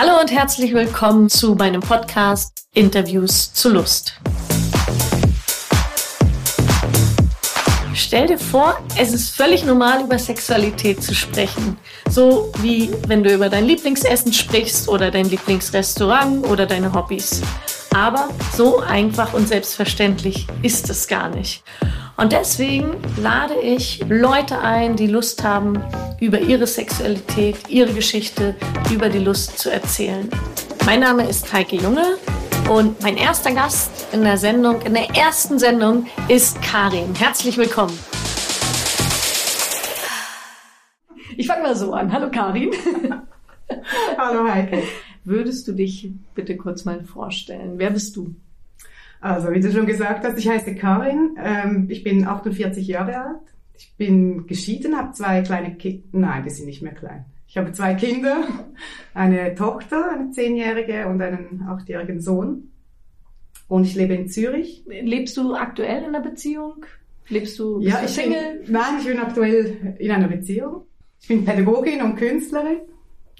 Hallo 0.00 0.20
und 0.20 0.30
herzlich 0.30 0.72
willkommen 0.74 1.28
zu 1.28 1.56
meinem 1.56 1.80
Podcast 1.80 2.68
Interviews 2.72 3.52
zu 3.52 3.68
Lust. 3.68 4.14
Stell 7.94 8.28
dir 8.28 8.38
vor, 8.38 8.78
es 8.96 9.12
ist 9.12 9.34
völlig 9.34 9.64
normal, 9.64 10.04
über 10.04 10.16
Sexualität 10.16 11.02
zu 11.02 11.16
sprechen. 11.16 11.78
So 12.08 12.52
wie 12.62 12.92
wenn 13.08 13.24
du 13.24 13.34
über 13.34 13.48
dein 13.48 13.64
Lieblingsessen 13.64 14.32
sprichst 14.32 14.88
oder 14.88 15.10
dein 15.10 15.28
Lieblingsrestaurant 15.28 16.46
oder 16.46 16.66
deine 16.66 16.92
Hobbys. 16.92 17.42
Aber 17.92 18.28
so 18.54 18.78
einfach 18.78 19.34
und 19.34 19.48
selbstverständlich 19.48 20.46
ist 20.62 20.88
es 20.90 21.08
gar 21.08 21.28
nicht. 21.28 21.64
Und 22.18 22.32
deswegen 22.32 22.96
lade 23.22 23.54
ich 23.62 24.04
Leute 24.08 24.58
ein, 24.58 24.96
die 24.96 25.06
Lust 25.06 25.44
haben, 25.44 25.80
über 26.20 26.40
ihre 26.40 26.66
Sexualität, 26.66 27.68
ihre 27.68 27.92
Geschichte, 27.92 28.56
über 28.92 29.08
die 29.08 29.20
Lust 29.20 29.56
zu 29.56 29.70
erzählen. 29.70 30.28
Mein 30.84 30.98
Name 30.98 31.28
ist 31.28 31.52
Heike 31.52 31.76
Junge 31.76 32.16
und 32.68 33.00
mein 33.02 33.16
erster 33.16 33.54
Gast 33.54 34.08
in 34.12 34.22
der 34.22 34.36
Sendung, 34.36 34.82
in 34.82 34.94
der 34.94 35.14
ersten 35.14 35.60
Sendung 35.60 36.08
ist 36.26 36.60
Karin. 36.60 37.14
Herzlich 37.14 37.56
willkommen. 37.56 37.96
Ich 41.36 41.46
fange 41.46 41.62
mal 41.62 41.76
so 41.76 41.92
an. 41.92 42.12
Hallo 42.12 42.32
Karin. 42.32 42.72
Hallo 44.18 44.50
Heike. 44.50 44.82
Würdest 45.22 45.68
du 45.68 45.72
dich 45.72 46.10
bitte 46.34 46.56
kurz 46.56 46.84
mal 46.84 47.04
vorstellen? 47.04 47.74
Wer 47.76 47.90
bist 47.90 48.16
du? 48.16 48.34
Also, 49.20 49.50
wie 49.50 49.60
du 49.60 49.72
schon 49.72 49.86
gesagt 49.86 50.24
hast, 50.24 50.38
ich 50.38 50.48
heiße 50.48 50.74
Karin. 50.76 51.36
Ähm, 51.42 51.86
ich 51.90 52.04
bin 52.04 52.26
48 52.26 52.86
Jahre 52.86 53.18
alt. 53.18 53.54
Ich 53.76 53.94
bin 53.96 54.46
geschieden, 54.46 54.96
habe 54.96 55.12
zwei 55.12 55.42
kleine 55.42 55.74
Kinder. 55.76 56.06
Nein, 56.12 56.44
die 56.44 56.50
sind 56.50 56.66
nicht 56.66 56.82
mehr 56.82 56.94
klein. 56.94 57.24
Ich 57.46 57.56
habe 57.56 57.72
zwei 57.72 57.94
Kinder, 57.94 58.44
eine 59.14 59.54
Tochter, 59.54 60.10
eine 60.12 60.30
zehnjährige 60.32 61.06
und 61.08 61.22
einen 61.22 61.64
achtjährigen 61.66 62.20
Sohn. 62.20 62.72
Und 63.68 63.84
ich 63.84 63.94
lebe 63.94 64.14
in 64.14 64.28
Zürich. 64.28 64.84
Lebst 64.86 65.36
du 65.36 65.54
aktuell 65.54 66.00
in 66.00 66.14
einer 66.14 66.20
Beziehung? 66.20 66.84
Lebst 67.28 67.58
du 67.58 67.80
ja, 67.80 68.02
ich 68.04 68.10
Single? 68.10 68.60
Bin, 68.64 68.72
nein, 68.72 68.94
ich 69.00 69.06
bin 69.06 69.18
aktuell 69.18 69.96
in 69.98 70.10
einer 70.10 70.28
Beziehung. 70.28 70.84
Ich 71.20 71.28
bin 71.28 71.44
Pädagogin 71.44 72.02
und 72.02 72.16
Künstlerin. 72.16 72.80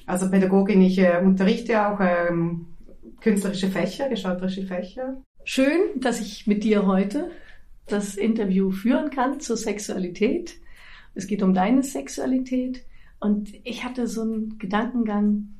Also 0.07 0.31
Pädagogin, 0.31 0.83
ich 0.83 0.99
äh, 0.99 1.21
unterrichte 1.23 1.87
auch 1.87 2.01
ähm, 2.01 2.67
künstlerische 3.21 3.69
Fächer, 3.69 4.09
gestalterische 4.09 4.63
Fächer. 4.63 5.23
Schön, 5.51 5.99
dass 5.99 6.21
ich 6.21 6.47
mit 6.47 6.63
dir 6.63 6.85
heute 6.85 7.31
das 7.87 8.17
Interview 8.17 8.71
führen 8.71 9.09
kann 9.09 9.41
zur 9.41 9.57
Sexualität. 9.57 10.59
Es 11.15 11.27
geht 11.27 11.43
um 11.43 11.55
deine 11.55 11.83
Sexualität. 11.83 12.85
Und 13.19 13.55
ich 13.65 13.83
hatte 13.83 14.09
so 14.09 14.21
einen 14.21 14.59
Gedankengang, 14.59 15.55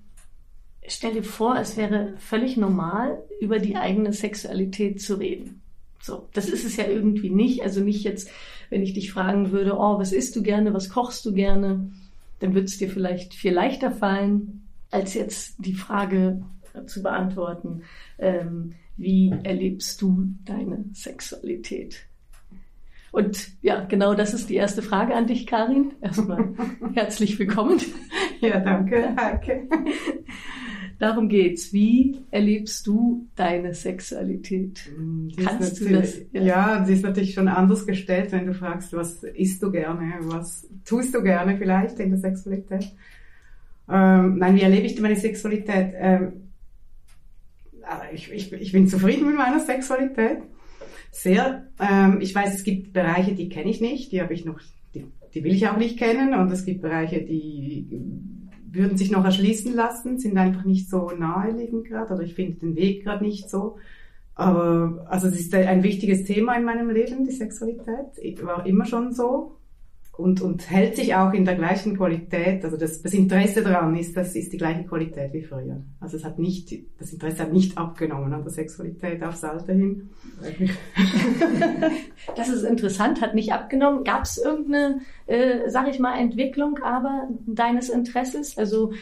stell 0.87 1.15
dir 1.15 1.25
vor, 1.25 1.57
es 1.57 1.79
wäre 1.79 2.13
völlig 2.19 2.59
normal, 2.59 3.23
über 3.41 3.61
die 3.61 3.77
eigene 3.77 4.13
Sexualität 4.13 5.01
zu 5.01 5.15
reden. 5.15 5.63
So, 6.03 6.29
das 6.35 6.51
ist 6.51 6.67
es 6.67 6.77
ja 6.77 6.87
irgendwie 6.87 7.31
nicht. 7.31 7.63
Also 7.63 7.81
nicht 7.81 8.05
jetzt, 8.05 8.31
wenn 8.69 8.83
ich 8.83 8.93
dich 8.93 9.11
fragen 9.11 9.53
würde, 9.53 9.73
oh, 9.79 9.99
was 9.99 10.13
isst 10.13 10.37
du 10.37 10.43
gerne, 10.43 10.75
was 10.75 10.91
kochst 10.91 11.25
du 11.25 11.33
gerne, 11.33 11.91
dann 12.41 12.53
würde 12.53 12.67
es 12.67 12.77
dir 12.77 12.91
vielleicht 12.91 13.33
viel 13.33 13.55
leichter 13.55 13.91
fallen, 13.91 14.69
als 14.91 15.15
jetzt 15.15 15.55
die 15.57 15.73
Frage 15.73 16.43
zu 16.87 17.03
beantworten, 17.03 17.85
ähm, 18.19 18.75
wie 18.99 19.33
erlebst 19.45 20.03
du 20.03 20.35
deine 20.45 20.85
Sexualität? 20.93 22.07
Und 23.11 23.49
ja, 23.63 23.85
genau 23.85 24.13
das 24.15 24.35
ist 24.35 24.51
die 24.51 24.57
erste 24.57 24.83
Frage 24.83 25.15
an 25.15 25.27
dich, 25.27 25.47
Karin. 25.47 25.93
Erstmal 26.03 26.53
herzlich 26.95 27.39
willkommen. 27.39 27.81
Ja, 28.41 28.61
danke, 28.61 29.17
Heike. 29.17 29.69
Darum 30.99 31.29
geht's. 31.29 31.73
Wie 31.73 32.19
erlebst 32.31 32.87
du 32.87 33.29
deine 33.37 33.73
Sexualität? 33.73 34.91
Die 34.97 35.37
Kannst 35.37 35.81
du 35.81 35.89
das? 35.89 36.21
Ja. 36.33 36.43
ja, 36.43 36.85
sie 36.85 36.93
ist 36.93 37.05
natürlich 37.05 37.35
schon 37.35 37.49
anders 37.49 37.87
gestellt, 37.87 38.33
wenn 38.33 38.47
du 38.47 38.55
fragst, 38.55 38.93
was 38.93 39.23
isst 39.23 39.63
du 39.63 39.71
gerne, 39.71 40.15
was 40.23 40.69
tust 40.85 41.15
du 41.15 41.23
gerne 41.23 41.57
vielleicht 41.57 42.01
in 42.01 42.11
der 42.11 42.19
Sexualität? 42.19 42.93
Ähm, 43.89 44.39
nein, 44.39 44.57
wie 44.57 44.63
erlebe 44.63 44.87
ich 44.87 45.01
meine 45.01 45.17
Sexualität? 45.17 45.95
Ähm, 45.97 46.48
ich, 48.13 48.33
ich, 48.33 48.53
ich 48.53 48.73
bin 48.73 48.87
zufrieden 48.87 49.27
mit 49.27 49.37
meiner 49.37 49.61
Sexualität. 49.61 50.39
Sehr. 51.11 51.69
Ähm, 51.81 52.21
ich 52.21 52.35
weiß, 52.35 52.55
es 52.55 52.65
gibt 52.65 52.93
Bereiche, 52.93 53.35
die 53.35 53.49
kenne 53.49 53.71
ich 53.71 53.81
nicht, 53.81 54.13
die 54.13 54.21
habe 54.21 54.35
ich 54.35 54.45
noch, 54.45 54.61
die, 54.95 55.07
die 55.35 55.45
will 55.45 55.55
ich 55.55 55.69
auch 55.69 55.77
nicht 55.77 55.99
kennen. 55.99 56.35
Und 56.35 56.51
es 56.51 56.65
gibt 56.65 56.83
Bereiche, 56.83 57.23
die 57.23 57.87
würden 58.71 58.99
sich 58.99 59.11
noch 59.11 59.25
erschließen 59.25 59.75
lassen, 59.75 60.19
sind 60.19 60.37
einfach 60.37 60.65
nicht 60.65 60.91
so 60.91 61.11
naheliegend 61.11 61.87
gerade 61.87 62.15
oder 62.15 62.23
ich 62.23 62.35
finde 62.35 62.59
den 62.59 62.77
Weg 62.77 63.05
gerade 63.05 63.25
nicht 63.25 63.49
so. 63.49 63.79
Aber 64.35 65.07
also 65.09 65.27
es 65.27 65.41
ist 65.41 65.55
ein 65.55 65.83
wichtiges 65.83 66.25
Thema 66.25 66.55
in 66.55 66.65
meinem 66.65 66.91
Leben, 66.91 67.25
die 67.25 67.33
Sexualität. 67.33 68.45
War 68.45 68.65
immer 68.67 68.85
schon 68.85 69.13
so 69.13 69.58
und, 70.19 70.41
und 70.41 70.69
hält 70.69 70.97
sich 70.97 71.15
auch 71.15 71.33
in 71.33 71.45
der 71.45 71.55
gleichen 71.55 71.97
Qualität. 71.97 72.65
Also 72.65 72.77
das, 72.77 73.03
das 73.03 73.15
Interesse 73.15 73.63
daran 73.63 73.95
ist, 73.95 74.17
das 74.17 74.35
ist 74.35 74.53
die 74.53 74.57
gleiche 74.57 74.83
Qualität 74.83 75.33
wie 75.33 75.45
früher. 75.45 75.81
Also 76.01 76.17
es 76.17 76.25
hat 76.25 76.41
nicht, 76.41 76.75
das 76.99 77.13
Interesse 77.13 77.45
hat 77.45 77.53
nicht 77.53 77.79
abgenommen 77.79 78.33
an 78.33 78.43
der 78.43 78.51
Sexualität 78.51 79.23
aufs 79.23 79.45
Alter 79.45 79.75
hin. 79.75 80.11
das 82.37 82.49
ist 82.49 82.65
interessant, 82.65 83.21
hat 83.21 83.37
nicht 83.37 83.53
abgenommen. 83.53 84.03
Gab 84.03 84.25
es 84.25 84.39
irgendeine, 84.39 85.03
äh, 85.27 85.71
sag 85.71 85.87
ich 85.87 86.01
mal, 86.01 86.19
Entwicklung 86.19 86.81
aber 86.83 87.29
deines 87.47 87.89
Interesses? 87.89 88.59
Also 88.59 88.93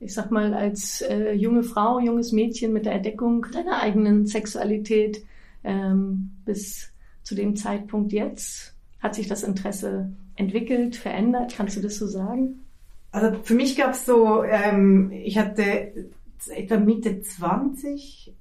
ich 0.00 0.12
sag 0.12 0.32
mal, 0.32 0.54
als 0.54 1.02
äh, 1.02 1.34
junge 1.34 1.62
Frau, 1.62 2.00
junges 2.00 2.32
Mädchen 2.32 2.72
mit 2.72 2.84
der 2.84 2.94
Entdeckung 2.94 3.46
deiner 3.52 3.80
eigenen 3.80 4.26
Sexualität 4.26 5.24
ähm, 5.62 6.32
bis 6.44 6.92
zu 7.22 7.36
dem 7.36 7.54
Zeitpunkt 7.54 8.12
jetzt, 8.12 8.74
hat 8.98 9.14
sich 9.14 9.28
das 9.28 9.44
Interesse 9.44 10.10
entwickelt, 10.36 10.96
verändert? 10.96 11.54
Kannst 11.56 11.76
du 11.76 11.80
das 11.80 11.96
so 11.96 12.06
sagen? 12.06 12.64
Also 13.12 13.38
für 13.42 13.54
mich 13.54 13.76
gab 13.76 13.92
es 13.92 14.06
so, 14.06 14.42
ähm, 14.42 15.12
ich 15.12 15.38
hatte 15.38 16.10
etwa 16.48 16.78
Mitte 16.78 17.22
20 17.22 18.34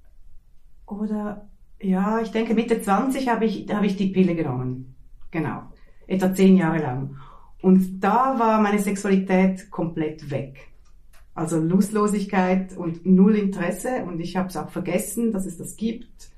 oder 0.87 1.47
ja, 1.79 2.21
ich 2.21 2.31
denke 2.31 2.53
Mitte 2.53 2.81
20 2.81 3.27
habe 3.29 3.45
ich, 3.45 3.67
hab 3.69 3.83
ich 3.83 3.97
die 3.97 4.07
Pille 4.07 4.35
genommen. 4.35 4.95
Genau. 5.31 5.63
Etwa 6.07 6.33
zehn 6.33 6.57
Jahre 6.57 6.79
lang. 6.79 7.17
Und 7.61 8.01
da 8.01 8.37
war 8.39 8.61
meine 8.61 8.79
Sexualität 8.79 9.69
komplett 9.69 10.31
weg. 10.31 10.69
Also 11.35 11.59
Lustlosigkeit 11.59 12.77
und 12.77 13.05
null 13.05 13.35
Interesse 13.35 14.03
und 14.05 14.19
ich 14.19 14.35
habe 14.37 14.49
es 14.49 14.57
auch 14.57 14.69
vergessen, 14.69 15.31
dass 15.31 15.45
es 15.45 15.57
das 15.57 15.75
gibt. 15.75 16.29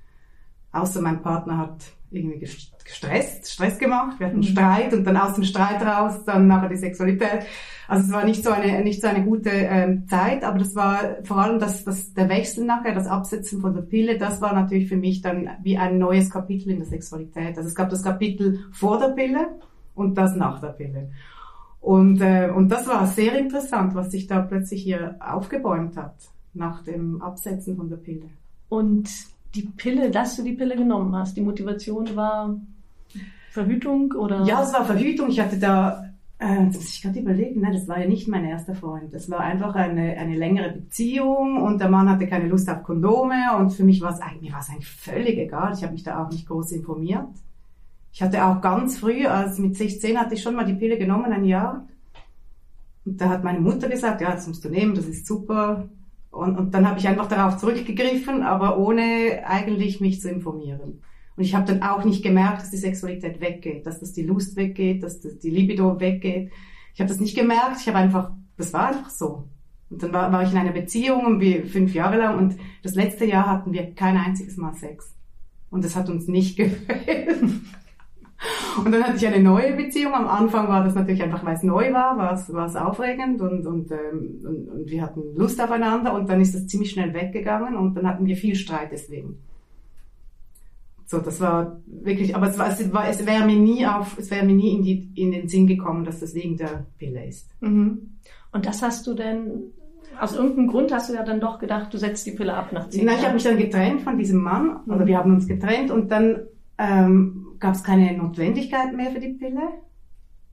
Außer 0.71 1.01
mein 1.01 1.21
Partner 1.21 1.57
hat 1.57 1.94
irgendwie 2.11 2.39
gestresst, 2.39 3.51
Stress 3.51 3.77
gemacht, 3.77 4.19
wir 4.19 4.27
hatten 4.27 4.37
mhm. 4.37 4.43
Streit 4.43 4.93
und 4.93 5.03
dann 5.05 5.17
aus 5.17 5.35
dem 5.35 5.43
Streit 5.43 5.81
raus 5.81 6.23
dann 6.25 6.47
nachher 6.47 6.69
die 6.69 6.77
Sexualität. 6.77 7.45
Also 7.87 8.05
es 8.05 8.11
war 8.11 8.25
nicht 8.25 8.43
so 8.43 8.51
eine 8.51 8.83
nicht 8.83 9.01
so 9.01 9.07
eine 9.07 9.23
gute 9.23 9.49
ähm, 9.49 10.07
Zeit, 10.07 10.43
aber 10.43 10.59
das 10.59 10.75
war 10.75 11.17
vor 11.23 11.37
allem 11.37 11.59
das, 11.59 11.83
das 11.83 12.13
der 12.13 12.29
Wechsel 12.29 12.65
nachher, 12.65 12.93
das 12.93 13.07
Absetzen 13.07 13.61
von 13.61 13.73
der 13.73 13.81
Pille, 13.81 14.17
das 14.17 14.41
war 14.41 14.53
natürlich 14.53 14.87
für 14.87 14.97
mich 14.97 15.21
dann 15.21 15.49
wie 15.63 15.77
ein 15.77 15.97
neues 15.97 16.29
Kapitel 16.29 16.71
in 16.71 16.79
der 16.79 16.87
Sexualität. 16.87 17.57
Also 17.57 17.69
es 17.69 17.75
gab 17.75 17.89
das 17.89 18.03
Kapitel 18.03 18.65
vor 18.71 18.99
der 18.99 19.09
Pille 19.09 19.47
und 19.93 20.17
das 20.17 20.35
nach 20.35 20.59
der 20.61 20.69
Pille. 20.69 21.11
Und 21.81 22.21
äh, 22.21 22.49
und 22.49 22.69
das 22.69 22.87
war 22.87 23.05
sehr 23.05 23.37
interessant, 23.37 23.93
was 23.93 24.11
sich 24.11 24.25
da 24.25 24.41
plötzlich 24.41 24.81
hier 24.81 25.17
aufgebäumt 25.19 25.97
hat 25.97 26.15
nach 26.55 26.83
dem 26.83 27.21
Absetzen 27.21 27.75
von 27.77 27.89
der 27.89 27.97
Pille. 27.97 28.29
Und 28.69 29.09
die 29.55 29.63
Pille, 29.63 30.11
dass 30.11 30.35
du 30.35 30.43
die 30.43 30.53
Pille 30.53 30.75
genommen 30.75 31.15
hast, 31.15 31.37
die 31.37 31.41
Motivation 31.41 32.15
war 32.15 32.55
Verhütung 33.51 34.11
oder? 34.11 34.43
Ja, 34.43 34.63
es 34.63 34.73
war 34.73 34.85
Verhütung. 34.85 35.29
Ich 35.29 35.39
hatte 35.39 35.57
da, 35.57 36.11
äh, 36.39 36.65
das 36.65 36.75
muss 36.75 36.93
ich 36.93 37.01
gerade 37.01 37.19
überlegen, 37.19 37.61
ne, 37.61 37.71
das 37.71 37.87
war 37.87 37.99
ja 37.99 38.07
nicht 38.07 38.27
mein 38.27 38.43
erster 38.43 38.75
Freund. 38.75 39.13
Das 39.13 39.29
war 39.29 39.39
einfach 39.39 39.75
eine, 39.75 40.17
eine 40.17 40.35
längere 40.35 40.73
Beziehung 40.73 41.61
und 41.61 41.79
der 41.79 41.89
Mann 41.89 42.09
hatte 42.09 42.27
keine 42.27 42.49
Lust 42.49 42.69
auf 42.69 42.83
Kondome 42.83 43.55
und 43.57 43.71
für 43.71 43.85
mich 43.85 44.01
war 44.01 44.13
es 44.13 44.19
eigentlich, 44.19 44.51
war 44.51 44.59
es 44.59 44.69
eigentlich 44.69 44.89
völlig 44.89 45.37
egal. 45.37 45.73
Ich 45.73 45.83
habe 45.83 45.93
mich 45.93 46.03
da 46.03 46.23
auch 46.23 46.29
nicht 46.29 46.47
groß 46.47 46.73
informiert. 46.73 47.29
Ich 48.11 48.21
hatte 48.21 48.45
auch 48.45 48.61
ganz 48.61 48.99
früh, 48.99 49.25
als 49.25 49.57
mit 49.57 49.75
16 49.75 50.19
hatte 50.19 50.35
ich 50.35 50.41
schon 50.41 50.55
mal 50.55 50.65
die 50.65 50.73
Pille 50.73 50.97
genommen, 50.97 51.31
ein 51.31 51.45
Jahr. 51.45 51.87
Und 53.05 53.21
da 53.21 53.29
hat 53.29 53.43
meine 53.43 53.59
Mutter 53.59 53.87
gesagt, 53.87 54.21
ja, 54.21 54.31
das 54.31 54.47
musst 54.47 54.65
du 54.65 54.69
nehmen, 54.69 54.95
das 54.95 55.05
ist 55.05 55.25
super. 55.25 55.87
Und, 56.35 56.57
und 56.57 56.73
dann 56.73 56.87
habe 56.87 56.99
ich 56.99 57.07
einfach 57.07 57.27
darauf 57.27 57.57
zurückgegriffen, 57.57 58.43
aber 58.43 58.77
ohne 58.77 59.43
eigentlich 59.45 60.01
mich 60.01 60.19
zu 60.19 60.29
informieren. 60.29 61.01
Und 61.37 61.43
ich 61.43 61.55
habe 61.55 61.65
dann 61.65 61.81
auch 61.81 62.03
nicht 62.03 62.23
gemerkt, 62.23 62.61
dass 62.61 62.71
die 62.71 62.77
Sexualität 62.77 63.39
weggeht, 63.39 63.85
dass 63.85 64.01
das 64.01 64.11
die 64.11 64.23
Lust 64.23 64.57
weggeht, 64.57 65.01
dass 65.01 65.21
das 65.21 65.39
die 65.39 65.49
Libido 65.49 65.97
weggeht. 65.97 66.51
Ich 66.93 66.99
habe 66.99 67.07
das 67.07 67.21
nicht 67.21 67.37
gemerkt. 67.37 67.77
Ich 67.79 67.87
habe 67.87 67.99
einfach, 67.99 68.31
das 68.57 68.73
war 68.73 68.87
einfach 68.87 69.09
so. 69.09 69.47
Und 69.89 70.03
dann 70.03 70.11
war, 70.11 70.29
war 70.31 70.43
ich 70.43 70.51
in 70.51 70.57
einer 70.57 70.73
Beziehung 70.73 71.39
wie 71.39 71.61
fünf 71.61 71.93
Jahre 71.93 72.17
lang 72.17 72.37
und 72.37 72.57
das 72.83 72.95
letzte 72.95 73.25
Jahr 73.25 73.47
hatten 73.47 73.71
wir 73.71 73.93
kein 73.93 74.17
einziges 74.17 74.57
Mal 74.57 74.73
Sex. 74.73 75.15
Und 75.69 75.85
das 75.85 75.95
hat 75.95 76.09
uns 76.09 76.27
nicht 76.27 76.57
gefällt. 76.57 77.43
Und 78.83 78.91
dann 78.91 79.03
hatte 79.03 79.17
ich 79.17 79.27
eine 79.27 79.41
neue 79.41 79.73
Beziehung. 79.73 80.13
Am 80.13 80.27
Anfang 80.27 80.67
war 80.67 80.83
das 80.83 80.95
natürlich 80.95 81.23
einfach, 81.23 81.45
weil 81.45 81.55
es 81.55 81.63
neu 81.63 81.93
war, 81.93 82.17
war 82.17 82.33
es, 82.33 82.51
war 82.51 82.65
es 82.65 82.75
aufregend 82.75 83.41
und, 83.41 83.65
und, 83.65 83.91
ähm, 83.91 84.41
und, 84.43 84.69
und 84.69 84.89
wir 84.89 85.01
hatten 85.01 85.21
Lust 85.35 85.61
aufeinander 85.61 86.13
und 86.13 86.29
dann 86.29 86.41
ist 86.41 86.55
das 86.55 86.67
ziemlich 86.67 86.91
schnell 86.91 87.13
weggegangen 87.13 87.75
und 87.75 87.95
dann 87.95 88.07
hatten 88.07 88.25
wir 88.25 88.35
viel 88.35 88.55
Streit 88.55 88.89
deswegen. 88.91 89.37
So, 91.07 91.19
das 91.19 91.39
war 91.39 91.79
wirklich, 91.85 92.35
aber 92.35 92.47
es, 92.47 92.57
war, 92.57 92.67
es, 92.67 92.91
war, 92.91 93.07
es 93.07 93.25
wäre 93.25 93.45
mir 93.45 93.57
nie 93.57 93.85
auf, 93.85 94.17
es 94.17 94.31
wäre 94.31 94.45
mir 94.45 94.55
nie 94.55 94.73
in, 94.73 94.83
die, 94.83 95.11
in 95.15 95.31
den 95.31 95.47
Sinn 95.47 95.67
gekommen, 95.67 96.03
dass 96.03 96.19
das 96.19 96.33
wegen 96.33 96.57
der 96.57 96.85
Pille 96.97 97.25
ist. 97.25 97.49
Mhm. 97.61 98.17
Und 98.51 98.65
das 98.65 98.81
hast 98.81 99.05
du 99.05 99.13
denn, 99.13 99.71
aus 100.19 100.35
irgendeinem 100.35 100.67
Grund 100.67 100.91
hast 100.91 101.09
du 101.09 101.13
ja 101.13 101.23
dann 101.23 101.39
doch 101.39 101.59
gedacht, 101.59 101.93
du 101.93 101.99
setzt 101.99 102.25
die 102.25 102.31
Pille 102.31 102.55
ab 102.55 102.71
nach 102.71 102.89
zehn 102.89 103.01
Jahren? 103.01 103.07
Nein, 103.07 103.19
ich 103.19 103.25
habe 103.25 103.33
mich 103.35 103.43
dann 103.43 103.57
getrennt 103.57 104.01
von 104.01 104.17
diesem 104.17 104.41
Mann, 104.41 104.79
also 104.87 105.03
mhm. 105.03 105.07
wir 105.07 105.17
haben 105.17 105.33
uns 105.35 105.47
getrennt 105.47 105.91
und 105.91 106.11
dann 106.11 106.39
ähm, 106.79 107.44
gab 107.59 107.75
es 107.75 107.83
keine 107.83 108.17
Notwendigkeit 108.17 108.93
mehr 108.93 109.11
für 109.11 109.19
die 109.19 109.33
Pille 109.33 109.69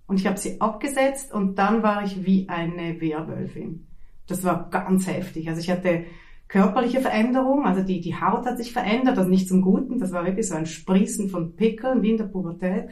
und 0.07 0.21
ich 0.21 0.27
habe 0.27 0.39
sie 0.39 0.61
abgesetzt 0.61 1.33
und 1.33 1.59
dann 1.59 1.83
war 1.83 2.05
ich 2.05 2.25
wie 2.25 2.49
eine 2.49 3.01
Werwölfin. 3.01 3.87
Das 4.27 4.45
war 4.45 4.69
ganz 4.71 5.07
heftig. 5.07 5.49
Also 5.49 5.61
ich 5.61 5.71
hatte 5.71 6.05
körperliche 6.49 7.01
Veränderung, 7.01 7.65
also 7.65 7.83
die, 7.83 8.01
die 8.01 8.15
Haut 8.15 8.45
hat 8.45 8.59
sich 8.59 8.73
verändert, 8.73 9.17
also 9.17 9.31
nicht 9.31 9.49
zum 9.49 9.63
Guten, 9.63 9.99
das 9.99 10.13
war 10.13 10.27
wirklich 10.27 10.49
so 10.49 10.55
ein 10.55 10.67
Sprießen 10.67 11.31
von 11.31 11.57
Pickeln 11.57 12.03
wie 12.03 12.11
in 12.11 12.19
der 12.19 12.25
Pubertät. 12.25 12.91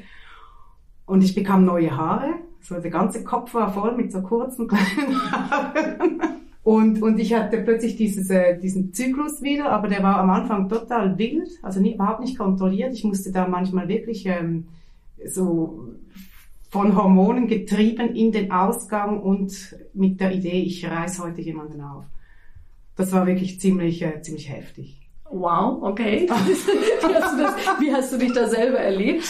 Und 1.05 1.23
ich 1.23 1.35
bekam 1.35 1.65
neue 1.65 1.95
Haare, 1.95 2.35
so 2.61 2.81
der 2.81 2.91
ganze 2.91 3.23
Kopf 3.23 3.53
war 3.53 3.73
voll 3.73 3.97
mit 3.97 4.13
so 4.13 4.23
kurzen 4.23 4.67
kleinen 4.69 5.31
Haaren. 5.31 6.23
Und, 6.63 7.03
und 7.03 7.19
ich 7.19 7.33
hatte 7.35 7.63
plötzlich 7.63 7.97
dieses, 7.97 8.29
äh, 8.31 8.59
diesen 8.59 8.93
Zyklus 8.93 9.43
wieder, 9.43 9.71
aber 9.71 9.89
der 9.89 10.03
war 10.03 10.19
am 10.19 10.31
Anfang 10.31 10.69
total 10.69 11.17
wild, 11.17 11.49
also 11.63 11.81
nie, 11.81 11.95
überhaupt 11.95 12.21
nicht 12.21 12.39
kontrolliert. 12.39 12.93
Ich 12.93 13.05
musste 13.05 13.33
da 13.33 13.49
manchmal 13.49 13.89
wirklich 13.89 14.27
ähm, 14.27 14.67
so 15.25 15.95
von 16.69 16.95
Hormonen 16.95 17.49
getrieben 17.49 18.15
in 18.15 18.31
den 18.31 18.53
Ausgang 18.53 19.21
und 19.21 19.77
mit 19.95 20.21
der 20.21 20.33
Idee, 20.33 20.63
ich 20.63 20.89
reiß 20.89 21.23
heute 21.25 21.41
jemanden 21.41 21.81
auf 21.81 22.05
das 23.01 23.13
war 23.13 23.27
wirklich 23.27 23.59
ziemlich, 23.61 24.03
äh, 24.03 24.21
ziemlich 24.21 24.51
heftig. 24.51 25.00
Wow, 25.33 25.81
okay. 25.83 26.27
wie, 26.29 27.15
hast 27.15 27.39
das, 27.39 27.81
wie, 27.81 27.93
hast 27.93 28.13
du 28.13 28.19
dich 28.19 28.33
da 28.33 28.49
selber 28.49 28.79
erlebt? 28.79 29.25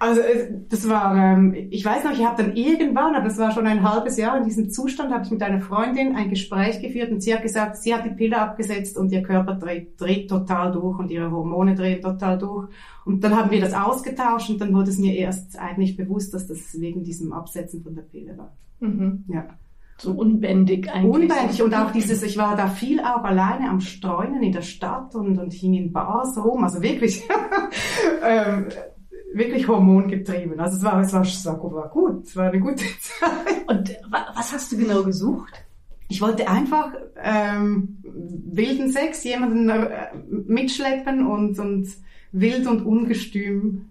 Also, 0.00 0.20
also 0.22 0.54
das 0.70 0.88
war, 0.88 1.14
ähm, 1.14 1.54
ich 1.70 1.84
weiß 1.84 2.04
noch, 2.04 2.12
ich 2.12 2.24
habe 2.24 2.42
dann 2.42 2.56
irgendwann, 2.56 3.14
aber 3.14 3.26
das 3.26 3.36
war 3.36 3.50
schon 3.50 3.66
ein 3.66 3.82
halbes 3.82 4.16
Jahr 4.16 4.38
in 4.38 4.44
diesem 4.44 4.70
Zustand, 4.70 5.12
habe 5.12 5.24
ich 5.24 5.30
mit 5.30 5.42
einer 5.42 5.60
Freundin 5.60 6.16
ein 6.16 6.30
Gespräch 6.30 6.80
geführt 6.80 7.12
und 7.12 7.22
sie 7.22 7.34
hat 7.34 7.42
gesagt, 7.42 7.76
sie 7.76 7.94
hat 7.94 8.06
die 8.06 8.14
Pille 8.14 8.38
abgesetzt 8.38 8.96
und 8.96 9.12
ihr 9.12 9.22
Körper 9.22 9.54
dreht, 9.56 10.00
dreht 10.00 10.30
total 10.30 10.72
durch 10.72 10.98
und 10.98 11.10
ihre 11.10 11.30
Hormone 11.30 11.74
drehen 11.74 12.00
total 12.00 12.38
durch. 12.38 12.68
Und 13.04 13.22
dann 13.22 13.36
haben 13.36 13.50
wir 13.50 13.60
das 13.60 13.74
ausgetauscht 13.74 14.48
und 14.48 14.58
dann 14.58 14.72
wurde 14.74 14.90
es 14.90 14.98
mir 14.98 15.14
erst 15.14 15.58
eigentlich 15.58 15.98
bewusst, 15.98 16.32
dass 16.32 16.46
das 16.46 16.80
wegen 16.80 17.04
diesem 17.04 17.34
Absetzen 17.34 17.82
von 17.82 17.94
der 17.94 18.02
Pille 18.02 18.38
war. 18.38 18.52
Mhm. 18.80 19.24
Ja 19.28 19.46
so 19.98 20.12
unbändig 20.12 20.90
eigentlich. 20.90 21.14
Unbändig 21.14 21.62
und 21.62 21.74
auch 21.74 21.90
dieses, 21.90 22.22
ich 22.24 22.36
war 22.36 22.56
da 22.56 22.68
viel 22.68 23.00
auch 23.00 23.24
alleine 23.24 23.68
am 23.68 23.80
Streunen 23.80 24.42
in 24.42 24.52
der 24.52 24.62
Stadt 24.62 25.14
und, 25.14 25.38
und 25.38 25.52
hing 25.52 25.74
in 25.74 25.92
Bars 25.92 26.36
rum, 26.36 26.64
also 26.64 26.82
wirklich, 26.82 27.22
ähm, 28.22 28.68
wirklich 29.32 29.68
hormongetrieben. 29.68 30.58
Also 30.60 30.78
es 30.78 30.84
war, 30.84 31.00
es 31.00 31.12
war, 31.12 31.22
es 31.22 31.46
war 31.46 31.88
gut, 31.88 32.24
es 32.24 32.36
war 32.36 32.48
eine 32.48 32.60
gute 32.60 32.76
Zeit. 33.00 33.68
Und 33.68 33.96
was 34.10 34.52
hast 34.52 34.72
du 34.72 34.76
genau 34.76 35.02
gesucht? 35.02 35.52
Ich 36.08 36.20
wollte 36.20 36.48
einfach 36.48 36.92
ähm, 37.20 37.98
wilden 38.04 38.92
Sex, 38.92 39.24
jemanden 39.24 39.68
äh, 39.68 40.08
mitschleppen 40.46 41.26
und, 41.26 41.58
und 41.58 41.88
wild 42.30 42.66
und 42.66 42.86
ungestüm 42.86 43.86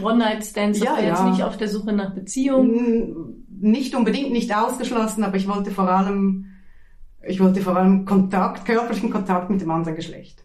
One-Night-Stands, 0.00 0.78
ja, 0.78 0.98
ja. 0.98 1.08
jetzt 1.08 1.24
nicht 1.24 1.42
auf 1.42 1.56
der 1.56 1.68
Suche 1.68 1.92
nach 1.92 2.14
Beziehungen? 2.14 3.46
Nicht 3.48 3.94
unbedingt, 3.94 4.32
nicht 4.32 4.54
ausgeschlossen, 4.54 5.24
aber 5.24 5.36
ich 5.36 5.48
wollte 5.48 5.70
vor 5.70 5.88
allem, 5.88 6.46
ich 7.26 7.40
wollte 7.40 7.60
vor 7.60 7.76
allem 7.76 8.04
Kontakt, 8.04 8.64
körperlichen 8.64 9.10
Kontakt 9.10 9.50
mit 9.50 9.60
dem 9.60 9.70
anderen 9.70 9.96
Geschlecht. 9.96 10.44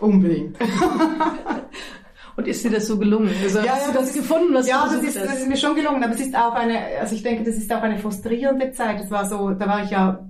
Unbedingt. 0.00 0.56
Und 2.36 2.46
ist 2.46 2.64
dir 2.64 2.70
das 2.70 2.86
so 2.86 2.96
gelungen? 2.98 3.34
Also 3.42 3.58
ja, 3.58 3.72
hast 3.72 3.86
ja, 3.86 3.92
du 3.92 3.98
das, 3.98 4.06
das 4.06 4.14
gefunden? 4.14 4.54
Was 4.54 4.68
ja, 4.68 4.84
das 4.84 5.02
ist, 5.02 5.16
das 5.16 5.40
ist 5.40 5.48
mir 5.48 5.56
schon 5.56 5.74
gelungen, 5.74 6.02
aber 6.04 6.14
es 6.14 6.20
ist 6.20 6.36
auch 6.36 6.54
eine, 6.54 6.78
also 7.00 7.14
ich 7.16 7.24
denke, 7.24 7.42
das 7.42 7.56
ist 7.56 7.72
auch 7.72 7.82
eine 7.82 7.98
frustrierende 7.98 8.70
Zeit. 8.70 9.00
Das 9.00 9.10
war 9.10 9.28
so, 9.28 9.50
da 9.50 9.66
war 9.66 9.82
ich 9.82 9.90
ja, 9.90 10.24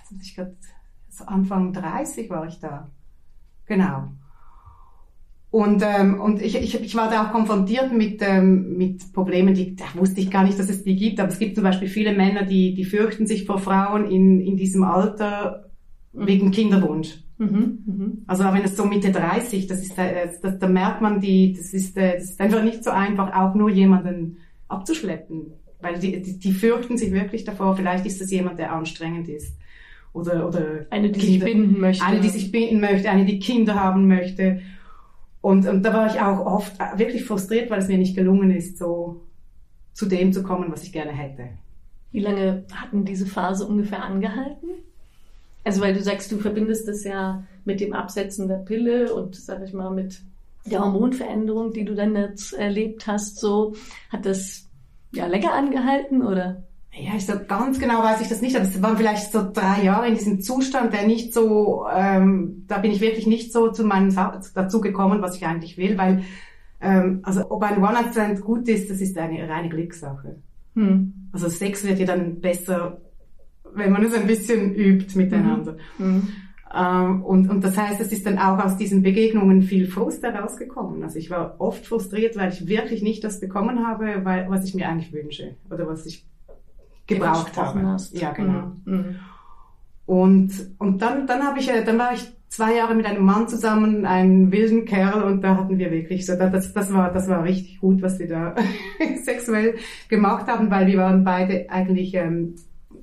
jetzt 0.00 0.12
muss 0.12 0.22
ich 0.22 0.36
gerade, 0.36 0.56
so 1.08 1.24
Anfang 1.24 1.72
30 1.72 2.28
war 2.28 2.46
ich 2.46 2.60
da. 2.60 2.90
Genau. 3.64 4.08
Und, 5.50 5.82
ähm, 5.84 6.20
und 6.20 6.40
ich, 6.40 6.54
ich, 6.56 6.80
ich 6.80 6.94
war 6.94 7.10
da 7.10 7.26
auch 7.26 7.32
konfrontiert 7.32 7.92
mit, 7.92 8.22
ähm, 8.22 8.76
mit 8.76 9.12
Problemen, 9.12 9.52
die 9.52 9.74
da 9.74 9.84
wusste 9.94 10.20
ich 10.20 10.30
gar 10.30 10.44
nicht, 10.44 10.58
dass 10.58 10.70
es 10.70 10.84
die 10.84 10.94
gibt. 10.94 11.18
Aber 11.18 11.28
es 11.28 11.40
gibt 11.40 11.56
zum 11.56 11.64
Beispiel 11.64 11.88
viele 11.88 12.14
Männer, 12.14 12.44
die, 12.44 12.72
die 12.74 12.84
fürchten 12.84 13.26
sich 13.26 13.46
vor 13.46 13.58
Frauen 13.58 14.08
in, 14.08 14.40
in 14.40 14.56
diesem 14.56 14.84
Alter 14.84 15.70
wegen 16.12 16.52
Kinderwunsch. 16.52 17.24
Mhm, 17.38 17.78
mh. 17.86 18.06
Also 18.26 18.44
wenn 18.44 18.62
es 18.62 18.76
so 18.76 18.84
Mitte 18.84 19.10
30, 19.10 19.66
das 19.66 19.80
ist, 19.80 19.98
äh, 19.98 20.28
das, 20.40 20.58
da 20.58 20.68
merkt 20.68 21.00
man 21.00 21.20
die, 21.20 21.54
das 21.54 21.72
ist, 21.72 21.96
äh, 21.96 22.14
das 22.14 22.30
ist 22.30 22.40
einfach 22.40 22.62
nicht 22.62 22.84
so 22.84 22.90
einfach, 22.90 23.34
auch 23.34 23.54
nur 23.54 23.70
jemanden 23.70 24.38
abzuschleppen. 24.68 25.52
Weil 25.80 25.98
die, 25.98 26.20
die, 26.20 26.38
die 26.38 26.52
fürchten 26.52 26.96
sich 26.96 27.12
wirklich 27.12 27.44
davor, 27.44 27.74
vielleicht 27.74 28.06
ist 28.06 28.20
das 28.20 28.30
jemand, 28.30 28.58
der 28.58 28.72
anstrengend 28.72 29.28
ist. 29.28 29.56
Oder, 30.12 30.46
oder 30.46 30.86
eine, 30.90 31.10
die 31.10 31.20
Kinder, 31.20 31.46
sich 31.46 31.54
binden 31.54 31.80
möchte. 31.80 32.04
Eine, 32.04 32.20
die 32.20 32.28
sich 32.28 32.52
binden 32.52 32.80
möchte, 32.80 33.10
eine, 33.10 33.24
die 33.24 33.38
Kinder 33.38 33.74
haben 33.76 34.06
möchte. 34.06 34.60
Und, 35.42 35.66
und 35.66 35.82
da 35.82 35.94
war 35.94 36.06
ich 36.06 36.20
auch 36.20 36.44
oft 36.44 36.78
wirklich 36.96 37.24
frustriert, 37.24 37.70
weil 37.70 37.78
es 37.80 37.88
mir 37.88 37.98
nicht 37.98 38.14
gelungen 38.14 38.50
ist, 38.50 38.78
so 38.78 39.22
zu 39.94 40.06
dem 40.06 40.32
zu 40.32 40.42
kommen, 40.42 40.70
was 40.70 40.82
ich 40.82 40.92
gerne 40.92 41.12
hätte. 41.12 41.48
Wie 42.12 42.20
lange 42.20 42.64
hatten 42.72 43.04
diese 43.04 43.26
Phase 43.26 43.66
ungefähr 43.66 44.02
angehalten? 44.02 44.68
Also 45.64 45.80
weil 45.80 45.94
du 45.94 46.02
sagst, 46.02 46.32
du 46.32 46.38
verbindest 46.38 46.88
das 46.88 47.04
ja 47.04 47.44
mit 47.64 47.80
dem 47.80 47.92
Absetzen 47.92 48.48
der 48.48 48.56
Pille 48.56 49.12
und 49.14 49.36
sag 49.36 49.62
ich 49.62 49.72
mal 49.72 49.90
mit 49.90 50.20
der 50.64 50.80
Hormonveränderung, 50.80 51.72
die 51.72 51.84
du 51.84 51.94
dann 51.94 52.16
jetzt 52.16 52.52
erlebt 52.52 53.06
hast, 53.06 53.38
so 53.38 53.74
hat 54.10 54.26
das 54.26 54.68
ja 55.12 55.26
länger 55.26 55.52
angehalten 55.52 56.22
oder? 56.22 56.64
Ja, 56.92 57.12
ich 57.16 57.24
so 57.24 57.34
ganz 57.46 57.78
genau 57.78 58.02
weiß 58.02 58.20
ich 58.20 58.28
das 58.28 58.42
nicht, 58.42 58.56
aber 58.56 58.64
es 58.64 58.82
waren 58.82 58.96
vielleicht 58.96 59.30
so 59.32 59.48
drei 59.52 59.84
Jahre 59.84 60.08
in 60.08 60.14
diesem 60.14 60.40
Zustand, 60.40 60.92
der 60.92 61.06
nicht 61.06 61.32
so, 61.32 61.86
ähm, 61.92 62.64
da 62.66 62.78
bin 62.78 62.90
ich 62.90 63.00
wirklich 63.00 63.26
nicht 63.26 63.52
so 63.52 63.70
zu 63.70 63.84
meinem 63.84 64.14
dazu 64.54 64.80
gekommen, 64.80 65.22
was 65.22 65.36
ich 65.36 65.46
eigentlich 65.46 65.78
will, 65.78 65.96
weil 65.96 66.24
ähm, 66.80 67.20
also 67.22 67.48
ob 67.50 67.62
ein 67.62 67.82
One-Night-Stand 67.82 68.40
gut 68.40 68.68
ist, 68.68 68.90
das 68.90 69.00
ist 69.00 69.16
eine 69.16 69.48
reine 69.48 69.68
Glückssache. 69.68 70.36
Hm. 70.74 71.28
Also 71.32 71.48
Sex 71.48 71.86
wird 71.86 71.98
ja 71.98 72.06
dann 72.06 72.40
besser, 72.40 73.00
wenn 73.72 73.92
man 73.92 74.04
es 74.04 74.14
ein 74.14 74.26
bisschen 74.26 74.74
übt 74.74 75.16
miteinander. 75.16 75.76
Mhm. 75.98 76.06
Mhm. 76.06 76.28
Ähm, 76.74 77.22
und, 77.22 77.50
und 77.50 77.64
das 77.64 77.76
heißt, 77.76 78.00
es 78.00 78.12
ist 78.12 78.26
dann 78.26 78.38
auch 78.38 78.64
aus 78.64 78.76
diesen 78.76 79.02
Begegnungen 79.02 79.62
viel 79.62 79.86
Frust 79.86 80.22
herausgekommen. 80.22 81.02
Also 81.02 81.18
ich 81.18 81.30
war 81.30 81.56
oft 81.58 81.84
frustriert, 81.86 82.36
weil 82.36 82.52
ich 82.52 82.66
wirklich 82.66 83.02
nicht 83.02 83.24
das 83.24 83.40
bekommen 83.40 83.86
habe, 83.86 84.24
weil, 84.24 84.48
was 84.48 84.64
ich 84.64 84.74
mir 84.74 84.88
eigentlich 84.88 85.12
wünsche 85.12 85.56
oder 85.68 85.86
was 85.86 86.06
ich 86.06 86.24
gebraucht 87.10 87.56
habe. 87.56 87.82
Hast. 87.82 88.18
Ja, 88.18 88.32
genau. 88.32 88.72
Mhm. 88.84 88.94
mhm. 88.94 89.16
Und, 90.06 90.50
und 90.78 91.02
dann, 91.02 91.28
dann 91.28 91.44
habe 91.44 91.60
ich, 91.60 91.70
äh, 91.70 91.84
dann 91.84 91.96
war 91.96 92.12
ich 92.12 92.26
zwei 92.48 92.74
Jahre 92.74 92.96
mit 92.96 93.06
einem 93.06 93.24
Mann 93.24 93.46
zusammen, 93.46 94.04
einen 94.04 94.50
wilden 94.50 94.84
Kerl, 94.84 95.22
und 95.22 95.42
da 95.42 95.56
hatten 95.56 95.78
wir 95.78 95.92
wirklich 95.92 96.26
so, 96.26 96.34
das, 96.36 96.72
das 96.72 96.92
war, 96.92 97.12
das 97.12 97.28
war 97.28 97.44
richtig 97.44 97.78
gut, 97.78 98.02
was 98.02 98.18
wir 98.18 98.26
da 98.26 98.56
sexuell 99.22 99.76
gemacht 100.08 100.48
haben, 100.48 100.68
weil 100.68 100.88
wir 100.88 100.98
waren 100.98 101.22
beide 101.22 101.70
eigentlich 101.70 102.14
ähm, 102.14 102.56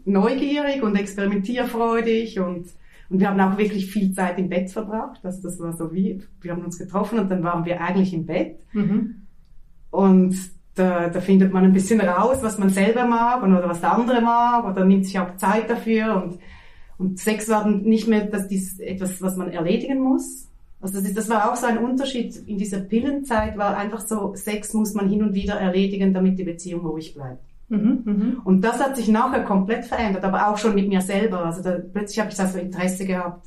neugierig 0.04 0.84
und 0.84 0.98
experimentierfreudig 0.98 2.42
und, 2.42 2.68
und 3.10 3.20
wir 3.22 3.30
haben 3.30 3.40
auch 3.40 3.58
wirklich 3.58 3.90
viel 3.90 4.12
Zeit 4.12 4.38
im 4.38 4.50
Bett 4.50 4.70
verbracht. 4.70 5.22
Also 5.24 5.44
das 5.44 5.60
war 5.62 5.72
so 5.72 5.94
wie, 5.94 6.22
wir 6.42 6.52
haben 6.52 6.66
uns 6.66 6.78
getroffen 6.78 7.20
und 7.20 7.32
dann 7.32 7.42
waren 7.42 7.64
wir 7.64 7.80
eigentlich 7.80 8.14
im 8.14 8.26
Bett. 8.26 8.60
Mhm. 8.74 9.28
Und 9.92 10.36
da, 10.78 11.10
da 11.10 11.22
findet 11.22 11.54
man 11.54 11.64
ein 11.64 11.74
bisschen 11.74 12.02
raus, 12.02 12.38
was 12.42 12.58
man 12.58 12.70
selber 12.70 13.06
mag 13.06 13.44
und, 13.44 13.56
oder 13.56 13.70
was 13.70 13.82
der 13.82 13.94
andere 13.94 14.22
mag 14.22 14.66
oder 14.66 14.86
nimmt 14.86 15.06
sich 15.06 15.20
auch 15.20 15.36
Zeit 15.38 15.70
dafür 15.70 16.16
und, 16.16 16.40
und 16.98 17.20
Sex 17.20 17.50
war 17.50 17.68
nicht 17.68 18.08
mehr 18.08 18.26
das, 18.26 18.48
dies, 18.48 18.80
etwas, 18.80 19.22
was 19.22 19.36
man 19.36 19.52
erledigen 19.52 20.00
muss. 20.00 20.48
Also 20.80 21.00
das, 21.00 21.08
ist, 21.08 21.18
das 21.18 21.30
war 21.30 21.52
auch 21.52 21.56
so 21.56 21.66
ein 21.66 21.80
Unterschied 21.80 22.36
in 22.48 22.58
dieser 22.58 22.80
Pillenzeit, 22.80 23.58
war 23.58 23.76
einfach 23.76 24.02
so, 24.02 24.36
Sex 24.36 24.74
muss 24.74 24.94
man 24.94 25.10
hin 25.10 25.24
und 25.24 25.34
wieder 25.34 25.56
erledigen, 25.56 26.14
damit 26.14 26.38
die 26.38 26.44
Beziehung 26.44 26.86
ruhig 26.86 27.16
bleibt. 27.16 27.42
Mhm, 27.70 28.02
mh. 28.06 28.42
Und 28.46 28.62
das 28.62 28.80
hat 28.80 28.96
sich 28.96 29.08
nachher 29.08 29.44
komplett 29.44 29.86
verändert, 29.86 30.24
aber 30.24 30.48
auch 30.48 30.58
schon 30.58 30.76
mit 30.76 30.88
mir 30.88 31.02
selber. 31.02 31.46
Also 31.46 31.64
da, 31.64 31.80
plötzlich 31.92 32.20
habe 32.20 32.30
ich 32.30 32.38
da 32.38 32.48
so 32.48 32.60
Interesse 32.60 33.06
gehabt 33.06 33.47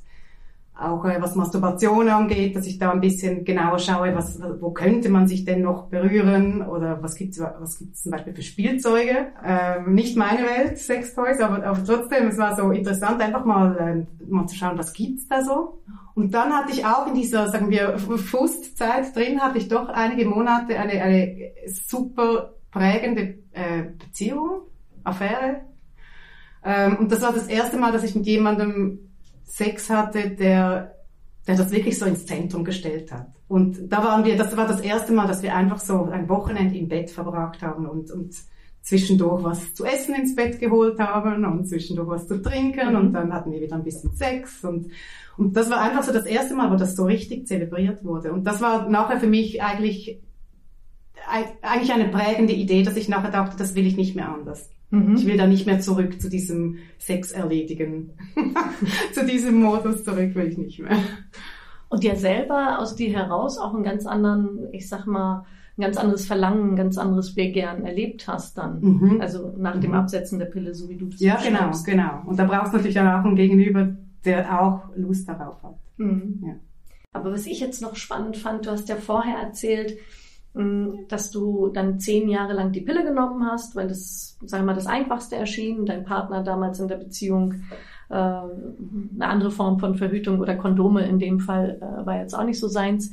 auch 0.80 1.04
äh, 1.04 1.20
was 1.20 1.34
Masturbation 1.34 2.08
angeht, 2.08 2.56
dass 2.56 2.66
ich 2.66 2.78
da 2.78 2.90
ein 2.90 3.00
bisschen 3.00 3.44
genauer 3.44 3.78
schaue, 3.78 4.14
was, 4.14 4.40
wo 4.60 4.70
könnte 4.70 5.08
man 5.10 5.26
sich 5.26 5.44
denn 5.44 5.62
noch 5.62 5.88
berühren 5.88 6.62
oder 6.66 7.02
was 7.02 7.16
gibt's 7.16 7.38
was 7.38 7.78
gibt's 7.78 8.02
zum 8.02 8.12
Beispiel 8.12 8.34
für 8.34 8.42
Spielzeuge. 8.42 9.32
Ähm, 9.44 9.94
nicht 9.94 10.16
meine 10.16 10.42
Welt, 10.42 10.78
Sextoys, 10.78 11.40
aber, 11.40 11.64
aber 11.64 11.84
trotzdem, 11.84 12.28
es 12.28 12.38
war 12.38 12.56
so 12.56 12.70
interessant, 12.70 13.20
einfach 13.20 13.44
mal, 13.44 14.06
äh, 14.20 14.24
mal 14.30 14.46
zu 14.46 14.56
schauen, 14.56 14.78
was 14.78 14.92
gibt's 14.92 15.28
da 15.28 15.42
so. 15.42 15.82
Und 16.14 16.34
dann 16.34 16.52
hatte 16.52 16.72
ich 16.72 16.84
auch 16.86 17.06
in 17.06 17.14
dieser, 17.14 17.48
sagen 17.48 17.70
wir, 17.70 17.98
Frustzeit 17.98 19.14
drin, 19.14 19.40
hatte 19.40 19.58
ich 19.58 19.68
doch 19.68 19.88
einige 19.88 20.24
Monate 20.28 20.78
eine, 20.78 21.02
eine 21.02 21.52
super 21.66 22.54
prägende 22.70 23.38
äh, 23.52 23.82
Beziehung, 23.98 24.62
Affäre. 25.04 25.62
Ähm, 26.64 26.96
und 26.96 27.12
das 27.12 27.22
war 27.22 27.32
das 27.32 27.48
erste 27.48 27.78
Mal, 27.78 27.92
dass 27.92 28.04
ich 28.04 28.14
mit 28.14 28.26
jemandem 28.26 29.09
Sex 29.50 29.90
hatte, 29.90 30.30
der, 30.30 30.94
der 31.46 31.56
das 31.56 31.72
wirklich 31.72 31.98
so 31.98 32.06
ins 32.06 32.24
Zentrum 32.24 32.64
gestellt 32.64 33.12
hat. 33.12 33.28
Und 33.48 33.92
da 33.92 34.04
waren 34.04 34.24
wir, 34.24 34.36
das 34.36 34.56
war 34.56 34.68
das 34.68 34.80
erste 34.80 35.12
Mal, 35.12 35.26
dass 35.26 35.42
wir 35.42 35.54
einfach 35.54 35.80
so 35.80 36.04
ein 36.04 36.28
Wochenende 36.28 36.78
im 36.78 36.88
Bett 36.88 37.10
verbracht 37.10 37.62
haben 37.62 37.86
und, 37.86 38.10
und 38.12 38.34
zwischendurch 38.82 39.42
was 39.42 39.74
zu 39.74 39.84
essen 39.84 40.14
ins 40.14 40.36
Bett 40.36 40.60
geholt 40.60 40.98
haben 41.00 41.44
und 41.44 41.68
zwischendurch 41.68 42.08
was 42.08 42.28
zu 42.28 42.40
trinken 42.40 42.94
und 42.96 43.12
dann 43.12 43.32
hatten 43.32 43.50
wir 43.52 43.60
wieder 43.60 43.76
ein 43.76 43.84
bisschen 43.84 44.12
Sex 44.12 44.64
und, 44.64 44.90
und 45.36 45.56
das 45.56 45.68
war 45.68 45.80
einfach 45.80 46.04
so 46.04 46.12
das 46.12 46.26
erste 46.26 46.54
Mal, 46.54 46.70
wo 46.70 46.76
das 46.76 46.94
so 46.94 47.04
richtig 47.04 47.46
zelebriert 47.46 48.04
wurde. 48.04 48.32
Und 48.32 48.44
das 48.44 48.60
war 48.60 48.88
nachher 48.88 49.18
für 49.18 49.26
mich 49.26 49.62
eigentlich, 49.62 50.20
eigentlich 51.62 51.92
eine 51.92 52.08
prägende 52.08 52.52
Idee, 52.52 52.82
dass 52.82 52.96
ich 52.96 53.08
nachher 53.08 53.30
dachte, 53.30 53.56
das 53.56 53.74
will 53.74 53.86
ich 53.86 53.96
nicht 53.96 54.14
mehr 54.14 54.32
anders. 54.32 54.70
Mhm. 54.90 55.16
Ich 55.16 55.26
will 55.26 55.36
da 55.36 55.46
nicht 55.46 55.66
mehr 55.66 55.80
zurück 55.80 56.20
zu 56.20 56.28
diesem 56.28 56.78
Sex 56.98 57.32
erledigen. 57.32 58.10
zu 59.14 59.24
diesem 59.24 59.62
Modus 59.62 60.04
zurück 60.04 60.34
will 60.34 60.48
ich 60.48 60.58
nicht 60.58 60.78
mehr. 60.80 60.98
Und 61.88 62.04
ja 62.04 62.14
selber 62.16 62.78
aus 62.78 62.94
dir 62.94 63.12
heraus 63.12 63.58
auch 63.58 63.74
einen 63.74 63.82
ganz 63.82 64.06
anderen, 64.06 64.68
ich 64.72 64.88
sag 64.88 65.06
mal, 65.06 65.44
ein 65.76 65.82
ganz 65.82 65.96
anderes 65.96 66.26
Verlangen, 66.26 66.72
ein 66.72 66.76
ganz 66.76 66.98
anderes 66.98 67.34
Begehren 67.34 67.84
erlebt 67.84 68.28
hast 68.28 68.58
dann. 68.58 68.80
Mhm. 68.80 69.20
Also 69.20 69.54
nach 69.56 69.78
dem 69.80 69.90
mhm. 69.90 69.96
Absetzen 69.96 70.38
der 70.38 70.46
Pille, 70.46 70.74
so 70.74 70.88
wie 70.88 70.96
du 70.96 71.06
das 71.06 71.20
Ja, 71.20 71.36
genau, 71.42 71.70
genau. 71.84 72.22
Und 72.26 72.38
da 72.38 72.44
brauchst 72.44 72.72
du 72.72 72.76
natürlich 72.76 72.94
dann 72.94 73.08
auch 73.08 73.24
einen 73.24 73.36
Gegenüber, 73.36 73.88
der 74.24 74.60
auch 74.60 74.82
Lust 74.96 75.28
darauf 75.28 75.62
hat. 75.62 75.76
Mhm. 75.96 76.42
Ja. 76.46 76.54
Aber 77.12 77.32
was 77.32 77.46
ich 77.46 77.60
jetzt 77.60 77.82
noch 77.82 77.96
spannend 77.96 78.36
fand, 78.36 78.66
du 78.66 78.70
hast 78.70 78.88
ja 78.88 78.96
vorher 78.96 79.38
erzählt, 79.38 79.98
dass 80.52 81.30
du 81.30 81.68
dann 81.68 82.00
zehn 82.00 82.28
Jahre 82.28 82.54
lang 82.54 82.72
die 82.72 82.80
Pille 82.80 83.04
genommen 83.04 83.46
hast, 83.46 83.76
weil 83.76 83.86
das, 83.86 84.36
wir 84.40 84.62
mal, 84.62 84.74
das 84.74 84.86
Einfachste 84.86 85.36
erschien. 85.36 85.86
Dein 85.86 86.04
Partner 86.04 86.42
damals 86.42 86.80
in 86.80 86.88
der 86.88 86.96
Beziehung 86.96 87.62
äh, 88.08 88.14
eine 88.14 88.48
andere 89.20 89.52
Form 89.52 89.78
von 89.78 89.94
Verhütung 89.94 90.40
oder 90.40 90.56
Kondome 90.56 91.06
in 91.06 91.20
dem 91.20 91.38
Fall 91.38 91.78
äh, 91.80 92.04
war 92.04 92.18
jetzt 92.18 92.34
auch 92.34 92.44
nicht 92.44 92.58
so 92.58 92.66
seins. 92.66 93.12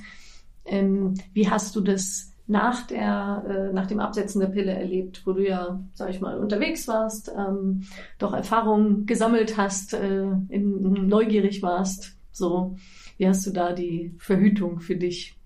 Ähm, 0.65 1.13
wie 1.33 1.49
hast 1.49 1.75
du 1.75 1.81
das 1.81 2.33
nach 2.47 2.87
der, 2.87 3.43
äh, 3.47 3.73
nach 3.73 3.87
dem 3.87 3.99
Absetzen 3.99 4.39
der 4.39 4.47
Pille 4.47 4.71
erlebt, 4.71 5.21
wo 5.25 5.33
du 5.33 5.47
ja, 5.47 5.79
sag 5.93 6.09
ich 6.09 6.21
mal, 6.21 6.39
unterwegs 6.39 6.87
warst, 6.87 7.31
ähm, 7.37 7.83
doch 8.17 8.33
Erfahrungen 8.33 9.05
gesammelt 9.05 9.57
hast, 9.57 9.93
äh, 9.93 10.25
neugierig 10.25 11.61
warst, 11.61 12.15
so. 12.31 12.75
Wie 13.17 13.27
hast 13.27 13.45
du 13.45 13.51
da 13.51 13.73
die 13.73 14.15
Verhütung 14.19 14.79
für 14.79 14.95
dich 14.95 15.36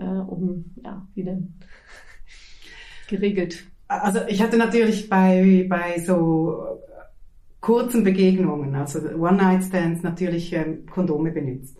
äh, 0.00 0.04
um, 0.04 0.64
ja, 0.82 1.06
wie 1.14 1.24
denn 1.24 1.54
geregelt? 3.08 3.66
Also 3.88 4.20
ich 4.28 4.40
hatte 4.40 4.56
natürlich 4.56 5.08
bei, 5.08 5.66
bei 5.68 5.98
so 5.98 6.80
kurzen 7.60 8.04
Begegnungen, 8.04 8.74
also 8.74 9.00
One-Night-Stands, 9.00 10.02
natürlich 10.02 10.52
ähm, 10.52 10.86
Kondome 10.86 11.32
benutzt. 11.32 11.76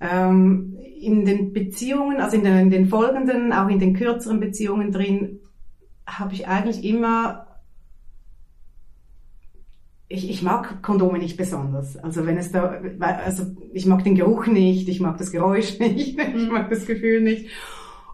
Ähm, 0.00 0.78
in 1.00 1.24
den 1.24 1.52
Beziehungen, 1.52 2.20
also 2.20 2.36
in 2.36 2.44
den, 2.44 2.58
in 2.58 2.70
den 2.70 2.86
folgenden, 2.88 3.52
auch 3.52 3.68
in 3.68 3.78
den 3.78 3.94
kürzeren 3.94 4.40
Beziehungen 4.40 4.90
drin, 4.90 5.40
habe 6.06 6.34
ich 6.34 6.48
eigentlich 6.48 6.84
immer 6.84 7.47
ich, 10.08 10.30
ich 10.30 10.42
mag 10.42 10.82
Kondome 10.82 11.18
nicht 11.18 11.36
besonders. 11.36 11.96
Also 11.98 12.26
wenn 12.26 12.38
es 12.38 12.50
da, 12.50 12.80
also 13.24 13.44
ich 13.72 13.86
mag 13.86 14.04
den 14.04 14.14
Geruch 14.14 14.46
nicht, 14.46 14.88
ich 14.88 15.00
mag 15.00 15.18
das 15.18 15.30
Geräusch 15.32 15.78
nicht, 15.80 16.18
ich 16.18 16.34
mhm. 16.34 16.52
mag 16.52 16.70
das 16.70 16.86
Gefühl 16.86 17.20
nicht. 17.20 17.48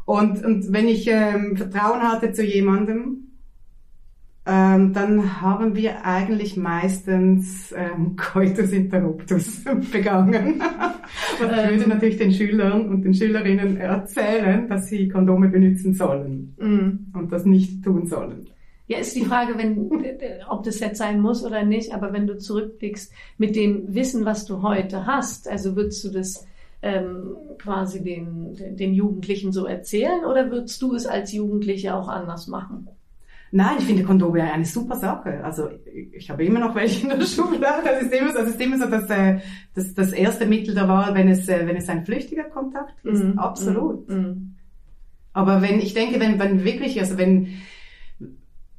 Und, 0.05 0.45
und 0.45 0.73
wenn 0.73 0.89
ich 0.89 1.07
ähm, 1.09 1.57
Vertrauen 1.57 2.03
hatte 2.03 2.33
zu 2.33 2.45
jemandem, 2.45 3.29
ähm, 4.47 4.93
dann 4.93 5.41
haben 5.41 5.75
wir 5.75 6.05
eigentlich 6.05 6.57
meistens 6.57 7.73
ähm, 7.75 8.17
Coitus 8.33 8.73
interruptus 8.73 9.65
begangen. 9.93 10.61
und 11.41 11.51
ich 11.51 11.71
würde 11.71 11.89
natürlich 11.89 12.19
den 12.19 12.33
Schülern 12.33 12.89
und 12.89 13.03
den 13.03 13.15
Schülerinnen 13.15 13.79
erzählen, 13.79 14.69
dass 14.69 14.89
sie 14.89 15.09
Kondome 15.09 15.49
benutzen 15.49 15.95
sollen 15.95 16.55
mm. 16.59 17.17
und 17.17 17.33
das 17.33 17.47
nicht 17.47 17.83
tun 17.83 18.07
sollen. 18.07 18.49
Ja, 18.95 19.01
ist 19.01 19.17
die 19.17 19.25
Frage, 19.25 19.59
wenn, 19.59 19.91
ob 20.49 20.65
das 20.65 20.81
jetzt 20.81 20.99
sein 20.99 21.21
muss 21.21 21.45
oder 21.45 21.65
nicht, 21.65 21.93
aber 21.93 22.13
wenn 22.13 22.27
du 22.27 22.39
zurückblickst 22.39 23.13
mit 23.39 23.57
dem 23.57 23.95
Wissen, 23.95 24.25
was 24.25 24.47
du 24.47 24.63
heute 24.63 25.07
hast, 25.07 25.49
also 25.49 25.77
würdest 25.77 26.05
du 26.05 26.11
das 26.11 26.47
ähm, 26.83 27.37
quasi 27.59 28.03
den, 28.03 28.77
den 28.77 28.95
Jugendlichen 28.95 29.53
so 29.53 29.67
erzählen 29.67 30.25
oder 30.25 30.51
würdest 30.51 30.81
du 30.83 30.95
es 30.95 31.07
als 31.07 31.33
Jugendliche 31.33 31.95
auch 31.95 32.09
anders 32.09 32.47
machen? 32.47 32.89
Nein, 33.57 33.77
ich 33.79 33.85
finde 33.85 34.03
Kondome 34.03 34.43
eine 34.43 34.65
super 34.65 34.97
Sache. 34.97 35.43
Also 35.45 35.69
ich 36.13 36.29
habe 36.29 36.45
immer 36.45 36.59
noch 36.59 36.75
welche 36.75 37.05
in 37.05 37.09
der 37.09 37.21
Schublade. 37.27 37.85
Das 37.85 38.03
ist 38.03 38.13
immer 38.13 38.33
so, 38.33 38.39
das, 38.39 38.49
ist 38.49 38.61
immer 38.61 38.79
so 38.79 38.87
das, 38.87 39.09
äh, 39.09 39.39
das, 39.75 39.95
das 39.95 40.13
erste 40.13 40.45
Mittel 40.45 40.75
der 40.75 40.89
Wahl, 40.89 41.15
wenn 41.15 41.29
es, 41.29 41.49
äh, 41.49 41.67
wenn 41.67 41.77
es 41.77 41.89
ein 41.89 42.05
flüchtiger 42.05 42.45
Kontakt 42.45 42.95
ist. 43.05 43.23
Mm, 43.23 43.39
Absolut. 43.39 44.09
Mm, 44.09 44.15
mm. 44.15 44.55
Aber 45.35 45.63
wenn, 45.63 45.79
ich 45.79 45.95
denke, 45.95 46.19
wenn, 46.19 46.39
wenn 46.39 46.65
wirklich, 46.65 46.99
also 47.01 47.17
wenn, 47.17 47.49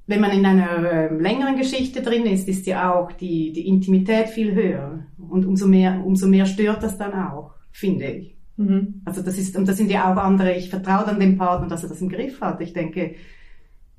wenn 0.08 0.22
man 0.22 0.32
in 0.32 0.46
einer 0.46 0.84
äh, 0.84 1.14
längeren 1.14 1.58
Geschichte 1.58 2.02
drin 2.02 2.26
ist, 2.26 2.48
ist 2.48 2.68
ja 2.68 2.94
auch 2.94 3.12
die, 3.12 3.52
die 3.52 3.68
Intimität 3.68 4.30
viel 4.30 4.54
höher. 4.54 5.06
Und 5.18 5.46
umso 5.46 5.68
mehr, 5.68 6.04
umso 6.06 6.28
mehr 6.28 6.46
stört 6.46 6.84
das 6.84 6.98
dann 6.98 7.14
auch, 7.14 7.56
finde 7.72 8.06
ich. 8.06 8.38
Mhm. 8.58 9.02
Also 9.06 9.22
das 9.22 9.38
ist, 9.38 9.58
und 9.58 9.68
das 9.68 9.78
sind 9.78 9.92
ja 9.92 10.12
auch 10.12 10.18
andere, 10.18 10.56
ich 10.56 10.70
vertraue 10.70 11.06
dann 11.06 11.20
dem 11.20 11.38
Partner, 11.38 11.68
dass 11.68 11.84
er 11.84 11.90
das 11.90 12.02
im 12.02 12.10
Griff 12.10 12.40
hat. 12.40 12.62
Ich 12.62 12.74
denke, 12.74 13.16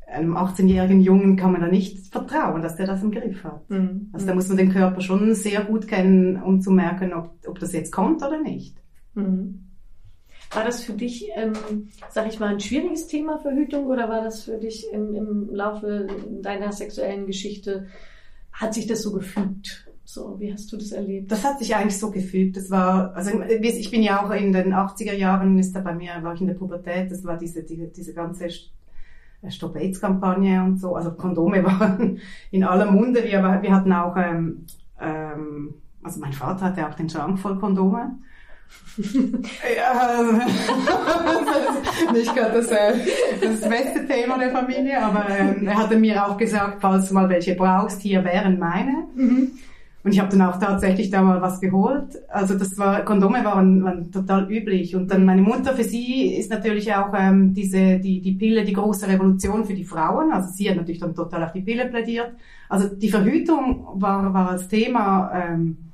einem 0.06 0.36
18-jährigen 0.36 1.00
Jungen 1.00 1.36
kann 1.36 1.52
man 1.52 1.60
da 1.60 1.66
nicht 1.66 2.06
vertrauen, 2.12 2.62
dass 2.62 2.76
der 2.76 2.86
das 2.86 3.02
im 3.02 3.10
Griff 3.10 3.42
hat. 3.42 3.68
Mhm. 3.68 4.10
Also 4.12 4.26
da 4.26 4.34
muss 4.34 4.48
man 4.48 4.56
den 4.56 4.72
Körper 4.72 5.00
schon 5.00 5.34
sehr 5.34 5.64
gut 5.64 5.88
kennen, 5.88 6.40
um 6.40 6.60
zu 6.60 6.70
merken, 6.70 7.12
ob, 7.12 7.32
ob 7.46 7.58
das 7.58 7.72
jetzt 7.72 7.90
kommt 7.90 8.22
oder 8.22 8.40
nicht. 8.40 8.76
Mhm. 9.14 9.65
War 10.52 10.64
das 10.64 10.82
für 10.84 10.92
dich, 10.92 11.28
ähm, 11.34 11.52
sag 12.08 12.28
ich 12.28 12.38
mal, 12.38 12.48
ein 12.48 12.60
schwieriges 12.60 13.06
Thema 13.06 13.38
Verhütung 13.38 13.86
oder 13.86 14.08
war 14.08 14.22
das 14.22 14.44
für 14.44 14.58
dich 14.58 14.86
im, 14.92 15.14
im 15.14 15.54
Laufe 15.54 16.06
deiner 16.40 16.72
sexuellen 16.72 17.26
Geschichte, 17.26 17.86
hat 18.52 18.74
sich 18.74 18.86
das 18.86 19.02
so 19.02 19.12
gefügt? 19.12 19.86
So, 20.04 20.38
wie 20.38 20.52
hast 20.52 20.72
du 20.72 20.76
das 20.76 20.92
erlebt? 20.92 21.30
Das 21.32 21.44
hat 21.44 21.58
sich 21.58 21.74
eigentlich 21.74 21.98
so 21.98 22.10
gefügt. 22.10 22.56
Das 22.56 22.70
war, 22.70 23.14
also 23.14 23.42
ich 23.42 23.90
bin 23.90 24.02
ja 24.02 24.24
auch 24.24 24.30
in 24.30 24.52
den 24.52 24.72
80er 24.72 25.12
Jahren, 25.12 25.58
ist 25.58 25.74
da 25.74 25.80
bei 25.80 25.94
mir, 25.94 26.22
war 26.22 26.32
ich 26.32 26.40
in 26.40 26.46
der 26.46 26.54
Pubertät, 26.54 27.10
das 27.10 27.24
war 27.24 27.36
diese, 27.36 27.64
die, 27.64 27.90
diese 27.92 28.14
ganze 28.14 28.48
Stop 29.48 29.76
AIDS 29.76 30.00
Kampagne 30.00 30.62
und 30.62 30.78
so. 30.78 30.94
Also 30.94 31.12
Kondome 31.12 31.64
waren 31.64 32.20
in 32.52 32.64
aller 32.64 32.90
Munde. 32.90 33.24
Wir, 33.24 33.42
wir 33.42 33.74
hatten 33.74 33.92
auch, 33.92 34.16
ähm, 34.16 34.66
ähm, 35.00 35.74
also 36.02 36.20
mein 36.20 36.32
Vater 36.32 36.66
hatte 36.66 36.88
auch 36.88 36.94
den 36.94 37.08
Schrank 37.08 37.38
voll 37.38 37.58
Kondome 37.58 38.16
ja, 39.76 40.40
nicht 42.12 42.34
gerade 42.34 42.54
das, 42.54 42.70
äh, 42.70 42.94
das 43.42 43.60
beste 43.68 44.06
Thema 44.06 44.38
der 44.38 44.50
Familie, 44.50 45.02
aber 45.02 45.26
ähm, 45.28 45.66
er 45.66 45.76
hatte 45.76 45.98
mir 45.98 46.26
auch 46.26 46.36
gesagt, 46.36 46.78
falls 46.80 47.08
du 47.08 47.14
mal 47.14 47.28
welche 47.28 47.54
brauchst, 47.54 48.00
hier 48.00 48.24
wären 48.24 48.58
meine. 48.58 49.06
Mhm. 49.14 49.52
Und 50.06 50.12
ich 50.12 50.20
habe 50.20 50.30
dann 50.30 50.42
auch 50.42 50.60
tatsächlich 50.60 51.10
da 51.10 51.20
mal 51.20 51.42
was 51.42 51.60
geholt. 51.60 52.16
Also 52.28 52.56
das 52.56 52.78
war, 52.78 53.04
Kondome 53.04 53.44
waren, 53.44 53.82
waren 53.82 54.12
total 54.12 54.48
üblich. 54.48 54.94
Und 54.94 55.10
dann 55.10 55.24
meine 55.24 55.42
Mutter, 55.42 55.74
für 55.74 55.82
sie 55.82 56.36
ist 56.36 56.48
natürlich 56.48 56.94
auch 56.94 57.12
ähm, 57.12 57.52
diese, 57.52 57.98
die, 57.98 58.20
die 58.20 58.34
Pille 58.34 58.64
die 58.64 58.72
große 58.72 59.08
Revolution 59.08 59.64
für 59.64 59.74
die 59.74 59.84
Frauen. 59.84 60.30
Also 60.30 60.50
sie 60.52 60.70
hat 60.70 60.76
natürlich 60.76 61.00
dann 61.00 61.16
total 61.16 61.42
auf 61.42 61.52
die 61.52 61.62
Pille 61.62 61.86
plädiert. 61.86 62.34
Also 62.68 62.94
die 62.94 63.08
Verhütung 63.08 63.84
war, 63.94 64.32
war 64.32 64.50
als 64.50 64.68
Thema 64.68 65.32
ähm, 65.34 65.85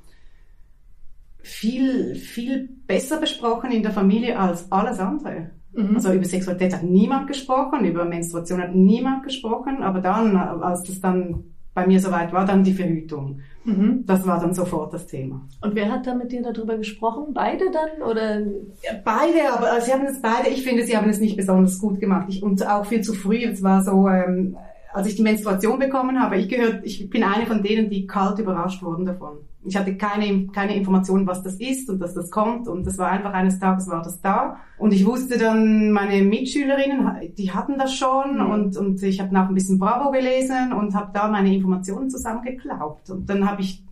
viel, 1.43 2.15
viel 2.15 2.69
besser 2.87 3.19
besprochen 3.19 3.71
in 3.71 3.83
der 3.83 3.91
Familie 3.91 4.39
als 4.39 4.71
alles 4.71 4.99
andere. 4.99 5.51
Mhm. 5.73 5.95
Also 5.95 6.13
über 6.13 6.23
Sexualität 6.23 6.73
hat 6.73 6.83
niemand 6.83 7.27
gesprochen, 7.27 7.85
über 7.85 8.05
Menstruation 8.05 8.61
hat 8.61 8.73
niemand 8.73 9.23
gesprochen, 9.23 9.83
aber 9.83 9.99
dann, 9.99 10.35
als 10.37 10.83
das 10.83 11.01
dann 11.01 11.43
bei 11.73 11.85
mir 11.85 11.99
soweit 11.99 12.31
war, 12.31 12.45
dann 12.45 12.63
die 12.63 12.73
Verhütung. 12.73 13.41
Mhm. 13.65 14.03
Das 14.05 14.25
war 14.25 14.39
dann 14.39 14.53
sofort 14.53 14.93
das 14.93 15.07
Thema. 15.07 15.45
Und 15.61 15.75
wer 15.75 15.91
hat 15.91 16.07
da 16.07 16.13
mit 16.13 16.31
dir 16.31 16.43
darüber 16.43 16.77
gesprochen? 16.77 17.33
Beide 17.33 17.65
dann 17.71 18.09
oder? 18.09 18.39
Ja, 18.39 19.01
beide, 19.03 19.53
aber 19.53 19.71
also 19.71 19.87
sie 19.87 19.93
haben 19.93 20.05
es 20.05 20.21
beide. 20.21 20.49
Ich 20.49 20.63
finde, 20.63 20.83
sie 20.83 20.95
haben 20.95 21.09
es 21.09 21.19
nicht 21.19 21.35
besonders 21.35 21.79
gut 21.79 21.99
gemacht. 21.99 22.27
Ich, 22.29 22.41
und 22.41 22.65
auch 22.65 22.85
viel 22.85 23.01
zu 23.01 23.13
früh. 23.13 23.43
Es 23.43 23.63
war 23.63 23.83
so, 23.83 24.07
ähm, 24.07 24.55
als 24.93 25.07
ich 25.07 25.15
die 25.15 25.23
Menstruation 25.23 25.79
bekommen 25.79 26.21
habe, 26.21 26.37
ich 26.37 26.47
gehört, 26.47 26.85
ich 26.85 27.09
bin 27.09 27.23
eine 27.23 27.47
von 27.47 27.63
denen, 27.63 27.89
die 27.89 28.05
kalt 28.05 28.39
überrascht 28.39 28.83
wurden 28.83 29.05
davon. 29.05 29.39
Ich 29.65 29.77
hatte 29.77 29.95
keine, 29.95 30.47
keine 30.47 30.75
Informationen, 30.75 31.25
was 31.25 31.43
das 31.43 31.55
ist 31.55 31.89
und 31.89 31.99
dass 31.99 32.13
das 32.13 32.29
kommt. 32.29 32.67
Und 32.67 32.85
das 32.85 32.97
war 32.97 33.09
einfach 33.09 33.33
eines 33.33 33.59
Tages 33.59 33.87
war 33.87 34.01
das 34.01 34.21
da. 34.21 34.57
Und 34.77 34.93
ich 34.93 35.05
wusste 35.05 35.37
dann, 35.37 35.91
meine 35.91 36.21
Mitschülerinnen, 36.23 37.33
die 37.37 37.51
hatten 37.51 37.77
das 37.77 37.95
schon. 37.95 38.35
Mhm. 38.35 38.51
Und, 38.51 38.77
und 38.77 39.03
ich 39.03 39.21
habe 39.21 39.33
nach 39.33 39.47
ein 39.47 39.55
bisschen 39.55 39.79
Bravo 39.79 40.11
gelesen 40.11 40.73
und 40.73 40.95
habe 40.95 41.11
da 41.13 41.27
meine 41.27 41.53
Informationen 41.53 42.09
zusammengeklaubt. 42.09 43.09
Und 43.09 43.29
dann 43.29 43.49
habe 43.49 43.61
ich... 43.61 43.83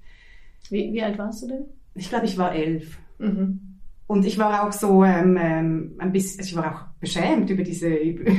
Wie, 0.69 0.91
wie 0.93 1.03
alt 1.03 1.17
warst 1.17 1.43
du 1.43 1.47
denn? 1.47 1.65
Ich 1.95 2.09
glaube, 2.09 2.25
ich 2.25 2.37
war 2.37 2.53
elf. 2.53 2.97
Mhm. 3.17 3.70
Und 4.11 4.25
ich 4.25 4.37
war 4.37 4.67
auch 4.67 4.73
so 4.73 5.05
ähm, 5.05 5.37
ähm, 5.39 5.91
ein 5.97 6.11
bisschen, 6.11 6.43
ich 6.43 6.53
war 6.53 6.69
auch 6.69 6.99
beschämt 6.99 7.49
über 7.49 7.63
diese, 7.63 7.87
über 7.95 8.29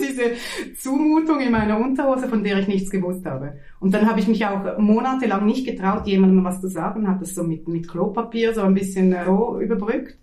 diese 0.00 0.34
Zumutung 0.78 1.40
in 1.40 1.50
meiner 1.50 1.80
Unterhose, 1.80 2.28
von 2.28 2.44
der 2.44 2.60
ich 2.60 2.68
nichts 2.68 2.92
gewusst 2.92 3.26
habe. 3.26 3.54
Und 3.80 3.92
dann 3.92 4.08
habe 4.08 4.20
ich 4.20 4.28
mich 4.28 4.46
auch 4.46 4.78
monatelang 4.78 5.46
nicht 5.46 5.66
getraut, 5.66 6.06
jemandem 6.06 6.44
was 6.44 6.60
zu 6.60 6.68
sagen, 6.68 7.08
habe 7.08 7.18
das 7.18 7.34
so 7.34 7.42
mit, 7.42 7.66
mit 7.66 7.88
Klopapier 7.88 8.54
so 8.54 8.60
ein 8.60 8.74
bisschen 8.74 9.12
roh 9.12 9.58
überbrückt. 9.58 10.16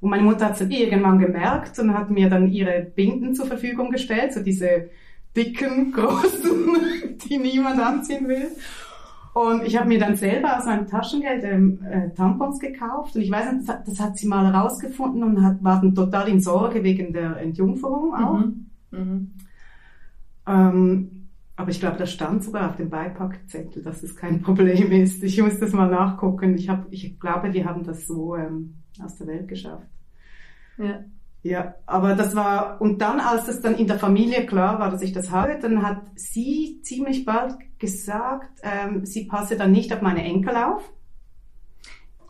Und 0.00 0.10
meine 0.10 0.22
Mutter 0.22 0.44
hat 0.44 0.60
es 0.60 0.70
irgendwann 0.70 1.18
gemerkt 1.18 1.76
und 1.80 1.92
hat 1.92 2.08
mir 2.08 2.30
dann 2.30 2.46
ihre 2.46 2.92
Binden 2.94 3.34
zur 3.34 3.46
Verfügung 3.46 3.90
gestellt, 3.90 4.34
so 4.34 4.40
diese 4.40 4.88
dicken, 5.36 5.90
großen, 5.96 7.18
die 7.28 7.38
niemand 7.38 7.80
anziehen 7.80 8.28
will. 8.28 8.52
Und 9.34 9.64
ich 9.64 9.78
habe 9.78 9.88
mir 9.88 9.98
dann 9.98 10.16
selber 10.16 10.58
aus 10.58 10.66
meinem 10.66 10.86
Taschengeld 10.86 11.42
ähm, 11.44 11.82
äh, 11.84 12.10
Tampons 12.10 12.58
gekauft. 12.58 13.16
Und 13.16 13.22
ich 13.22 13.30
weiß 13.30 13.52
nicht, 13.52 13.68
das 13.68 13.76
hat, 13.76 13.88
das 13.88 14.00
hat 14.00 14.16
sie 14.18 14.28
mal 14.28 14.52
herausgefunden 14.52 15.22
und 15.22 15.42
hat, 15.42 15.64
war 15.64 15.80
dann 15.80 15.94
total 15.94 16.28
in 16.28 16.40
Sorge 16.40 16.84
wegen 16.84 17.12
der 17.14 17.38
Entjungferung 17.38 18.14
auch. 18.14 18.38
Mhm. 18.40 18.66
Mhm. 18.90 19.30
Ähm, 20.46 21.28
aber 21.56 21.70
ich 21.70 21.80
glaube, 21.80 21.96
das 21.96 22.12
stand 22.12 22.44
sogar 22.44 22.70
auf 22.70 22.76
dem 22.76 22.90
Beipackzettel, 22.90 23.82
dass 23.82 24.02
es 24.02 24.16
kein 24.16 24.42
Problem 24.42 24.90
ist. 24.92 25.22
Ich 25.22 25.40
muss 25.40 25.58
das 25.58 25.72
mal 25.72 25.88
nachgucken. 25.88 26.54
Ich, 26.56 26.68
hab, 26.68 26.86
ich 26.90 27.18
glaube, 27.18 27.52
wir 27.52 27.64
haben 27.64 27.84
das 27.84 28.06
so 28.06 28.36
ähm, 28.36 28.74
aus 29.02 29.16
der 29.16 29.28
Welt 29.28 29.48
geschafft. 29.48 29.86
Ja. 30.76 31.04
Ja, 31.44 31.74
aber 31.86 32.14
das 32.14 32.36
war, 32.36 32.80
und 32.80 33.00
dann, 33.00 33.18
als 33.18 33.46
das 33.46 33.60
dann 33.60 33.74
in 33.74 33.88
der 33.88 33.98
Familie 33.98 34.46
klar 34.46 34.78
war, 34.78 34.90
dass 34.90 35.02
ich 35.02 35.12
das 35.12 35.32
habe, 35.32 35.58
dann 35.60 35.82
hat 35.82 35.98
sie 36.14 36.80
ziemlich 36.82 37.24
bald 37.24 37.56
gesagt, 37.80 38.60
ähm, 38.62 39.04
sie 39.04 39.24
passe 39.24 39.56
dann 39.56 39.72
nicht 39.72 39.92
auf 39.92 40.02
meine 40.02 40.22
Enkel 40.22 40.54
auf. 40.54 40.92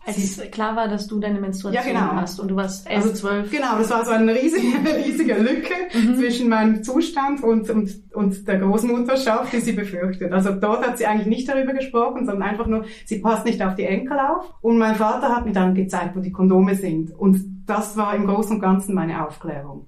Als 0.05 0.19
es 0.19 0.51
klar 0.51 0.75
war, 0.75 0.89
dass 0.89 1.07
du 1.07 1.21
deine 1.21 1.41
Menstruation 1.41 1.95
ja, 1.95 2.01
genau. 2.01 2.21
hast 2.21 2.41
und 2.41 2.49
du 2.49 2.57
warst 2.57 2.91
elf, 2.91 3.05
also, 3.05 3.15
zwölf. 3.15 3.51
Genau, 3.53 3.79
das 3.79 3.89
war 3.91 4.05
so 4.05 4.11
eine 4.11 4.35
riesige, 4.35 4.67
riesige 4.97 5.35
Lücke 5.35 5.75
mhm. 5.95 6.17
zwischen 6.17 6.49
meinem 6.49 6.83
Zustand 6.83 7.45
und, 7.45 7.71
und, 7.71 7.93
und 8.13 8.49
der 8.49 8.59
Großmutterschaft, 8.59 9.53
die 9.53 9.61
sie 9.61 9.73
befürchtet. 9.73 10.33
Also 10.33 10.53
dort 10.55 10.85
hat 10.85 10.99
sie 10.99 11.07
eigentlich 11.07 11.29
nicht 11.29 11.49
darüber 11.49 11.73
gesprochen, 11.73 12.27
sondern 12.27 12.43
einfach 12.43 12.67
nur, 12.67 12.85
sie 13.05 13.21
passt 13.21 13.45
nicht 13.45 13.63
auf 13.63 13.77
die 13.77 13.85
Enkel 13.85 14.19
auf. 14.19 14.53
Und 14.61 14.79
mein 14.79 14.97
Vater 14.97 15.29
hat 15.29 15.47
mir 15.47 15.53
dann 15.53 15.75
gezeigt, 15.75 16.17
wo 16.17 16.21
die 16.21 16.33
Kondome 16.33 16.75
sind. 16.75 17.13
Und 17.17 17.62
das 17.77 17.97
war 17.97 18.15
im 18.15 18.27
Großen 18.27 18.57
und 18.57 18.61
Ganzen 18.61 18.95
meine 18.95 19.27
Aufklärung. 19.27 19.87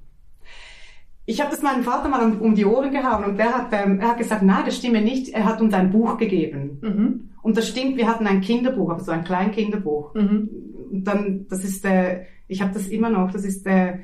Ich 1.26 1.40
habe 1.40 1.50
das 1.50 1.62
meinem 1.62 1.84
Vater 1.84 2.08
mal 2.08 2.22
um, 2.22 2.40
um, 2.40 2.54
die 2.54 2.66
Ohren 2.66 2.90
gehauen 2.90 3.24
und 3.24 3.38
der 3.38 3.54
hat, 3.54 3.68
ähm, 3.72 4.00
er 4.00 4.08
hat 4.08 4.18
gesagt, 4.18 4.42
nein, 4.42 4.64
das 4.66 4.76
stimme 4.76 5.00
nicht. 5.00 5.30
Er 5.30 5.46
hat 5.46 5.60
uns 5.60 5.72
ein 5.72 5.90
Buch 5.90 6.18
gegeben. 6.18 6.78
Mhm. 6.82 7.30
Und 7.42 7.56
das 7.56 7.68
stimmt, 7.68 7.96
wir 7.96 8.08
hatten 8.08 8.26
ein 8.26 8.40
Kinderbuch, 8.40 8.90
aber 8.90 9.00
so 9.00 9.12
ein 9.12 9.24
Kleinkinderbuch. 9.24 10.14
Mhm. 10.14 10.48
Und 10.92 11.04
dann, 11.04 11.46
das 11.48 11.64
ist, 11.64 11.84
äh, 11.84 12.24
ich 12.46 12.60
habe 12.60 12.74
das 12.74 12.88
immer 12.88 13.08
noch, 13.08 13.30
das 13.30 13.44
ist, 13.44 13.66
äh, 13.66 14.00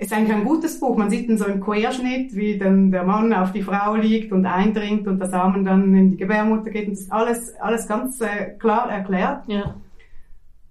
ist 0.00 0.12
eigentlich 0.12 0.34
ein 0.34 0.44
gutes 0.44 0.80
Buch. 0.80 0.96
Man 0.96 1.08
sieht 1.08 1.28
dann 1.28 1.38
so 1.38 1.44
einen 1.44 1.60
Querschnitt, 1.60 2.34
wie 2.34 2.58
dann 2.58 2.90
der 2.90 3.04
Mann 3.04 3.32
auf 3.32 3.52
die 3.52 3.62
Frau 3.62 3.94
liegt 3.94 4.32
und 4.32 4.44
eindringt 4.44 5.06
und 5.06 5.20
der 5.20 5.28
Samen 5.28 5.64
dann 5.64 5.94
in 5.94 6.10
die 6.10 6.16
Gebärmutter 6.16 6.70
geht. 6.70 6.88
Und 6.88 6.94
das 6.94 7.02
ist 7.02 7.12
alles, 7.12 7.54
alles 7.60 7.86
ganz 7.86 8.20
äh, 8.20 8.50
klar 8.58 8.90
erklärt. 8.90 9.44
Ja 9.46 9.76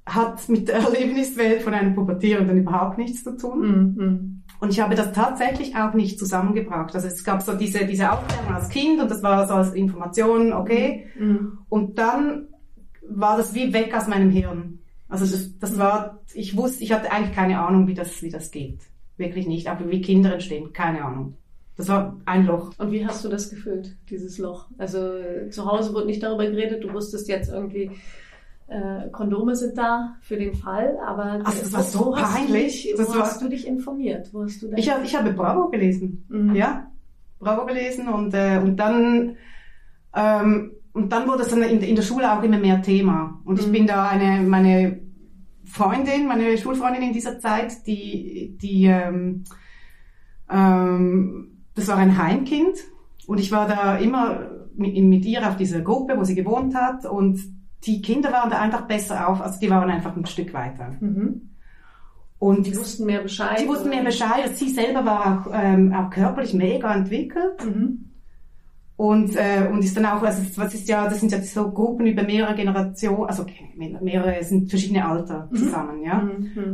hat 0.05 0.47
mit 0.49 0.67
der 0.67 0.75
Erlebniswelt 0.85 1.61
von 1.61 1.73
einem 1.73 1.95
Pubertierenden 1.95 2.57
überhaupt 2.57 2.97
nichts 2.97 3.23
zu 3.23 3.37
tun. 3.37 3.95
Mhm. 3.95 4.43
Und 4.59 4.69
ich 4.69 4.79
habe 4.79 4.95
das 4.95 5.11
tatsächlich 5.11 5.75
auch 5.75 5.93
nicht 5.93 6.17
zusammengebracht. 6.17 6.95
Also 6.95 7.07
es 7.07 7.23
gab 7.23 7.41
so 7.41 7.53
diese, 7.53 7.85
diese 7.85 8.11
Aufklärung 8.11 8.53
als 8.53 8.69
Kind 8.69 9.01
und 9.01 9.11
das 9.11 9.21
war 9.21 9.47
so 9.47 9.55
als 9.55 9.73
Information, 9.73 10.53
okay. 10.53 11.07
Mhm. 11.19 11.59
Und 11.69 11.97
dann 11.97 12.47
war 13.07 13.37
das 13.37 13.53
wie 13.53 13.73
weg 13.73 13.93
aus 13.95 14.07
meinem 14.07 14.29
Hirn. 14.29 14.79
Also 15.09 15.25
das, 15.25 15.57
das 15.59 15.77
war, 15.77 16.21
ich 16.33 16.55
wusste, 16.55 16.83
ich 16.83 16.91
hatte 16.91 17.11
eigentlich 17.11 17.35
keine 17.35 17.59
Ahnung, 17.59 17.87
wie 17.87 17.93
das, 17.93 18.21
wie 18.21 18.29
das 18.29 18.51
geht. 18.51 18.79
Wirklich 19.17 19.47
nicht. 19.47 19.67
Aber 19.69 19.89
wie 19.89 20.01
Kinder 20.01 20.33
entstehen, 20.33 20.73
keine 20.73 21.03
Ahnung. 21.03 21.35
Das 21.75 21.87
war 21.87 22.19
ein 22.25 22.45
Loch. 22.45 22.71
Und 22.77 22.91
wie 22.91 23.05
hast 23.05 23.25
du 23.25 23.29
das 23.29 23.49
gefühlt, 23.49 23.95
dieses 24.09 24.37
Loch? 24.37 24.67
Also 24.77 25.11
zu 25.49 25.65
Hause 25.65 25.93
wurde 25.93 26.05
nicht 26.05 26.21
darüber 26.21 26.45
geredet, 26.45 26.83
du 26.83 26.93
wusstest 26.93 27.27
jetzt 27.27 27.49
irgendwie, 27.51 27.91
äh, 28.73 29.09
Kondome 29.11 29.55
sind 29.55 29.77
da 29.77 30.15
für 30.21 30.35
den 30.35 30.55
Fall, 30.55 30.97
aber 31.05 31.41
Ach, 31.43 31.53
das 31.53 31.71
war 31.71 31.83
so 31.83 32.11
peinlich. 32.11 32.83
Dich, 32.83 32.93
wo 32.97 33.07
war, 33.13 33.19
hast 33.21 33.41
du 33.41 33.47
dich 33.47 33.67
informiert? 33.67 34.29
Wo 34.33 34.43
hast 34.43 34.61
du 34.61 34.71
ich, 34.75 34.89
hab, 34.89 35.03
ich 35.03 35.15
habe 35.15 35.31
Bravo 35.33 35.69
gelesen, 35.69 36.25
mhm. 36.29 36.55
ja, 36.55 36.87
Bravo 37.39 37.65
gelesen 37.65 38.07
und 38.07 38.33
äh, 38.33 38.59
und 38.63 38.77
dann 38.77 39.35
ähm, 40.15 40.71
und 40.93 41.11
dann 41.11 41.27
wurde 41.27 41.43
es 41.43 41.49
dann 41.49 41.61
in, 41.61 41.81
in 41.81 41.95
der 41.95 42.03
Schule 42.03 42.31
auch 42.31 42.41
immer 42.41 42.57
mehr 42.57 42.81
Thema 42.81 43.39
und 43.45 43.59
ich 43.59 43.67
mhm. 43.67 43.71
bin 43.71 43.87
da 43.87 44.07
eine 44.07 44.41
meine 44.41 44.99
Freundin, 45.65 46.27
meine 46.27 46.57
Schulfreundin 46.57 47.03
in 47.03 47.13
dieser 47.13 47.39
Zeit, 47.39 47.85
die 47.85 48.57
die 48.59 48.85
ähm, 48.85 49.43
ähm, 50.49 51.61
das 51.75 51.87
war 51.87 51.97
ein 51.97 52.17
Heimkind 52.17 52.77
und 53.27 53.39
ich 53.39 53.51
war 53.51 53.67
da 53.67 53.97
immer 53.97 54.49
mit, 54.75 54.95
mit 54.97 55.25
ihr 55.25 55.47
auf 55.47 55.57
dieser 55.57 55.81
Gruppe, 55.81 56.17
wo 56.17 56.23
sie 56.23 56.35
gewohnt 56.35 56.73
hat 56.73 57.05
und 57.05 57.39
die 57.85 58.01
Kinder 58.01 58.31
waren 58.31 58.49
da 58.49 58.59
einfach 58.59 58.87
besser 58.87 59.27
auf, 59.27 59.41
also 59.41 59.59
die 59.59 59.69
waren 59.69 59.89
einfach 59.89 60.15
ein 60.15 60.25
Stück 60.25 60.53
weiter. 60.53 60.95
Mhm. 60.99 61.49
Und 62.39 62.65
die 62.65 62.75
wussten 62.75 63.05
mehr 63.05 63.21
Bescheid. 63.21 63.59
Die 63.61 63.67
wussten 63.67 63.89
mehr 63.89 64.03
Bescheid. 64.03 64.55
Sie 64.55 64.69
selber 64.69 65.05
war 65.05 65.45
auch, 65.47 65.51
ähm, 65.53 65.93
auch 65.93 66.09
körperlich 66.09 66.53
mega 66.53 66.93
entwickelt. 66.93 67.63
Mhm. 67.63 68.09
Und, 68.95 69.35
äh, 69.35 69.69
und 69.71 69.83
ist 69.83 69.97
dann 69.97 70.05
auch, 70.05 70.21
also 70.21 70.41
was 70.57 70.73
ist 70.73 70.87
ja, 70.87 71.05
das 71.07 71.19
sind 71.19 71.31
ja 71.31 71.41
so 71.41 71.71
Gruppen 71.71 72.05
über 72.05 72.23
mehrere 72.23 72.53
Generationen, 72.53 73.25
also 73.25 73.45
mehrere 73.75 74.43
sind 74.43 74.69
verschiedene 74.69 75.05
Alter 75.05 75.47
mhm. 75.49 75.55
zusammen, 75.55 75.99
mhm. 75.99 76.05
ja. 76.05 76.27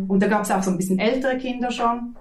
Und 0.07 0.21
da 0.21 0.27
gab 0.27 0.41
es 0.41 0.51
auch 0.51 0.61
so 0.61 0.71
ein 0.71 0.77
bisschen 0.77 0.99
ältere 0.99 1.37
Kinder 1.37 1.71
schon. 1.71 2.15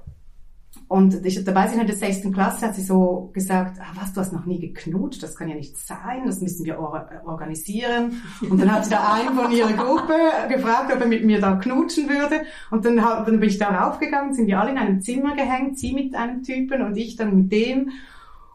Und 0.87 1.27
ich, 1.27 1.45
da 1.45 1.55
weiß 1.55 1.75
ich 1.75 1.81
in 1.81 1.87
der 1.87 1.97
sechsten 1.97 2.33
Klasse 2.33 2.67
hat 2.67 2.75
sie 2.75 2.83
so 2.83 3.31
gesagt, 3.35 3.79
ah, 3.79 3.93
was, 3.95 4.15
du 4.15 4.21
hast 4.21 4.33
noch 4.33 4.47
nie 4.47 4.59
geknutscht, 4.59 5.23
das 5.23 5.37
kann 5.37 5.49
ja 5.49 5.55
nicht 5.55 5.77
sein, 5.77 6.23
das 6.25 6.41
müssen 6.41 6.65
wir 6.65 6.79
or 6.79 7.11
organisieren. 7.27 8.23
Und 8.49 8.59
dann 8.59 8.73
hat 8.73 8.85
sie 8.85 8.93
da 8.93 9.13
einen 9.13 9.35
von 9.35 9.53
ihrer 9.53 9.73
Gruppe 9.75 10.15
gefragt, 10.49 10.91
ob 10.95 11.01
er 11.01 11.07
mit 11.07 11.25
mir 11.25 11.41
da 11.41 11.57
knutschen 11.57 12.09
würde. 12.09 12.43
Und 12.71 12.87
dann, 12.87 12.97
dann 12.97 13.41
bin 13.41 13.49
ich 13.49 13.59
da 13.59 13.69
raufgegangen, 13.69 14.33
sind 14.33 14.47
wir 14.47 14.59
alle 14.59 14.71
in 14.71 14.79
einem 14.79 15.03
Zimmer 15.03 15.37
gehängt, 15.37 15.79
sie 15.79 15.93
mit 15.93 16.15
einem 16.15 16.43
Typen 16.43 16.81
und 16.81 16.97
ich 16.97 17.17
dann 17.17 17.37
mit 17.37 17.53
dem. 17.53 17.91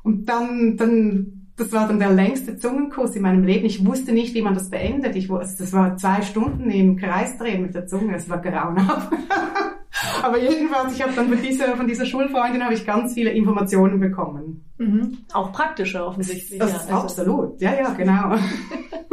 Und 0.01 0.27
dann, 0.27 0.75
dann, 0.75 1.51
das 1.55 1.71
war 1.71 1.87
dann 1.87 1.99
der 1.99 2.11
längste 2.11 2.57
Zungenkuss 2.57 3.15
in 3.15 3.21
meinem 3.21 3.43
Leben. 3.43 3.65
Ich 3.65 3.85
wusste 3.85 4.11
nicht, 4.11 4.33
wie 4.33 4.41
man 4.41 4.55
das 4.55 4.71
beendet. 4.71 5.15
Ich 5.15 5.29
wusste, 5.29 5.63
das 5.63 5.71
war 5.71 5.97
zwei 5.97 6.23
Stunden 6.23 6.71
im 6.71 6.97
Kreis 6.97 7.37
drehen 7.37 7.61
mit 7.61 7.75
der 7.75 7.85
Zunge. 7.85 8.15
Es 8.15 8.27
war 8.27 8.41
grauenhaft. 8.41 9.11
Aber 10.23 10.39
jedenfalls, 10.39 10.95
ich 10.95 11.01
habe 11.01 11.13
dann 11.13 11.29
von 11.29 11.41
dieser, 11.41 11.77
von 11.77 11.87
dieser 11.87 12.05
Schulfreundin 12.05 12.63
habe 12.63 12.73
ich 12.73 12.85
ganz 12.85 13.13
viele 13.13 13.31
Informationen 13.31 13.99
bekommen. 13.99 14.65
Mhm. 14.77 15.19
Auch 15.33 15.51
praktische 15.51 16.05
offensichtlich. 16.05 16.59
Das, 16.59 16.71
ja, 16.71 16.77
also. 16.79 16.93
Absolut, 16.93 17.61
ja, 17.61 17.75
ja, 17.75 17.93
genau. 17.93 18.35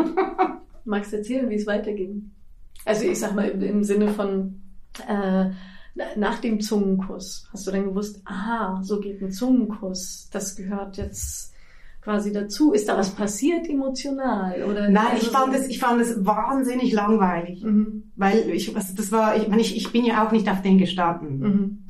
Magst 0.85 1.13
du 1.13 1.19
erzählen, 1.19 1.49
wie 1.51 1.57
es 1.57 1.67
weiterging? 1.67 2.31
Also 2.85 3.05
ich 3.05 3.19
sag 3.19 3.35
mal 3.35 3.49
im, 3.49 3.63
im 3.63 3.85
Sinne 3.85 4.09
von 4.09 4.63
äh, 5.07 5.51
nach 6.17 6.39
dem 6.39 6.61
Zungenkuss. 6.61 7.49
Hast 7.53 7.67
du 7.67 7.71
dann 7.71 7.85
gewusst, 7.85 8.23
aha, 8.25 8.81
so 8.83 9.01
geht 9.01 9.21
ein 9.21 9.33
Zungenkuss. 9.33 10.29
Das 10.33 10.57
gehört 10.57 10.97
jetzt 10.97 11.50
quasi 12.01 12.33
dazu? 12.33 12.73
Ist 12.73 12.89
da 12.89 12.97
was 12.97 13.11
passiert 13.11 13.69
emotional? 13.69 14.63
Oder 14.65 14.89
Nein, 14.89 15.17
ich 15.21 15.29
fand 15.29 15.55
es, 15.55 15.69
ich 15.69 15.79
fand 15.79 16.01
es 16.01 16.25
wahnsinnig 16.25 16.93
langweilig, 16.93 17.63
mhm. 17.63 18.11
weil 18.17 18.51
ich, 18.51 18.75
also 18.75 18.95
das 18.97 19.13
war, 19.13 19.37
ich 19.37 19.49
ich, 19.49 19.77
ich 19.77 19.93
bin 19.93 20.05
ja 20.05 20.27
auch 20.27 20.33
nicht 20.33 20.49
auf 20.49 20.63
den 20.63 20.79
gestanden. 20.79 21.39
Mhm. 21.39 21.90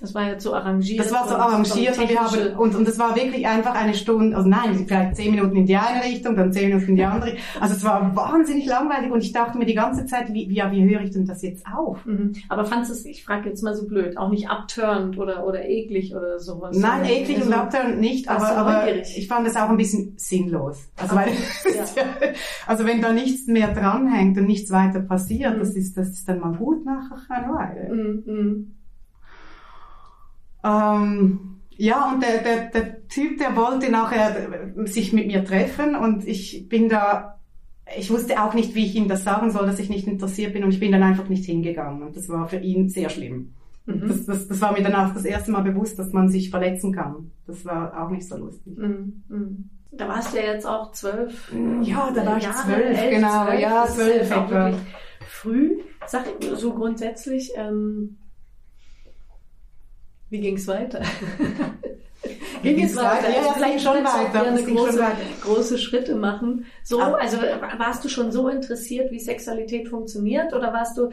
Das 0.00 0.14
war 0.14 0.26
ja 0.26 0.40
so 0.40 0.54
arrangiert. 0.54 0.98
Das 0.98 1.12
war 1.12 1.28
so 1.28 1.34
arrangiert 1.34 1.98
und, 1.98 2.08
wir 2.08 2.18
haben, 2.18 2.56
und, 2.56 2.74
und 2.74 2.88
das 2.88 2.98
war 2.98 3.14
wirklich 3.14 3.46
einfach 3.46 3.74
eine 3.74 3.92
Stunde, 3.92 4.34
also 4.34 4.48
nein, 4.48 4.86
vielleicht 4.86 5.16
zehn 5.16 5.30
Minuten 5.32 5.54
in 5.56 5.66
die 5.66 5.76
eine 5.76 6.02
Richtung, 6.02 6.36
dann 6.36 6.52
zehn 6.52 6.68
Minuten 6.68 6.92
in 6.92 6.96
die 6.96 7.04
andere. 7.04 7.36
Also 7.60 7.74
es 7.74 7.84
war 7.84 8.16
wahnsinnig 8.16 8.64
langweilig 8.64 9.12
und 9.12 9.22
ich 9.22 9.32
dachte 9.32 9.58
mir 9.58 9.66
die 9.66 9.74
ganze 9.74 10.06
Zeit, 10.06 10.32
wie, 10.32 10.48
wie, 10.48 10.54
ja, 10.54 10.72
wie 10.72 10.88
höre 10.88 11.02
ich 11.02 11.10
denn 11.10 11.26
das 11.26 11.42
jetzt 11.42 11.66
auf? 11.66 12.06
Mhm. 12.06 12.32
Aber 12.48 12.64
fandest 12.64 12.90
du 12.90 12.94
es, 12.94 13.04
ich 13.04 13.24
frage 13.24 13.50
jetzt 13.50 13.62
mal 13.62 13.74
so 13.74 13.86
blöd, 13.86 14.16
auch 14.16 14.30
nicht 14.30 14.48
abturnt 14.48 15.18
oder, 15.18 15.46
oder 15.46 15.68
eklig 15.68 16.14
oder 16.16 16.38
sowas? 16.38 16.76
Nein, 16.78 17.04
eklig 17.04 17.36
also, 17.36 17.48
und 17.48 17.54
abturnt 17.54 18.00
nicht, 18.00 18.28
aber, 18.30 18.56
aber 18.56 18.96
ich 18.96 19.28
fand 19.28 19.46
es 19.46 19.56
auch 19.56 19.68
ein 19.68 19.76
bisschen 19.76 20.14
sinnlos. 20.16 20.88
Also, 20.96 21.14
weil, 21.14 21.28
ja. 21.74 21.84
also 22.66 22.86
wenn 22.86 23.02
da 23.02 23.12
nichts 23.12 23.46
mehr 23.48 23.74
dranhängt 23.74 24.38
und 24.38 24.46
nichts 24.46 24.70
weiter 24.70 25.00
passiert, 25.00 25.56
mhm. 25.56 25.60
das 25.60 25.74
ist, 25.74 25.98
das 25.98 26.08
ist 26.08 26.26
dann 26.26 26.40
mal 26.40 26.54
gut 26.54 26.86
nach 26.86 27.10
einer 27.28 27.52
Weile. 27.52 27.94
Mhm. 27.94 28.79
Ähm, 30.64 31.60
ja, 31.76 32.12
und 32.12 32.22
der, 32.22 32.42
der, 32.42 32.70
der 32.70 33.08
Typ, 33.08 33.38
der 33.38 33.56
wollte 33.56 33.90
nachher 33.90 34.72
sich 34.84 35.12
mit 35.12 35.26
mir 35.26 35.44
treffen 35.44 35.94
und 35.96 36.26
ich 36.26 36.68
bin 36.68 36.88
da 36.88 37.40
ich 37.96 38.10
wusste 38.10 38.40
auch 38.40 38.54
nicht, 38.54 38.74
wie 38.74 38.86
ich 38.86 38.94
ihm 38.94 39.08
das 39.08 39.24
sagen 39.24 39.50
soll, 39.50 39.66
dass 39.66 39.78
ich 39.78 39.88
nicht 39.88 40.06
interessiert 40.06 40.52
bin 40.52 40.64
und 40.64 40.70
ich 40.70 40.80
bin 40.80 40.92
dann 40.92 41.02
einfach 41.02 41.28
nicht 41.28 41.44
hingegangen 41.44 42.02
und 42.02 42.16
das 42.16 42.28
war 42.28 42.48
für 42.48 42.58
ihn 42.58 42.88
sehr 42.88 43.08
schlimm. 43.08 43.54
Mhm. 43.86 44.08
Das, 44.08 44.26
das, 44.26 44.48
das 44.48 44.60
war 44.60 44.72
mir 44.72 44.82
dann 44.82 44.94
auch 44.94 45.12
das 45.12 45.24
erste 45.24 45.50
Mal 45.50 45.62
bewusst, 45.62 45.98
dass 45.98 46.12
man 46.12 46.28
sich 46.28 46.50
verletzen 46.50 46.92
kann. 46.92 47.30
Das 47.46 47.64
war 47.64 48.00
auch 48.00 48.10
nicht 48.10 48.28
so 48.28 48.36
lustig. 48.36 48.76
Mhm. 48.76 49.22
mhm. 49.28 49.70
Da 49.92 50.06
warst 50.06 50.32
du 50.32 50.38
ja 50.38 50.52
jetzt 50.52 50.66
auch 50.66 50.92
zwölf. 50.92 51.52
Ja, 51.82 52.12
da 52.12 52.24
war 52.24 52.36
ich 52.36 52.44
Jahre 52.44 52.62
zwölf, 52.64 52.96
elf, 52.96 53.10
genau. 53.10 53.44
Zwölf, 53.44 53.60
ja, 53.60 53.86
zwölf 53.86 54.30
etwa. 54.30 54.72
Früh. 55.26 55.78
Sag 56.06 56.26
so 56.54 56.74
grundsätzlich, 56.74 57.50
ähm, 57.56 58.16
wie 60.30 60.40
ging 60.40 60.56
es 60.56 60.66
weiter? 60.66 61.02
ging 62.62 62.82
es 62.82 62.96
weiter? 62.96 63.28
Ja, 63.28 63.44
ja, 63.44 63.52
vielleicht 63.52 63.82
schon 63.82 64.04
weiter. 64.04 64.46
Eine 64.46 64.62
große, 64.62 64.98
weiter. 64.98 65.16
große 65.42 65.78
Schritte 65.78 66.14
machen. 66.14 66.66
So, 66.84 67.00
ah. 67.00 67.14
also 67.20 67.38
warst 67.78 68.04
du 68.04 68.08
schon 68.08 68.32
so 68.32 68.48
interessiert, 68.48 69.10
wie 69.10 69.18
Sexualität 69.18 69.88
funktioniert, 69.88 70.52
oder 70.54 70.72
warst 70.72 70.96
du 70.96 71.10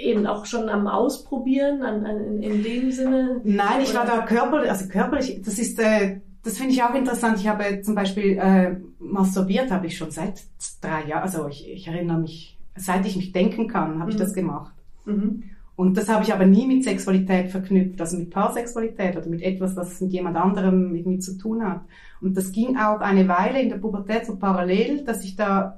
eben 0.00 0.26
auch 0.26 0.46
schon 0.46 0.68
am 0.68 0.86
Ausprobieren 0.86 1.82
an, 1.82 2.04
an, 2.04 2.20
in, 2.20 2.42
in 2.42 2.62
dem 2.62 2.90
Sinne? 2.92 3.40
Nein, 3.44 3.80
ich 3.82 3.94
war 3.94 4.06
da 4.06 4.20
körperlich, 4.22 4.70
also 4.70 4.88
körperlich, 4.88 5.42
das 5.42 5.58
ist, 5.58 5.78
äh, 5.78 6.20
das 6.42 6.58
finde 6.58 6.72
ich 6.72 6.82
auch 6.82 6.94
interessant. 6.94 7.38
Ich 7.38 7.48
habe 7.48 7.80
zum 7.82 7.94
Beispiel 7.94 8.38
äh, 8.38 8.76
masturbiert, 8.98 9.70
habe 9.70 9.86
ich 9.86 9.96
schon 9.96 10.10
seit 10.10 10.42
drei 10.80 11.04
Jahren, 11.06 11.22
also 11.22 11.48
ich, 11.48 11.68
ich 11.68 11.88
erinnere 11.88 12.18
mich, 12.18 12.58
seit 12.76 13.06
ich 13.06 13.16
mich 13.16 13.32
denken 13.32 13.68
kann, 13.68 13.98
habe 13.98 14.04
mhm. 14.04 14.10
ich 14.10 14.16
das 14.16 14.32
gemacht. 14.32 14.72
Mhm. 15.04 15.44
Und 15.76 15.98
das 15.98 16.08
habe 16.08 16.24
ich 16.24 16.32
aber 16.32 16.46
nie 16.46 16.66
mit 16.66 16.84
Sexualität 16.84 17.50
verknüpft, 17.50 18.00
also 18.00 18.16
mit 18.16 18.30
Paarsexualität 18.30 19.14
oder 19.14 19.28
mit 19.28 19.42
etwas, 19.42 19.76
was 19.76 20.00
mit 20.00 20.10
jemand 20.10 20.36
anderem 20.36 20.92
mit 20.92 21.22
zu 21.22 21.36
tun 21.36 21.62
hat. 21.62 21.82
Und 22.22 22.34
das 22.34 22.50
ging 22.50 22.78
auch 22.78 23.00
eine 23.00 23.28
Weile 23.28 23.60
in 23.60 23.68
der 23.68 23.76
Pubertät 23.76 24.24
so 24.24 24.36
parallel, 24.36 25.04
dass 25.04 25.22
ich 25.22 25.36
da 25.36 25.76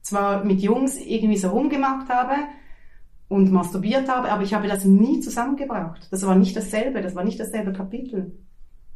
zwar 0.00 0.44
mit 0.44 0.60
Jungs 0.60 0.96
irgendwie 0.96 1.36
so 1.36 1.48
rumgemacht 1.48 2.08
habe 2.08 2.34
und 3.28 3.50
masturbiert 3.50 4.08
habe, 4.08 4.30
aber 4.30 4.44
ich 4.44 4.54
habe 4.54 4.68
das 4.68 4.84
nie 4.84 5.20
zusammengebracht. 5.20 6.06
Das 6.10 6.24
war 6.24 6.36
nicht 6.36 6.56
dasselbe, 6.56 7.02
das 7.02 7.16
war 7.16 7.24
nicht 7.24 7.40
dasselbe 7.40 7.72
Kapitel. 7.72 8.32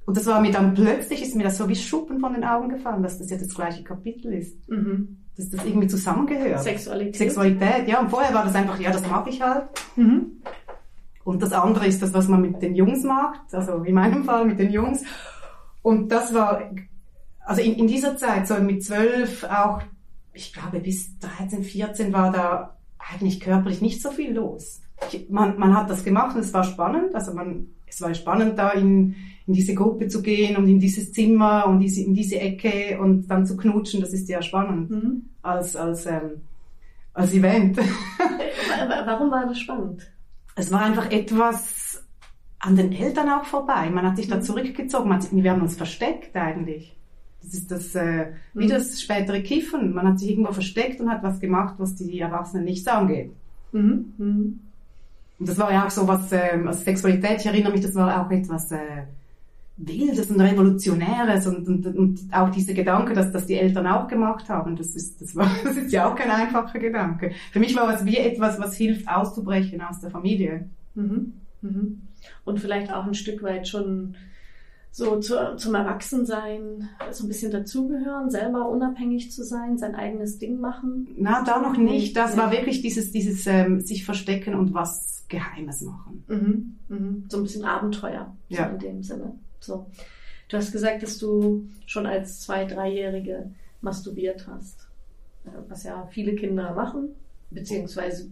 Und 0.07 0.17
das 0.17 0.27
war 0.27 0.41
mir 0.41 0.53
dann 0.53 0.75
plötzlich, 0.75 1.23
ist 1.23 1.35
mir 1.35 1.45
das 1.45 1.57
so 1.57 1.69
wie 1.69 1.77
Schuppen 1.77 2.21
von 2.21 2.35
den 2.35 2.45
Augen 2.45 2.69
gefallen, 2.69 3.03
dass 3.03 3.19
das 3.19 3.31
jetzt 3.31 3.47
das 3.47 3.55
gleiche 3.55 3.83
Kapitel 3.83 4.33
ist. 4.35 4.69
Mhm 4.69 5.25
dass 5.37 5.51
das 5.51 5.65
irgendwie 5.65 5.89
zusammengehört. 5.89 6.63
Sexualität. 6.63 7.17
Sexualität, 7.17 7.89
ja. 7.89 8.01
Und 8.01 8.11
vorher 8.11 8.33
war 8.35 8.45
das 8.45 8.55
einfach, 8.55 8.79
ja, 8.79 8.91
das 8.91 9.07
mag 9.09 9.27
ich 9.29 9.43
halt. 9.43 9.65
Mhm. 9.97 10.43
Und 11.25 11.43
das 11.43 11.53
andere 11.53 11.87
ist 11.87 12.03
das, 12.03 12.13
was 12.13 12.29
man 12.29 12.43
mit 12.43 12.63
den 12.63 12.75
Jungs 12.75 13.03
macht, 13.03 13.53
also 13.53 13.83
in 13.83 13.95
meinem 13.95 14.25
Fall 14.25 14.45
mit 14.45 14.59
den 14.59 14.71
Jungs. 14.71 15.03
Und 15.83 16.13
das 16.13 16.35
war, 16.35 16.71
also 17.41 17.63
in, 17.63 17.75
in 17.75 17.87
dieser 17.87 18.17
Zeit, 18.17 18.47
so 18.47 18.55
mit 18.57 18.85
zwölf 18.85 19.45
auch, 19.45 19.83
ich 20.33 20.53
glaube 20.53 20.81
bis 20.81 21.19
13, 21.19 21.65
14 21.65 22.13
war 22.13 22.31
da 22.31 22.77
eigentlich 22.99 23.41
körperlich 23.41 23.81
nicht 23.81 24.03
so 24.03 24.11
viel 24.11 24.35
los. 24.35 24.83
Ich, 25.11 25.29
man, 25.31 25.59
man 25.59 25.75
hat 25.75 25.91
das 25.91 26.05
gemacht 26.05 26.37
und 26.37 26.43
es 26.43 26.53
war 26.53 26.65
spannend, 26.65 27.15
also 27.15 27.33
man, 27.33 27.69
es 27.87 28.01
war 28.01 28.15
spannend 28.15 28.59
da 28.59 28.71
in, 28.71 29.17
in 29.47 29.55
diese 29.55 29.75
Gruppe 29.75 30.09
zu 30.09 30.23
gehen 30.23 30.57
und 30.57 30.69
in 30.69 30.81
dieses 30.81 31.13
Zimmer 31.13 31.67
und 31.67 31.81
diese, 31.81 32.03
in 32.03 32.15
diese 32.15 32.41
Ecke 32.41 32.99
und 32.99 33.27
dann 33.29 33.47
zu 33.47 33.57
knutschen, 33.57 34.01
das 34.01 34.13
ist 34.13 34.29
ja 34.29 34.41
spannend 34.41 34.91
mhm. 34.91 35.23
als, 35.43 35.77
als, 35.77 36.07
ähm, 36.07 36.41
als 37.13 37.33
Event. 37.35 37.77
Warum 39.07 39.31
war 39.31 39.47
das 39.47 39.59
spannend? 39.59 40.11
Es 40.57 40.73
war 40.73 40.83
einfach 40.83 41.11
etwas 41.11 42.03
an 42.59 42.77
den 42.77 42.93
Eltern 42.93 43.29
auch 43.29 43.45
vorbei. 43.45 43.91
Man 43.91 44.07
hat 44.07 44.17
sich 44.17 44.29
da 44.29 44.37
mhm. 44.37 44.43
zurückgezogen, 44.43 45.09
man 45.09 45.23
hat, 45.23 45.29
wir 45.31 45.51
haben 45.51 45.61
uns 45.61 45.77
versteckt 45.77 46.35
eigentlich. 46.35 46.97
Das 47.43 47.53
ist 47.53 47.71
das, 47.71 47.95
äh, 47.95 48.33
wie 48.55 48.65
mhm. 48.65 48.71
das 48.71 49.03
spätere 49.03 49.43
Kiffen. 49.43 49.93
Man 49.93 50.09
hat 50.09 50.19
sich 50.19 50.31
irgendwo 50.31 50.53
versteckt 50.53 51.01
und 51.01 51.11
hat 51.11 51.23
was 51.23 51.41
gemacht, 51.41 51.75
was 51.77 51.95
die 51.97 52.19
Erwachsenen 52.19 52.65
nichts 52.65 52.89
angeht. 52.89 53.33
Mhm. 53.73 54.15
Mhm. 54.17 54.61
Und 55.39 55.49
das 55.49 55.59
war 55.59 55.71
ja 55.71 55.85
auch 55.85 55.91
so 55.91 56.09
was, 56.09 56.33
äh, 56.33 56.59
also 56.65 56.83
Sexualität, 56.83 57.41
ich 57.41 57.47
erinnere 57.47 57.73
mich, 57.73 57.83
das 57.83 57.95
war 57.95 58.25
auch 58.25 58.31
etwas, 58.31 58.73
äh, 58.73 59.03
Wildes 59.77 60.31
und 60.31 60.41
Revolutionäres 60.41 61.47
und, 61.47 61.67
und, 61.67 61.87
und 61.87 62.21
auch 62.31 62.51
diese 62.51 62.75
Gedanke, 62.75 63.13
dass 63.13 63.33
das 63.33 63.47
die 63.47 63.59
Eltern 63.59 63.87
auch 63.87 64.07
gemacht 64.07 64.49
haben, 64.49 64.77
das 64.77 64.95
ist, 64.95 65.21
das, 65.21 65.35
war, 65.35 65.51
das 65.65 65.77
ist 65.77 65.93
ja 65.93 66.11
auch 66.11 66.15
kein 66.15 66.31
einfacher 66.31 66.79
Gedanke. 66.79 67.33
Für 67.53 67.59
mich 67.59 67.75
war 67.75 67.93
es 67.93 68.05
wie 68.05 68.19
etwas, 68.19 68.61
was 68.61 68.77
hilft, 68.77 69.09
auszubrechen 69.09 69.81
aus 69.81 70.01
der 70.01 70.11
Familie. 70.11 70.69
Mhm. 70.95 71.33
Mhm. 71.61 72.03
Und 72.45 72.61
vielleicht 72.61 72.93
auch 72.93 73.05
ein 73.05 73.15
Stück 73.15 73.43
weit 73.43 73.67
schon 73.67 74.15
so 74.93 75.19
zu, 75.19 75.57
zum 75.57 75.75
Erwachsensein 75.75 76.89
so 77.11 77.25
ein 77.25 77.29
bisschen 77.29 77.51
dazugehören, 77.51 78.31
selber 78.31 78.69
unabhängig 78.69 79.33
zu 79.33 79.43
sein, 79.43 79.77
sein 79.77 79.97
eigenes 79.97 80.39
Ding 80.39 80.61
machen? 80.61 81.09
Na, 81.19 81.43
da 81.43 81.61
noch 81.61 81.77
nicht. 81.77 82.17
Das 82.17 82.37
war 82.37 82.53
wirklich 82.53 82.81
dieses, 82.81 83.11
dieses 83.11 83.45
ähm, 83.49 83.81
sich 83.81 84.05
verstecken 84.05 84.55
und 84.55 84.73
was 84.73 85.25
Geheimes 85.29 85.81
machen. 85.81 86.23
Mhm. 86.29 86.77
Mhm. 86.89 87.25
So 87.29 87.39
ein 87.39 87.43
bisschen 87.43 87.65
Abenteuer 87.65 88.37
ja. 88.49 88.67
in 88.67 88.79
dem 88.79 89.03
Sinne. 89.03 89.37
So. 89.65 89.87
Du 90.49 90.57
hast 90.57 90.73
gesagt, 90.73 91.03
dass 91.03 91.19
du 91.19 91.69
schon 91.87 92.07
als 92.07 92.41
zwei-, 92.41 92.67
dreijährige 92.67 93.51
masturbiert 93.81 94.47
hast, 94.47 94.89
äh, 95.47 95.51
was 95.69 95.85
ja 95.85 96.07
viele 96.11 96.35
Kinder 96.35 96.75
machen, 96.75 97.11
beziehungsweise 97.51 98.29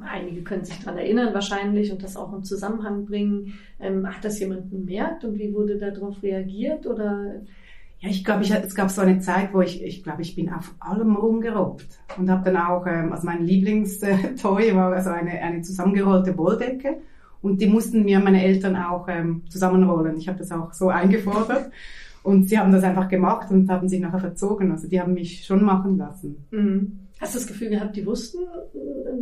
einige 0.00 0.42
können 0.42 0.64
sich 0.64 0.78
daran 0.78 0.98
erinnern 0.98 1.34
wahrscheinlich 1.34 1.92
und 1.92 2.02
das 2.02 2.16
auch 2.16 2.32
im 2.32 2.44
Zusammenhang 2.44 3.04
bringen. 3.04 3.54
Ähm, 3.80 4.06
hat 4.06 4.24
das 4.24 4.38
jemand 4.40 4.70
bemerkt 4.70 5.24
und 5.24 5.38
wie 5.38 5.52
wurde 5.52 5.78
darauf 5.78 6.22
reagiert 6.22 6.86
oder? 6.86 7.42
Ja, 8.00 8.08
ich 8.08 8.24
glaube, 8.24 8.42
ich, 8.42 8.50
es 8.50 8.74
gab 8.74 8.90
so 8.90 9.00
eine 9.00 9.20
Zeit, 9.20 9.52
wo 9.52 9.60
ich, 9.60 9.82
ich 9.82 10.02
glaube, 10.02 10.22
ich 10.22 10.34
bin 10.34 10.52
auf 10.52 10.74
allem 10.80 11.14
rumgerobbt 11.14 12.00
und 12.18 12.28
habe 12.30 12.50
dann 12.50 12.56
auch, 12.56 12.86
ähm, 12.86 13.12
also 13.12 13.26
mein 13.26 13.44
Lieblingstoy 13.44 14.74
war 14.74 14.92
also 14.92 15.10
eine, 15.10 15.32
eine 15.40 15.62
zusammengerollte 15.62 16.36
Wolldecke 16.36 17.00
und 17.42 17.60
die 17.60 17.66
mussten 17.66 18.04
mir 18.04 18.20
meine 18.20 18.42
Eltern 18.42 18.76
auch 18.76 19.08
ähm, 19.08 19.42
zusammenrollen. 19.48 20.16
Ich 20.16 20.28
habe 20.28 20.38
das 20.38 20.52
auch 20.52 20.72
so 20.72 20.88
eingefordert. 20.90 21.70
Und 22.22 22.48
sie 22.48 22.56
haben 22.56 22.70
das 22.70 22.84
einfach 22.84 23.08
gemacht 23.08 23.50
und 23.50 23.68
haben 23.68 23.88
sich 23.88 24.00
nachher 24.00 24.20
verzogen. 24.20 24.70
Also 24.70 24.86
die 24.88 25.00
haben 25.00 25.14
mich 25.14 25.44
schon 25.44 25.64
machen 25.64 25.98
lassen. 25.98 26.46
Mhm. 26.52 27.00
Hast 27.20 27.34
du 27.34 27.38
das 27.38 27.48
Gefühl 27.48 27.70
gehabt, 27.70 27.96
die 27.96 28.06
wussten, 28.06 28.38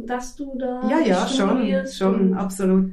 dass 0.06 0.36
du 0.36 0.56
da 0.58 0.82
Ja, 0.88 1.00
ja, 1.00 1.26
schon, 1.26 1.86
schon, 1.86 2.34
absolut. 2.34 2.92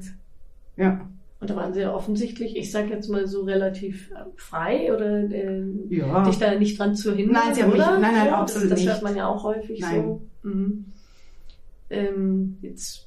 Ja. 0.77 1.01
Und 1.39 1.49
da 1.49 1.55
waren 1.55 1.73
sie 1.73 1.81
ja 1.81 1.93
offensichtlich, 1.93 2.57
ich 2.57 2.71
sag 2.71 2.89
jetzt 2.89 3.09
mal 3.09 3.27
so 3.27 3.43
relativ 3.43 4.09
äh, 4.11 4.25
frei 4.37 4.93
oder 4.93 5.29
äh, 5.29 5.63
ja. 5.89 6.23
dich 6.23 6.39
da 6.39 6.55
nicht 6.55 6.79
dran 6.79 6.95
zu 6.95 7.13
hindern. 7.13 7.43
Nein, 7.45 7.55
sie 7.55 7.63
haben 7.63 7.73
oder? 7.73 7.91
mich, 7.91 8.01
nein, 8.01 8.15
nein, 8.15 8.33
absolut 8.33 8.63
das, 8.63 8.69
das 8.71 8.79
nicht. 8.79 8.89
Das 8.89 8.95
hört 8.95 9.03
man 9.03 9.15
ja 9.15 9.27
auch 9.27 9.43
häufig 9.43 9.79
nein. 9.79 10.03
so. 10.03 10.21
Mhm. 10.43 10.85
Ähm, 11.89 12.57
jetzt 12.61 13.06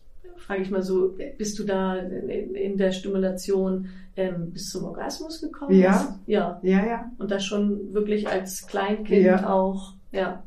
frage 0.51 0.63
ich 0.63 0.71
mal 0.73 0.83
so, 0.83 1.17
bist 1.39 1.61
du 1.61 1.65
da 1.65 1.95
in, 1.95 2.57
in 2.57 2.77
der 2.77 2.91
Stimulation 2.91 3.89
ähm, 4.17 4.51
bis 4.51 4.69
zum 4.71 4.85
Orgasmus 4.85 5.41
gekommen? 5.41 5.79
Ja. 5.79 6.19
Ja. 6.27 6.59
Ja, 6.65 6.85
ja. 6.85 7.13
Und 7.19 7.31
das 7.31 7.45
schon 7.45 7.95
wirklich 7.95 8.29
als 8.29 8.67
Kleinkind 8.67 9.25
ja. 9.25 9.49
auch, 9.49 9.95
ja. 10.11 10.43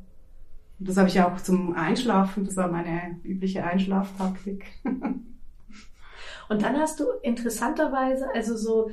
Das 0.80 0.98
habe 0.98 1.08
ich 1.08 1.22
auch 1.22 1.38
zum 1.38 1.74
Einschlafen, 1.74 2.44
das 2.44 2.58
war 2.58 2.68
meine 2.68 3.18
übliche 3.24 3.64
Einschlaftaktik. 3.64 4.66
Und 6.50 6.62
dann 6.62 6.78
hast 6.78 7.00
du 7.00 7.06
interessanterweise, 7.22 8.28
also 8.36 8.58
so, 8.58 8.92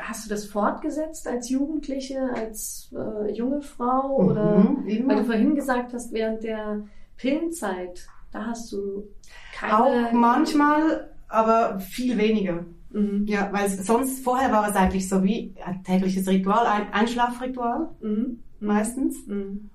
hast 0.00 0.26
du 0.26 0.28
das 0.28 0.46
fortgesetzt 0.46 1.28
als 1.28 1.48
Jugendliche, 1.48 2.20
als 2.34 2.92
äh, 2.92 3.30
junge 3.30 3.62
Frau? 3.62 4.20
Mhm, 4.20 4.28
oder 4.28 4.74
weil 5.06 5.16
du 5.18 5.24
vorhin 5.24 5.54
gesagt 5.54 5.92
hast, 5.92 6.12
während 6.12 6.42
der 6.42 6.82
Pillenzeit 7.16 8.08
da 8.30 8.46
hast 8.46 8.72
du 8.72 9.08
keine. 9.54 9.78
Auch 9.78 10.12
manchmal, 10.12 11.10
aber 11.28 11.78
viel 11.80 12.16
weniger. 12.18 12.64
Mhm. 12.90 13.26
Ja, 13.26 13.50
weil 13.52 13.68
sonst 13.68 14.24
vorher 14.24 14.50
war 14.52 14.68
es 14.68 14.76
eigentlich 14.76 15.08
so 15.08 15.22
wie 15.22 15.54
ein 15.64 15.82
tägliches 15.84 16.26
Ritual, 16.28 16.66
ein 16.66 16.92
Einschlafritual 16.92 17.90
mhm. 18.00 18.42
meistens. 18.60 19.26
Mhm. 19.26 19.70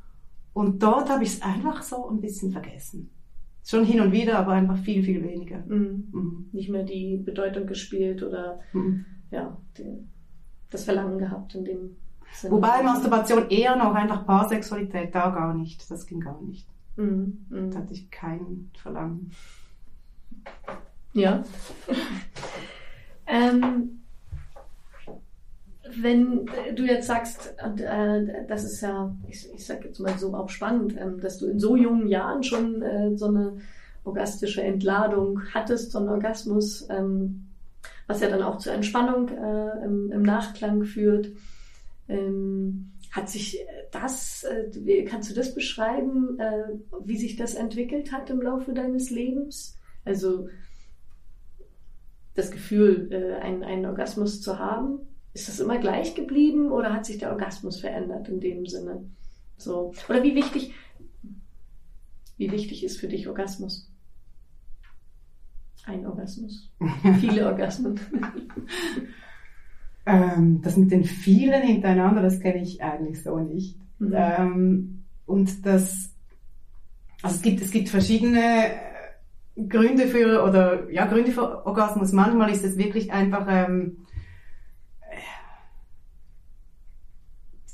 Und 0.54 0.82
dort 0.84 1.10
habe 1.10 1.24
ich 1.24 1.30
es 1.30 1.42
einfach 1.42 1.82
so 1.82 2.10
ein 2.10 2.22
bisschen 2.22 2.52
vergessen. 2.52 3.10
Schon 3.66 3.86
hin 3.86 4.02
und 4.02 4.12
wieder, 4.12 4.38
aber 4.38 4.52
einfach 4.52 4.78
viel, 4.78 5.04
viel 5.04 5.24
weniger. 5.24 5.64
Mhm. 5.68 6.10
Mhm. 6.12 6.50
Nicht 6.52 6.70
mehr 6.70 6.84
die 6.84 7.18
Bedeutung 7.18 7.66
gespielt 7.66 8.22
oder 8.22 8.60
mhm. 8.74 9.06
ja, 9.32 9.58
die, 9.78 10.06
das 10.70 10.86
Verlangen 10.86 11.18
gehabt 11.18 11.56
in 11.56 11.66
dem 11.66 11.98
Sinne. 12.34 12.54
Wobei 12.54 12.84
Masturbation 12.84 13.50
eher 13.50 13.76
noch 13.76 13.94
einfach 13.94 14.26
Paarsexualität, 14.26 15.16
da 15.16 15.30
gar 15.30 15.54
nicht. 15.54 15.90
Das 15.90 16.06
ging 16.06 16.20
gar 16.20 16.42
nicht. 16.42 16.68
Mhm. 16.96 17.46
Da 17.50 17.56
mhm. 17.56 17.76
hatte 17.78 17.94
ich 17.94 18.10
kein 18.12 18.70
Verlangen. 18.82 19.32
Ja. 21.14 21.44
ähm, 23.28 24.02
wenn 25.96 26.46
du 26.76 26.84
jetzt 26.84 27.08
sagst, 27.08 27.54
und, 27.64 27.82
äh, 27.82 28.46
das 28.48 28.64
ist 28.64 28.82
ja, 28.82 29.16
ich, 29.28 29.52
ich 29.54 29.66
sage 29.66 29.88
jetzt 29.88 30.00
mal 30.00 30.18
so 30.18 30.34
auch 30.34 30.50
spannend, 30.50 30.96
ähm, 31.00 31.20
dass 31.20 31.38
du 31.38 31.48
in 31.48 31.60
so 31.60 31.76
jungen 31.76 32.08
Jahren 32.08 32.44
schon 32.44 32.82
äh, 32.82 33.16
so 33.16 33.28
eine 33.28 33.58
orgastische 34.04 34.64
Entladung 34.64 35.42
hattest, 35.54 35.92
so 35.92 36.00
einen 36.00 36.10
Orgasmus, 36.10 36.88
ähm, 36.90 37.48
was 38.08 38.22
ja 38.22 38.30
dann 38.30 38.44
auch 38.44 38.58
zur 38.58 38.74
Entspannung 38.74 39.30
äh, 39.30 39.86
im, 39.86 40.12
im, 40.12 40.24
Nachklang 40.24 40.84
führt. 40.84 41.30
Ähm, 42.10 42.92
hat 43.12 43.30
sich 43.30 43.60
das, 43.94 44.44
äh, 44.44 45.04
kannst 45.06 45.30
du 45.30 45.36
das 45.36 45.54
beschreiben, 45.54 46.40
äh, 46.40 46.80
wie 47.06 47.18
sich 47.18 47.36
das 47.36 47.56
entwickelt 47.56 48.12
hat 48.12 48.30
im 48.30 48.42
Laufe 48.42 48.74
deines 48.74 49.10
Lebens? 49.10 49.78
Also 50.04 50.50
das 52.34 52.52
Gefühl, 52.52 53.10
äh, 53.12 53.42
einen, 53.42 53.64
einen 53.64 53.86
Orgasmus 53.86 54.42
zu 54.42 54.60
haben, 54.60 55.00
ist 55.34 55.48
das 55.48 55.60
immer 55.60 55.78
gleich 55.78 56.16
geblieben 56.16 56.72
oder 56.72 56.94
hat 56.94 57.06
sich 57.06 57.20
der 57.20 57.32
Orgasmus 57.32 57.80
verändert 57.80 58.28
in 58.28 58.40
dem 58.40 58.66
Sinne? 58.66 59.06
So. 59.58 59.94
Oder 60.10 60.24
wie 60.24 60.36
wichtig, 60.36 60.74
wie 62.38 62.52
wichtig 62.52 62.84
ist 62.84 63.00
für 63.00 63.08
dich 63.08 63.28
Orgasmus? 63.28 63.92
Ein 65.86 66.06
Orgasmus. 66.06 66.72
Viele 67.20 67.46
Orgasmen. 67.48 68.00
ähm, 70.06 70.62
das 70.62 70.78
mit 70.78 70.92
den 70.92 71.04
vielen 71.04 71.62
hintereinander, 71.62 72.22
das 72.22 72.40
kenne 72.40 72.62
ich 72.62 72.82
eigentlich 72.82 73.22
so 73.22 73.38
nicht. 73.40 73.78
Mhm. 74.10 74.16
Ähm, 74.16 75.04
und 75.26 75.66
das, 75.66 76.14
also 77.22 77.36
es 77.36 77.42
gibt, 77.42 77.62
es 77.62 77.72
gibt 77.72 77.90
verschiedene 77.90 78.72
Gründe 79.70 80.08
für, 80.08 80.44
oder 80.44 80.90
ja, 80.92 81.06
Gründe 81.06 81.32
für 81.32 81.66
Orgasmus. 81.66 82.12
Manchmal 82.12 82.52
ist 82.52 82.64
es 82.64 82.78
wirklich 82.78 83.12
einfach, 83.12 83.46
ähm, 83.50 84.04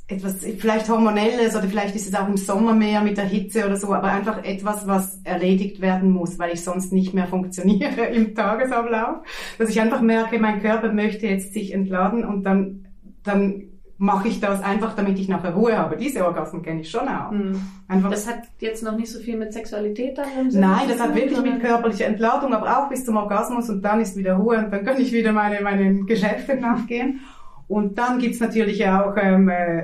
etwas 0.09 0.43
vielleicht 0.57 0.89
hormonelles 0.89 1.55
oder 1.55 1.67
vielleicht 1.67 1.95
ist 1.95 2.07
es 2.07 2.15
auch 2.15 2.27
im 2.27 2.35
Sommer 2.35 2.73
mehr 2.73 3.01
mit 3.01 3.17
der 3.17 3.25
Hitze 3.25 3.65
oder 3.65 3.77
so, 3.77 3.93
aber 3.93 4.11
einfach 4.11 4.43
etwas, 4.43 4.87
was 4.87 5.21
erledigt 5.23 5.81
werden 5.81 6.09
muss, 6.09 6.39
weil 6.39 6.53
ich 6.53 6.63
sonst 6.63 6.91
nicht 6.91 7.13
mehr 7.13 7.27
funktioniere 7.27 8.05
im 8.13 8.33
Tagesablauf. 8.33 9.17
Dass 9.59 9.69
ich 9.69 9.79
einfach 9.79 10.01
merke, 10.01 10.39
mein 10.39 10.61
Körper 10.61 10.91
möchte 10.91 11.27
jetzt 11.27 11.53
sich 11.53 11.73
entladen 11.73 12.25
und 12.25 12.43
dann, 12.43 12.87
dann 13.23 13.68
mache 14.01 14.29
ich 14.29 14.39
das 14.39 14.63
einfach, 14.63 14.95
damit 14.95 15.19
ich 15.19 15.27
nachher 15.27 15.53
Ruhe 15.53 15.77
habe. 15.77 15.97
Diese 15.97 16.25
Orgasmen 16.25 16.63
kenne 16.63 16.81
ich 16.81 16.89
schon 16.89 17.07
auch. 17.07 17.31
Mhm. 17.31 17.61
Einfach 17.89 18.09
das 18.09 18.29
hat 18.29 18.43
jetzt 18.59 18.81
noch 18.81 18.95
nicht 18.95 19.11
so 19.11 19.19
viel 19.19 19.37
mit 19.37 19.51
Sexualität 19.51 20.17
Sinne 20.47 20.67
Nein, 20.67 20.87
das 20.87 21.01
hat 21.01 21.13
wirklich 21.13 21.41
mit 21.41 21.59
körperlicher 21.59 22.05
Entladung, 22.05 22.53
aber 22.53 22.79
auch 22.79 22.89
bis 22.89 23.03
zum 23.03 23.17
Orgasmus 23.17 23.69
und 23.69 23.81
dann 23.81 23.99
ist 23.99 24.15
wieder 24.15 24.35
Ruhe 24.35 24.57
und 24.57 24.71
dann 24.71 24.85
kann 24.85 24.99
ich 25.01 25.11
wieder 25.11 25.33
meine, 25.33 25.61
meine 25.61 26.05
Geschäfte 26.05 26.55
nachgehen. 26.55 27.19
Und 27.67 27.97
dann 27.97 28.19
gibt's 28.19 28.39
natürlich 28.39 28.87
auch 28.87 29.15
ähm, 29.17 29.49
äh, 29.49 29.83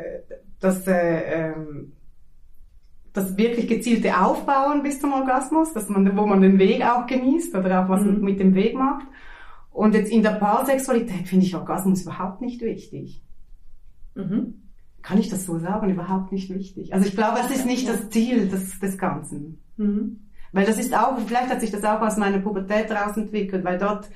das, 0.62 0.88
äh, 0.88 1.52
ähm, 1.52 1.92
das 3.12 3.38
wirklich 3.38 3.68
gezielte 3.68 4.18
Aufbauen 4.18 4.82
bis 4.82 5.02
zum 5.02 5.12
Orgasmus, 5.12 5.74
dass 5.74 5.90
man, 5.90 6.16
wo 6.16 6.26
man 6.26 6.42
den 6.42 6.58
Weg 6.58 6.86
auch 6.86 7.06
genießt 7.06 7.54
oder 7.54 7.84
auch 7.84 7.90
was 7.90 8.02
mhm. 8.02 8.22
mit 8.22 8.40
dem 8.40 8.56
Weg 8.56 8.76
macht. 8.76 9.08
Und 9.72 9.94
jetzt 9.94 10.10
in 10.10 10.24
der 10.24 10.32
Paarsexualität 10.32 11.28
finde 11.28 11.46
ich 11.46 11.54
Orgasmus 11.54 12.04
überhaupt 12.04 12.40
nicht 12.40 12.62
wichtig. 12.62 13.25
Mhm. 14.16 14.62
Kann 15.02 15.20
ich 15.20 15.30
das 15.30 15.46
so 15.46 15.60
sagen? 15.60 15.90
Überhaupt 15.90 16.32
nicht 16.32 16.50
wichtig. 16.54 16.94
Also 16.94 17.08
ich 17.08 17.16
glaube, 17.16 17.38
das 17.38 17.52
ist 17.52 17.66
nicht 17.66 17.88
das 17.88 18.10
Ziel 18.10 18.48
des, 18.48 18.80
des 18.80 18.98
Ganzen. 18.98 19.62
Mhm. 19.78 20.22
Weil 20.52 20.66
das 20.66 20.78
ist 20.78 20.96
auch, 20.98 21.20
vielleicht 21.20 21.50
hat 21.50 21.62
sich 21.62 21.72
das 21.72 21.84
auch 21.84 22.02
aus 22.02 22.18
meiner 22.18 22.40
Pubertät 22.40 22.90
rausentwickelt, 22.90 23.64
weil 23.64 23.78
dort, 23.78 24.10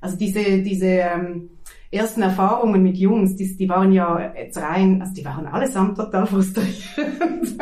also 0.00 0.16
diese, 0.16 0.62
diese 0.62 0.86
ähm, 0.86 1.50
ersten 1.90 2.22
Erfahrungen 2.22 2.82
mit 2.82 2.96
Jungs, 2.96 3.34
die, 3.36 3.56
die 3.56 3.68
waren 3.68 3.92
ja 3.92 4.34
jetzt 4.34 4.58
rein, 4.58 5.00
also 5.00 5.14
die 5.14 5.24
waren 5.24 5.46
allesamt 5.46 5.96
total 5.96 6.26
frustrierend. 6.28 7.56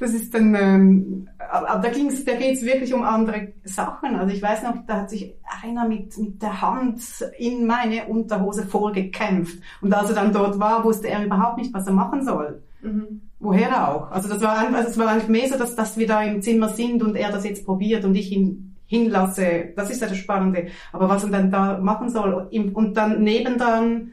Das 0.00 0.12
ist 0.12 0.34
dann, 0.34 0.54
ähm, 0.54 1.28
aber 1.50 1.80
da 1.80 1.88
ging's, 1.88 2.24
da 2.24 2.34
geht's 2.34 2.62
wirklich 2.62 2.92
um 2.94 3.02
andere 3.02 3.52
Sachen. 3.64 4.16
Also 4.16 4.34
ich 4.34 4.42
weiß 4.42 4.62
noch, 4.62 4.74
da 4.86 5.02
hat 5.02 5.10
sich 5.10 5.34
einer 5.62 5.88
mit, 5.88 6.16
mit 6.18 6.42
der 6.42 6.60
Hand 6.60 7.00
in 7.38 7.66
meine 7.66 8.06
Unterhose 8.06 8.66
vorgekämpft. 8.66 9.58
Und 9.80 9.92
als 9.92 10.10
er 10.10 10.16
dann 10.16 10.32
dort 10.32 10.58
war, 10.58 10.84
wusste 10.84 11.08
er 11.08 11.24
überhaupt 11.24 11.58
nicht, 11.58 11.72
was 11.74 11.86
er 11.86 11.92
machen 11.92 12.24
soll. 12.24 12.62
Mhm. 12.82 13.22
Woher 13.40 13.88
auch? 13.88 14.10
Also 14.10 14.28
das 14.28 14.40
war 14.42 14.58
einfach, 14.58 14.78
also 14.78 14.90
es 14.90 14.98
war 14.98 15.08
eigentlich 15.08 15.28
mehr 15.28 15.48
so, 15.48 15.56
dass, 15.58 15.76
dass 15.76 15.96
wir 15.96 16.06
da 16.06 16.22
im 16.22 16.42
Zimmer 16.42 16.68
sind 16.68 17.02
und 17.02 17.16
er 17.16 17.30
das 17.30 17.44
jetzt 17.44 17.64
probiert 17.64 18.04
und 18.04 18.14
ich 18.14 18.32
ihn 18.32 18.76
hinlasse. 18.86 19.72
Das 19.76 19.90
ist 19.90 20.00
ja 20.00 20.08
das 20.08 20.16
Spannende. 20.16 20.68
Aber 20.92 21.08
was 21.08 21.22
man 21.22 21.32
dann 21.32 21.50
da 21.50 21.78
machen 21.78 22.08
soll 22.08 22.48
und 22.50 22.94
dann 22.96 23.22
nebendran 23.22 24.12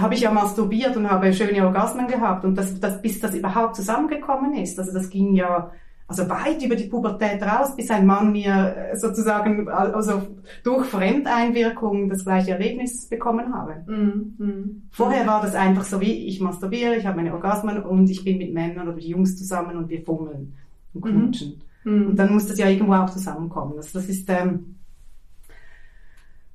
habe 0.00 0.14
ich 0.14 0.20
ja 0.20 0.30
masturbiert 0.30 0.96
und 0.96 1.10
habe 1.10 1.32
schöne 1.32 1.64
Orgasmen 1.64 2.06
gehabt 2.06 2.44
und 2.44 2.56
das, 2.56 2.78
das, 2.80 3.00
bis 3.02 3.20
das 3.20 3.34
überhaupt 3.34 3.76
zusammengekommen 3.76 4.54
ist. 4.54 4.78
Also 4.78 4.92
das 4.92 5.10
ging 5.10 5.34
ja 5.34 5.70
also 6.08 6.28
weit 6.28 6.62
über 6.62 6.76
die 6.76 6.84
Pubertät 6.84 7.42
raus, 7.42 7.74
bis 7.74 7.90
ein 7.90 8.06
Mann 8.06 8.30
mir 8.30 8.92
sozusagen 8.94 9.68
also 9.68 10.22
durch 10.62 10.86
Fremdeinwirkung 10.86 12.08
das 12.08 12.24
gleiche 12.24 12.52
Erlebnis 12.52 13.08
bekommen 13.08 13.52
habe. 13.52 13.82
Mm, 13.86 14.42
mm. 14.42 14.82
Vorher 14.92 15.26
war 15.26 15.42
das 15.42 15.56
einfach 15.56 15.84
so 15.84 16.00
wie 16.00 16.28
ich 16.28 16.40
masturbiere, 16.40 16.96
ich 16.96 17.06
habe 17.06 17.16
meine 17.16 17.34
Orgasmen 17.34 17.82
und 17.82 18.08
ich 18.08 18.22
bin 18.22 18.38
mit 18.38 18.54
Männern 18.54 18.86
oder 18.86 18.94
mit 18.94 19.04
Jungs 19.04 19.36
zusammen 19.36 19.76
und 19.76 19.88
wir 19.88 20.02
fummeln 20.02 20.54
und 20.94 21.04
mhm. 21.04 21.08
knutschen. 21.08 21.60
Mm. 21.82 22.06
Und 22.06 22.16
dann 22.16 22.32
muss 22.32 22.46
das 22.46 22.58
ja 22.58 22.68
irgendwo 22.68 22.94
auch 22.94 23.10
zusammenkommen. 23.10 23.74
Also 23.76 23.98
das 23.98 24.08
ist, 24.08 24.30
ähm, 24.30 24.76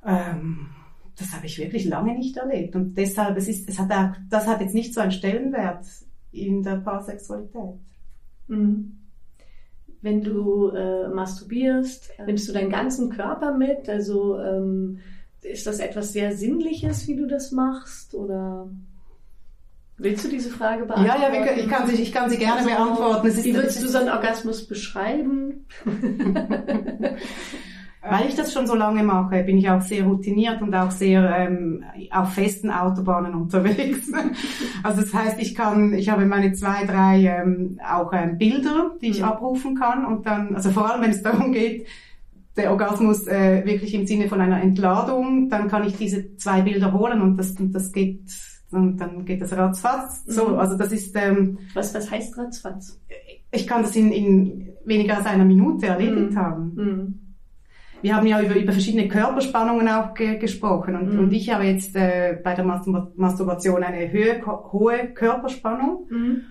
ähm, 0.05 0.67
das 1.21 1.31
habe 1.33 1.45
ich 1.45 1.57
wirklich 1.59 1.85
lange 1.85 2.13
nicht 2.15 2.35
erlebt. 2.37 2.75
Und 2.75 2.97
deshalb, 2.97 3.37
es 3.37 3.47
ist, 3.47 3.69
es 3.69 3.79
hat 3.79 3.91
auch, 3.91 4.15
das 4.29 4.47
hat 4.47 4.61
jetzt 4.61 4.73
nicht 4.73 4.93
so 4.93 5.01
einen 5.01 5.11
Stellenwert 5.11 5.85
in 6.31 6.63
der 6.63 6.77
Paarsexualität. 6.77 7.79
Mhm. 8.47 8.97
Wenn 10.01 10.23
du 10.23 10.69
äh, 10.69 11.09
masturbierst, 11.09 12.11
nimmst 12.25 12.49
du 12.49 12.53
deinen 12.53 12.71
ganzen 12.71 13.11
Körper 13.11 13.55
mit? 13.55 13.87
Also 13.87 14.39
ähm, 14.39 14.99
ist 15.41 15.67
das 15.67 15.79
etwas 15.79 16.11
sehr 16.11 16.35
Sinnliches, 16.35 17.07
wie 17.07 17.15
du 17.15 17.27
das 17.27 17.51
machst? 17.51 18.15
Oder 18.15 18.67
Willst 19.97 20.25
du 20.25 20.29
diese 20.29 20.49
Frage 20.49 20.85
beantworten? 20.85 21.21
Ja, 21.21 21.31
ja, 21.31 21.55
ich 21.55 21.69
kann 21.69 21.87
sie, 21.87 22.01
ich 22.01 22.11
kann 22.11 22.27
sie 22.27 22.37
gerne 22.37 22.61
also, 22.61 22.69
beantworten. 22.69 23.43
wie 23.43 23.53
würdest 23.53 23.83
du 23.83 23.87
so 23.87 23.99
einen 23.99 24.09
Orgasmus 24.09 24.65
beschreiben? 24.65 25.67
Weil 28.03 28.27
ich 28.27 28.35
das 28.35 28.51
schon 28.51 28.65
so 28.65 28.73
lange 28.73 29.03
mache, 29.03 29.43
bin 29.43 29.59
ich 29.59 29.69
auch 29.69 29.81
sehr 29.81 30.05
routiniert 30.05 30.59
und 30.61 30.73
auch 30.73 30.89
sehr 30.89 31.37
ähm, 31.37 31.83
auf 32.09 32.33
festen 32.33 32.71
Autobahnen 32.71 33.35
unterwegs. 33.41 34.11
also 34.81 35.01
das 35.01 35.13
heißt, 35.13 35.39
ich 35.39 35.53
kann, 35.53 35.93
ich 35.93 36.09
habe 36.09 36.25
meine 36.25 36.51
zwei, 36.53 36.85
drei 36.85 37.23
ähm, 37.25 37.79
auch 37.87 38.11
ähm, 38.13 38.39
Bilder, 38.39 38.95
die 39.01 39.09
ich 39.09 39.19
mhm. 39.19 39.25
abrufen 39.25 39.75
kann 39.75 40.05
und 40.05 40.25
dann, 40.25 40.55
also 40.55 40.71
vor 40.71 40.91
allem 40.91 41.03
wenn 41.03 41.11
es 41.11 41.21
darum 41.21 41.51
geht, 41.51 41.85
der 42.57 42.71
Orgasmus 42.71 43.27
äh, 43.27 43.63
wirklich 43.65 43.93
im 43.93 44.07
Sinne 44.07 44.27
von 44.27 44.41
einer 44.41 44.61
Entladung, 44.61 45.49
dann 45.49 45.67
kann 45.67 45.85
ich 45.85 45.95
diese 45.95 46.35
zwei 46.37 46.61
Bilder 46.61 46.93
holen 46.93 47.21
und 47.21 47.37
das, 47.37 47.55
das 47.55 47.91
geht 47.91 48.21
und 48.71 48.97
dann 48.97 49.25
geht 49.25 49.41
das 49.41 49.55
ratzfatz. 49.55 50.23
So, 50.25 50.49
mhm. 50.49 50.55
also 50.55 50.77
das 50.77 50.91
ist. 50.91 51.15
Ähm, 51.15 51.59
was 51.73 51.93
was 51.93 52.09
heißt 52.09 52.37
ratzfatz? 52.37 52.99
Ich 53.51 53.67
kann 53.67 53.83
das 53.83 53.95
in, 53.95 54.11
in 54.11 54.69
weniger 54.85 55.17
als 55.17 55.25
einer 55.25 55.45
Minute 55.45 55.87
erledigt 55.87 56.31
mhm. 56.31 56.37
haben. 56.37 56.73
Mhm. 56.75 57.20
Wir 58.01 58.15
haben 58.15 58.27
ja 58.27 58.41
über, 58.41 58.55
über 58.55 58.71
verschiedene 58.71 59.07
Körperspannungen 59.07 59.87
auch 59.87 60.13
ge 60.13 60.37
gesprochen 60.37 60.95
und, 60.95 61.13
mhm. 61.13 61.19
und 61.19 61.33
ich 61.33 61.49
habe 61.53 61.65
jetzt 61.65 61.95
äh, 61.95 62.37
bei 62.43 62.53
der 62.53 62.65
Masturbation 62.65 63.83
eine 63.83 64.11
höhe, 64.11 64.41
hohe 64.45 65.09
Körperspannung 65.13 66.07
mhm. 66.09 66.41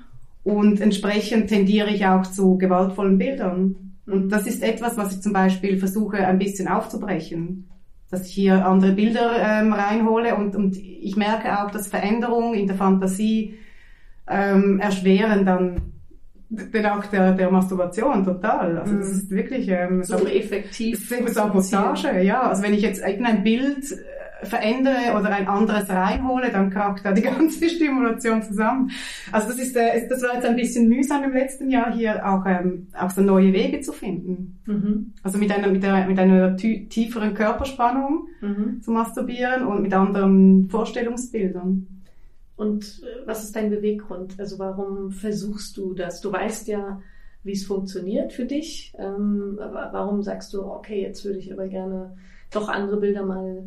und 0.44 0.80
entsprechend 0.80 1.48
tendiere 1.48 1.90
ich 1.90 2.06
auch 2.06 2.22
zu 2.22 2.56
gewaltvollen 2.58 3.18
Bildern. 3.18 3.96
Und 4.06 4.26
mhm. 4.26 4.28
das 4.28 4.46
ist 4.46 4.62
etwas, 4.62 4.96
was 4.96 5.12
ich 5.12 5.22
zum 5.22 5.32
Beispiel 5.32 5.78
versuche 5.78 6.26
ein 6.26 6.38
bisschen 6.38 6.68
aufzubrechen 6.68 7.66
dass 8.10 8.26
ich 8.26 8.34
hier 8.34 8.66
andere 8.66 8.92
Bilder 8.92 9.36
ähm, 9.40 9.72
reinhole 9.72 10.34
und, 10.34 10.56
und 10.56 10.76
ich 10.76 11.16
merke 11.16 11.60
auch, 11.60 11.70
dass 11.70 11.86
Veränderungen 11.86 12.54
in 12.54 12.66
der 12.66 12.76
Fantasie 12.76 13.54
ähm, 14.28 14.80
erschweren 14.80 15.46
dann 15.46 15.92
den 16.50 16.84
Akt 16.84 17.12
der, 17.12 17.32
der 17.32 17.50
Masturbation 17.50 18.24
total. 18.24 18.78
Also 18.78 18.96
das 18.96 19.06
mhm. 19.06 19.12
ist 19.12 19.30
wirklich 19.30 19.68
ähm, 19.68 20.02
so 20.02 20.16
effektiv. 20.26 21.08
Sabotage, 21.28 22.22
ja. 22.22 22.42
Also 22.42 22.62
wenn 22.62 22.74
ich 22.74 22.82
jetzt 22.82 23.00
irgendein 23.00 23.44
Bild 23.44 23.84
verändere 24.42 25.18
oder 25.18 25.30
ein 25.30 25.46
anderes 25.46 25.88
reinhole, 25.88 26.50
dann 26.50 26.70
kracht 26.70 27.04
da 27.04 27.12
die 27.12 27.22
ganze 27.22 27.68
Stimulation 27.68 28.42
zusammen. 28.42 28.90
Also 29.30 29.48
das 29.48 29.58
ist, 29.58 29.76
äh, 29.76 30.08
das 30.08 30.22
war 30.22 30.34
jetzt 30.34 30.46
ein 30.46 30.56
bisschen 30.56 30.88
mühsam 30.88 31.22
im 31.22 31.32
letzten 31.32 31.70
Jahr 31.70 31.92
hier 31.92 32.26
auch, 32.26 32.44
ähm, 32.46 32.88
auch 32.98 33.10
so 33.10 33.22
neue 33.22 33.52
Wege 33.52 33.80
zu 33.80 33.92
finden. 33.92 34.60
Mhm. 34.66 35.12
Also 35.22 35.38
mit 35.38 35.52
einer, 35.52 35.68
mit 35.68 35.84
einer, 35.84 36.06
mit 36.06 36.18
einer 36.18 36.56
tieferen 36.56 37.34
Körperspannung 37.34 38.28
mhm. 38.40 38.80
zu 38.82 38.90
masturbieren 38.90 39.64
und 39.64 39.82
mit 39.82 39.94
anderen 39.94 40.68
Vorstellungsbildern. 40.68 41.99
Und 42.60 43.02
äh, 43.02 43.26
was 43.26 43.42
ist 43.42 43.56
dein 43.56 43.70
Beweggrund? 43.70 44.38
Also 44.38 44.58
warum 44.58 45.12
versuchst 45.12 45.78
du 45.78 45.94
das? 45.94 46.20
Du 46.20 46.30
weißt 46.30 46.68
ja, 46.68 47.00
wie 47.42 47.52
es 47.52 47.64
funktioniert 47.64 48.34
für 48.34 48.44
dich. 48.44 48.92
Ähm, 48.98 49.58
warum 49.58 50.22
sagst 50.22 50.52
du, 50.52 50.66
okay, 50.66 51.00
jetzt 51.00 51.24
würde 51.24 51.38
ich 51.38 51.50
aber 51.50 51.68
gerne 51.68 52.18
doch 52.50 52.68
andere 52.68 52.98
Bilder 52.98 53.24
mal 53.24 53.64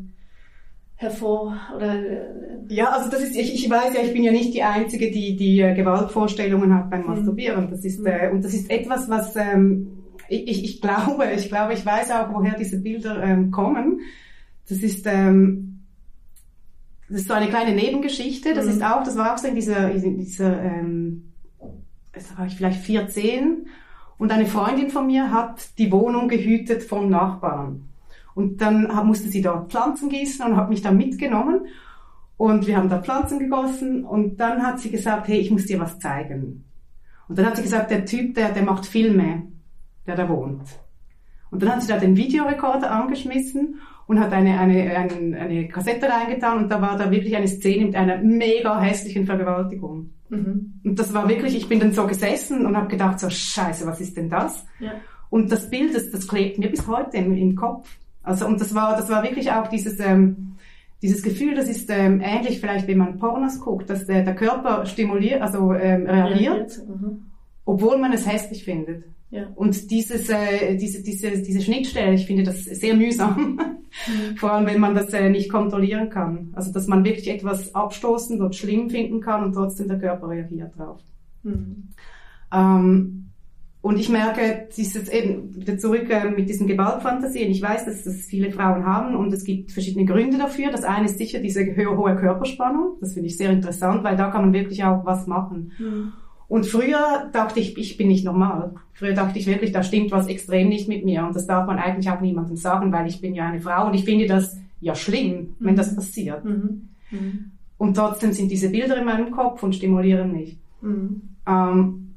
hervor 0.95 1.57
oder 1.75 1.95
äh, 1.95 2.27
ja 2.69 2.91
also 2.91 3.09
das 3.09 3.23
ist 3.23 3.35
ich, 3.35 3.55
ich 3.55 3.69
weiß 3.69 3.95
ja 3.95 4.01
ich 4.03 4.13
bin 4.13 4.23
ja 4.23 4.31
nicht 4.31 4.53
die 4.53 4.61
einzige 4.61 5.09
die 5.11 5.35
die 5.35 5.59
äh, 5.59 5.73
Gewaltvorstellungen 5.73 6.73
hat 6.73 6.91
beim 6.91 7.01
mhm. 7.01 7.07
Masturbieren 7.07 7.71
das 7.71 7.83
ist 7.83 7.99
mhm. 7.99 8.05
äh, 8.05 8.29
und 8.29 8.45
das 8.45 8.53
ist 8.53 8.69
etwas 8.69 9.09
was 9.09 9.35
ähm, 9.35 10.03
ich, 10.29 10.63
ich 10.63 10.81
glaube 10.81 11.25
ich 11.35 11.49
glaube 11.49 11.73
ich 11.73 11.83
weiß 11.83 12.11
auch 12.11 12.31
woher 12.31 12.55
diese 12.55 12.79
Bilder 12.79 13.21
ähm, 13.23 13.49
kommen 13.49 14.01
das 14.69 14.77
ist 14.77 15.05
ähm, 15.07 15.72
Das 17.13 17.21
ist 17.21 17.27
so 17.27 17.35
eine 17.35 17.47
kleine 17.47 17.75
Nebengeschichte. 17.75 18.55
Das 18.55 18.65
Mhm. 18.65 18.71
ist 18.71 18.83
auch, 18.83 19.03
das 19.03 19.15
war 19.15 19.33
auch 19.33 19.37
so 19.37 19.47
in 19.47 19.53
dieser, 19.53 19.91
in 19.91 20.17
dieser 20.17 20.63
ähm, 20.63 21.31
da 22.11 22.39
war 22.39 22.47
ich 22.47 22.55
vielleicht 22.55 22.81
14 22.81 23.67
und 24.17 24.31
eine 24.31 24.47
Freundin 24.47 24.89
von 24.89 25.05
mir 25.05 25.31
hat 25.31 25.77
die 25.77 25.91
Wohnung 25.91 26.27
gehütet 26.27 26.81
vom 26.81 27.11
Nachbarn. 27.11 27.83
Und 28.33 28.61
dann 28.61 28.89
musste 29.05 29.29
sie 29.29 29.43
dort 29.43 29.69
Pflanzen 29.69 30.09
gießen 30.09 30.43
und 30.43 30.57
hat 30.57 30.69
mich 30.71 30.81
dann 30.81 30.97
mitgenommen. 30.97 31.67
Und 32.35 32.65
wir 32.65 32.77
haben 32.77 32.89
da 32.89 32.99
Pflanzen 32.99 33.37
gegossen 33.37 34.05
und 34.05 34.37
dann 34.37 34.63
hat 34.63 34.79
sie 34.79 34.89
gesagt, 34.89 35.27
hey, 35.27 35.37
ich 35.37 35.51
muss 35.51 35.67
dir 35.67 35.79
was 35.79 35.99
zeigen. 35.99 36.65
Und 37.27 37.37
dann 37.37 37.45
hat 37.45 37.57
sie 37.57 37.61
gesagt, 37.61 37.91
der 37.91 38.05
Typ, 38.05 38.33
der, 38.33 38.53
der 38.53 38.63
macht 38.63 38.87
Filme, 38.87 39.43
der 40.07 40.15
da 40.15 40.27
wohnt. 40.27 40.67
Und 41.51 41.61
dann 41.61 41.73
hat 41.73 41.83
sie 41.83 41.89
da 41.89 41.99
den 41.99 42.17
Videorekorder 42.17 42.89
angeschmissen 42.89 43.79
und 44.07 44.19
hat 44.19 44.33
eine, 44.33 44.59
eine, 44.59 44.95
eine, 44.95 45.39
eine 45.39 45.67
Kassette 45.67 46.07
reingetan 46.07 46.63
und 46.63 46.69
da 46.69 46.81
war 46.81 46.97
da 46.97 47.09
wirklich 47.09 47.35
eine 47.35 47.47
Szene 47.47 47.85
mit 47.85 47.95
einer 47.95 48.17
mega 48.17 48.79
hässlichen 48.81 49.25
Vergewaltigung. 49.25 50.09
Mhm. 50.29 50.73
Und 50.83 50.99
das 50.99 51.13
war 51.13 51.29
wirklich, 51.29 51.55
ich 51.55 51.69
bin 51.69 51.79
dann 51.79 51.93
so 51.93 52.05
gesessen 52.07 52.65
und 52.65 52.75
habe 52.75 52.87
gedacht, 52.87 53.19
so 53.19 53.29
scheiße, 53.29 53.85
was 53.85 54.01
ist 54.01 54.17
denn 54.17 54.29
das? 54.29 54.65
Ja. 54.79 54.91
Und 55.29 55.51
das 55.51 55.69
Bild, 55.69 55.95
das, 55.95 56.11
das 56.11 56.27
klebt 56.27 56.59
mir 56.59 56.69
bis 56.69 56.87
heute 56.87 57.17
im, 57.17 57.35
im 57.35 57.55
Kopf. 57.55 57.89
Also 58.23 58.45
und 58.45 58.59
das 58.61 58.73
war, 58.75 58.95
das 58.95 59.09
war 59.09 59.23
wirklich 59.23 59.51
auch 59.51 59.67
dieses, 59.67 59.99
ähm, 59.99 60.55
dieses 61.01 61.21
Gefühl, 61.23 61.55
das 61.55 61.67
ist 61.67 61.89
ähm, 61.89 62.21
ähnlich 62.23 62.59
vielleicht, 62.59 62.87
wenn 62.87 62.97
man 62.97 63.17
Pornos 63.19 63.59
guckt, 63.59 63.89
dass 63.89 64.05
der, 64.05 64.23
der 64.23 64.35
Körper 64.35 64.85
stimuliert, 64.85 65.41
also 65.41 65.73
ähm, 65.73 66.05
reagiert, 66.07 66.79
Mhm. 66.87 67.25
obwohl 67.65 67.97
man 67.97 68.13
es 68.13 68.25
hässlich 68.25 68.63
findet. 68.63 69.03
Ja. 69.33 69.47
Und 69.55 69.89
dieses, 69.89 70.29
äh, 70.29 70.77
diese, 70.77 71.01
diese, 71.01 71.41
diese 71.41 71.61
Schnittstelle, 71.61 72.13
ich 72.13 72.27
finde 72.27 72.43
das 72.43 72.65
sehr 72.65 72.93
mühsam. 72.93 73.59
Vor 74.37 74.51
allem, 74.51 74.67
wenn 74.67 74.79
man 74.79 74.93
das 74.93 75.11
äh, 75.11 75.27
nicht 75.29 75.51
kontrollieren 75.51 76.11
kann. 76.11 76.51
Also, 76.53 76.71
dass 76.71 76.85
man 76.85 77.03
wirklich 77.03 77.27
etwas 77.29 77.73
abstoßend 77.73 78.41
und 78.41 78.55
schlimm 78.55 78.91
finden 78.91 79.21
kann 79.21 79.43
und 79.43 79.53
trotzdem 79.53 79.87
der 79.87 79.97
Körper 79.97 80.29
reagiert 80.29 80.77
drauf. 80.77 80.99
Mhm. 81.41 81.89
Ähm, 82.53 83.29
und 83.81 83.99
ich 83.99 84.07
merke, 84.07 84.69
dieses 84.77 85.09
eben 85.09 85.55
wieder 85.55 85.79
zurück 85.79 86.07
äh, 86.11 86.29
mit 86.29 86.47
diesen 86.47 86.67
Gewaltfantasien. 86.67 87.49
Ich 87.49 87.61
weiß, 87.61 87.85
dass 87.85 88.03
das 88.03 88.27
viele 88.27 88.51
Frauen 88.51 88.85
haben 88.85 89.15
und 89.15 89.33
es 89.33 89.43
gibt 89.43 89.71
verschiedene 89.71 90.05
Gründe 90.05 90.37
dafür. 90.37 90.69
Das 90.69 90.83
eine 90.83 91.05
ist 91.05 91.17
sicher 91.17 91.39
diese 91.39 91.65
hohe 91.75 92.15
Körperspannung. 92.15 92.97
Das 93.01 93.13
finde 93.13 93.29
ich 93.29 93.37
sehr 93.37 93.49
interessant, 93.49 94.03
weil 94.03 94.15
da 94.15 94.29
kann 94.29 94.43
man 94.43 94.53
wirklich 94.53 94.83
auch 94.83 95.03
was 95.05 95.25
machen. 95.25 95.71
Mhm. 95.79 96.13
Und 96.47 96.65
früher 96.65 97.29
dachte 97.31 97.59
ich, 97.59 97.77
ich 97.77 97.97
bin 97.97 98.09
nicht 98.09 98.25
normal. 98.25 98.73
Früher 98.93 99.13
dachte 99.13 99.39
ich 99.39 99.47
wirklich, 99.47 99.71
da 99.71 99.81
stimmt 99.81 100.11
was 100.11 100.27
extrem 100.27 100.69
nicht 100.69 100.87
mit 100.87 101.03
mir. 101.05 101.25
Und 101.25 101.35
das 101.35 101.47
darf 101.47 101.65
man 101.65 101.79
eigentlich 101.79 102.09
auch 102.09 102.21
niemandem 102.21 102.57
sagen, 102.57 102.91
weil 102.91 103.07
ich 103.07 103.21
bin 103.21 103.33
ja 103.33 103.47
eine 103.47 103.61
Frau 103.61 103.87
und 103.87 103.93
ich 103.93 104.05
finde 104.05 104.27
das 104.27 104.55
ja 104.81 104.93
schlimm, 104.95 105.55
wenn 105.59 105.73
Mhm. 105.73 105.77
das 105.77 105.95
passiert. 105.95 106.43
Mhm. 106.45 106.89
Mhm. 107.11 107.51
Und 107.77 107.95
trotzdem 107.95 108.33
sind 108.33 108.51
diese 108.51 108.69
Bilder 108.69 108.97
in 108.97 109.05
meinem 109.05 109.31
Kopf 109.31 109.63
und 109.63 109.73
stimulieren 109.75 110.31
mich. 110.31 110.57
Mhm. 110.81 111.21
Ähm, 111.47 112.15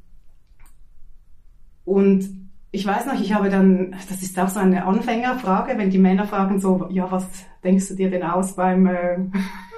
und 1.84 2.28
ich 2.72 2.86
weiß 2.86 3.06
noch, 3.06 3.20
ich 3.20 3.32
habe 3.32 3.48
dann, 3.48 3.94
das 4.08 4.22
ist 4.22 4.38
auch 4.38 4.48
so 4.48 4.60
eine 4.60 4.84
Anfängerfrage, 4.84 5.78
wenn 5.78 5.90
die 5.90 5.98
Männer 5.98 6.26
fragen 6.26 6.60
so, 6.60 6.86
ja, 6.90 7.10
was 7.10 7.26
denkst 7.64 7.88
du 7.88 7.94
dir 7.94 8.10
denn 8.10 8.22
aus 8.22 8.54
beim, 8.54 8.86
äh, 8.86 9.18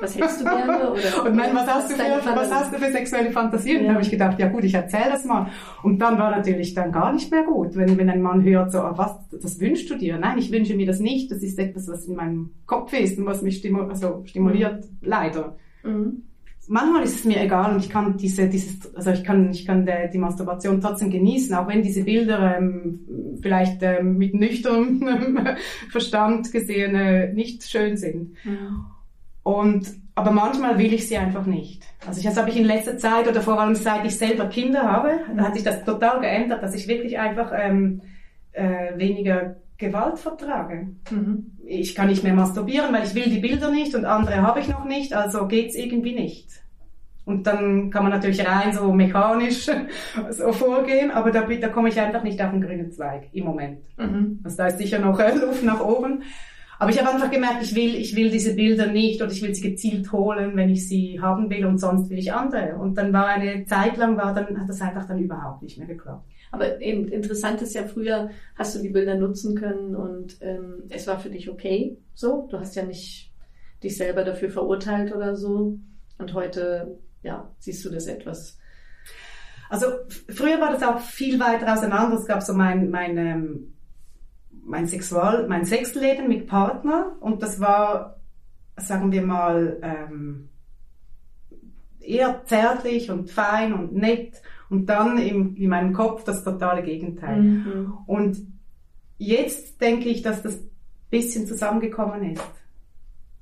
Was 0.00 0.16
hättest 0.16 0.40
du 0.40 0.44
gerne? 0.44 0.90
Oder, 0.90 1.24
und 1.26 1.36
nein, 1.36 1.50
was 1.54 1.66
hast 1.66 1.90
du 1.90 1.94
für, 1.94 2.36
was 2.36 2.52
hast 2.52 2.72
du 2.72 2.78
für 2.78 2.90
sexuelle 2.90 3.30
Fantasien? 3.30 3.82
Ja. 3.82 3.88
Da 3.88 3.94
habe 3.94 4.02
ich 4.02 4.10
gedacht, 4.10 4.38
ja 4.38 4.48
gut, 4.48 4.64
ich 4.64 4.74
erzähle 4.74 5.10
das 5.10 5.24
mal. 5.24 5.50
Und 5.82 5.98
dann 5.98 6.18
war 6.18 6.30
natürlich 6.30 6.74
dann 6.74 6.92
gar 6.92 7.12
nicht 7.12 7.30
mehr 7.30 7.42
gut, 7.42 7.74
wenn, 7.76 7.98
wenn 7.98 8.10
ein 8.10 8.22
Mann 8.22 8.42
hört 8.42 8.70
so, 8.72 8.78
ah, 8.78 8.94
was, 8.96 9.16
das 9.30 9.60
wünschst 9.60 9.90
du 9.90 9.96
dir? 9.96 10.18
Nein, 10.18 10.38
ich 10.38 10.52
wünsche 10.52 10.76
mir 10.76 10.86
das 10.86 11.00
nicht. 11.00 11.30
Das 11.30 11.42
ist 11.42 11.58
etwas, 11.58 11.88
was 11.88 12.06
in 12.06 12.16
meinem 12.16 12.50
Kopf 12.66 12.92
ist 12.92 13.18
und 13.18 13.26
was 13.26 13.42
mich 13.42 13.58
stimu 13.58 13.82
also 13.82 14.22
stimuliert, 14.24 14.84
leider. 15.00 15.56
Mhm. 15.82 16.22
Manchmal 16.68 17.02
ist 17.02 17.16
es 17.16 17.24
mir 17.24 17.42
egal 17.42 17.72
und 17.72 17.84
ich 17.84 17.90
kann 17.90 18.16
diese, 18.16 18.48
dieses, 18.48 18.94
also 18.94 19.10
ich 19.10 19.24
kann, 19.24 19.50
ich 19.50 19.66
kann 19.66 19.84
die, 19.84 20.10
die 20.12 20.18
Masturbation 20.18 20.80
trotzdem 20.80 21.10
genießen, 21.10 21.54
auch 21.54 21.66
wenn 21.68 21.82
diese 21.82 22.04
Bilder 22.04 22.56
ähm, 22.56 23.00
vielleicht 23.42 23.82
ähm, 23.82 24.18
mit 24.18 24.34
nüchternem 24.34 25.38
Verstand 25.90 26.52
gesehen 26.52 26.94
äh, 26.94 27.32
nicht 27.32 27.64
schön 27.64 27.96
sind. 27.96 28.34
Mhm. 28.44 28.84
Und 29.42 29.88
aber 30.14 30.32
manchmal 30.32 30.78
will 30.78 30.92
ich 30.92 31.06
sie 31.06 31.16
einfach 31.16 31.46
nicht. 31.46 31.84
Also 32.04 32.18
ich, 32.18 32.26
das 32.26 32.36
habe 32.36 32.50
ich 32.50 32.56
in 32.56 32.64
letzter 32.64 32.98
Zeit 32.98 33.28
oder 33.28 33.40
vor 33.40 33.60
allem 33.60 33.76
seit 33.76 34.04
ich 34.04 34.16
selber 34.16 34.46
Kinder 34.46 34.82
habe, 34.82 35.20
da 35.36 35.44
hat 35.44 35.54
sich 35.54 35.62
das 35.62 35.84
total 35.84 36.20
geändert, 36.20 36.60
dass 36.60 36.74
ich 36.74 36.88
wirklich 36.88 37.18
einfach 37.20 37.52
ähm, 37.54 38.00
äh, 38.52 38.98
weniger 38.98 39.56
Gewalt 39.78 40.18
vertrage 40.18 40.88
Mhm. 41.10 41.52
ich 41.64 41.94
kann 41.94 42.08
nicht 42.08 42.24
mehr 42.24 42.34
masturbieren, 42.34 42.92
weil 42.92 43.04
ich 43.04 43.14
will 43.14 43.30
die 43.30 43.38
Bilder 43.38 43.70
nicht 43.70 43.94
und 43.94 44.04
andere 44.04 44.42
habe 44.42 44.60
ich 44.60 44.68
noch 44.68 44.84
nicht, 44.84 45.14
also 45.14 45.46
geht's 45.46 45.76
irgendwie 45.76 46.14
nicht. 46.14 46.48
Und 47.24 47.46
dann 47.46 47.90
kann 47.90 48.04
man 48.04 48.12
natürlich 48.12 48.46
rein 48.46 48.72
so 48.72 48.90
mechanisch 48.90 49.66
so 50.30 50.52
vorgehen, 50.52 51.10
aber 51.10 51.30
da, 51.30 51.42
da 51.42 51.68
komme 51.68 51.90
ich 51.90 52.00
einfach 52.00 52.22
nicht 52.22 52.40
auf 52.42 52.50
den 52.50 52.62
grünen 52.62 52.90
Zweig 52.90 53.28
im 53.32 53.44
Moment. 53.44 53.80
Mhm. 53.98 54.40
Also 54.44 54.56
da 54.56 54.66
ist 54.68 54.78
sicher 54.78 54.98
noch 54.98 55.18
Luft 55.40 55.62
nach 55.62 55.80
oben. 55.80 56.22
Aber 56.80 56.90
ich 56.90 56.98
habe 56.98 57.10
einfach 57.12 57.30
gemerkt, 57.30 57.62
ich 57.62 57.74
will, 57.74 57.96
ich 57.96 58.14
will 58.14 58.30
diese 58.30 58.54
Bilder 58.54 58.86
nicht 58.86 59.20
oder 59.20 59.32
ich 59.32 59.42
will 59.42 59.54
sie 59.54 59.68
gezielt 59.68 60.10
holen, 60.12 60.52
wenn 60.54 60.70
ich 60.70 60.88
sie 60.88 61.20
haben 61.20 61.50
will 61.50 61.66
und 61.66 61.78
sonst 61.78 62.08
will 62.08 62.18
ich 62.18 62.32
andere. 62.32 62.76
Und 62.76 62.96
dann 62.96 63.12
war 63.12 63.26
eine 63.26 63.64
Zeit 63.66 63.96
lang, 63.96 64.16
war 64.16 64.32
dann, 64.32 64.58
hat 64.58 64.68
das 64.68 64.80
einfach 64.80 65.06
dann 65.06 65.18
überhaupt 65.18 65.62
nicht 65.62 65.76
mehr 65.76 65.88
geklappt. 65.88 66.24
Aber 66.50 66.80
eben 66.80 67.08
interessant 67.08 67.62
ist 67.62 67.74
ja, 67.74 67.84
früher 67.84 68.30
hast 68.56 68.74
du 68.74 68.80
die 68.80 68.88
Bilder 68.88 69.16
nutzen 69.16 69.54
können 69.54 69.94
und 69.94 70.38
ähm, 70.40 70.84
es 70.88 71.06
war 71.06 71.18
für 71.20 71.30
dich 71.30 71.50
okay. 71.50 71.98
So, 72.14 72.48
du 72.50 72.58
hast 72.58 72.74
ja 72.74 72.84
nicht 72.84 73.32
dich 73.82 73.96
selber 73.96 74.24
dafür 74.24 74.50
verurteilt 74.50 75.14
oder 75.14 75.36
so. 75.36 75.78
Und 76.18 76.34
heute, 76.34 76.98
ja, 77.22 77.50
siehst 77.58 77.84
du 77.84 77.90
das 77.90 78.06
etwas. 78.06 78.58
Also 79.68 79.86
früher 80.28 80.60
war 80.60 80.72
das 80.72 80.82
auch 80.82 81.00
viel 81.00 81.38
weiter 81.38 81.72
auseinander. 81.72 82.16
Es 82.16 82.26
gab 82.26 82.42
so 82.42 82.54
mein, 82.54 82.90
mein, 82.90 83.16
ähm, 83.18 83.74
mein 84.64 84.86
Sexual, 84.86 85.46
mein 85.46 85.64
Sexleben 85.64 86.28
mit 86.28 86.46
Partner 86.46 87.16
und 87.20 87.42
das 87.42 87.60
war, 87.60 88.20
sagen 88.76 89.12
wir 89.12 89.22
mal, 89.22 89.78
ähm, 89.82 90.48
eher 92.00 92.42
zärtlich 92.46 93.10
und 93.10 93.30
fein 93.30 93.72
und 93.72 93.94
nett 93.94 94.42
und 94.70 94.86
dann 94.86 95.18
im, 95.18 95.56
in 95.56 95.70
meinem 95.70 95.92
Kopf 95.92 96.24
das 96.24 96.44
totale 96.44 96.82
Gegenteil. 96.82 97.40
Mhm. 97.40 97.94
Und 98.06 98.38
jetzt 99.18 99.80
denke 99.80 100.08
ich, 100.08 100.22
dass 100.22 100.42
das 100.42 100.60
bisschen 101.10 101.46
zusammengekommen 101.46 102.32
ist. 102.32 102.42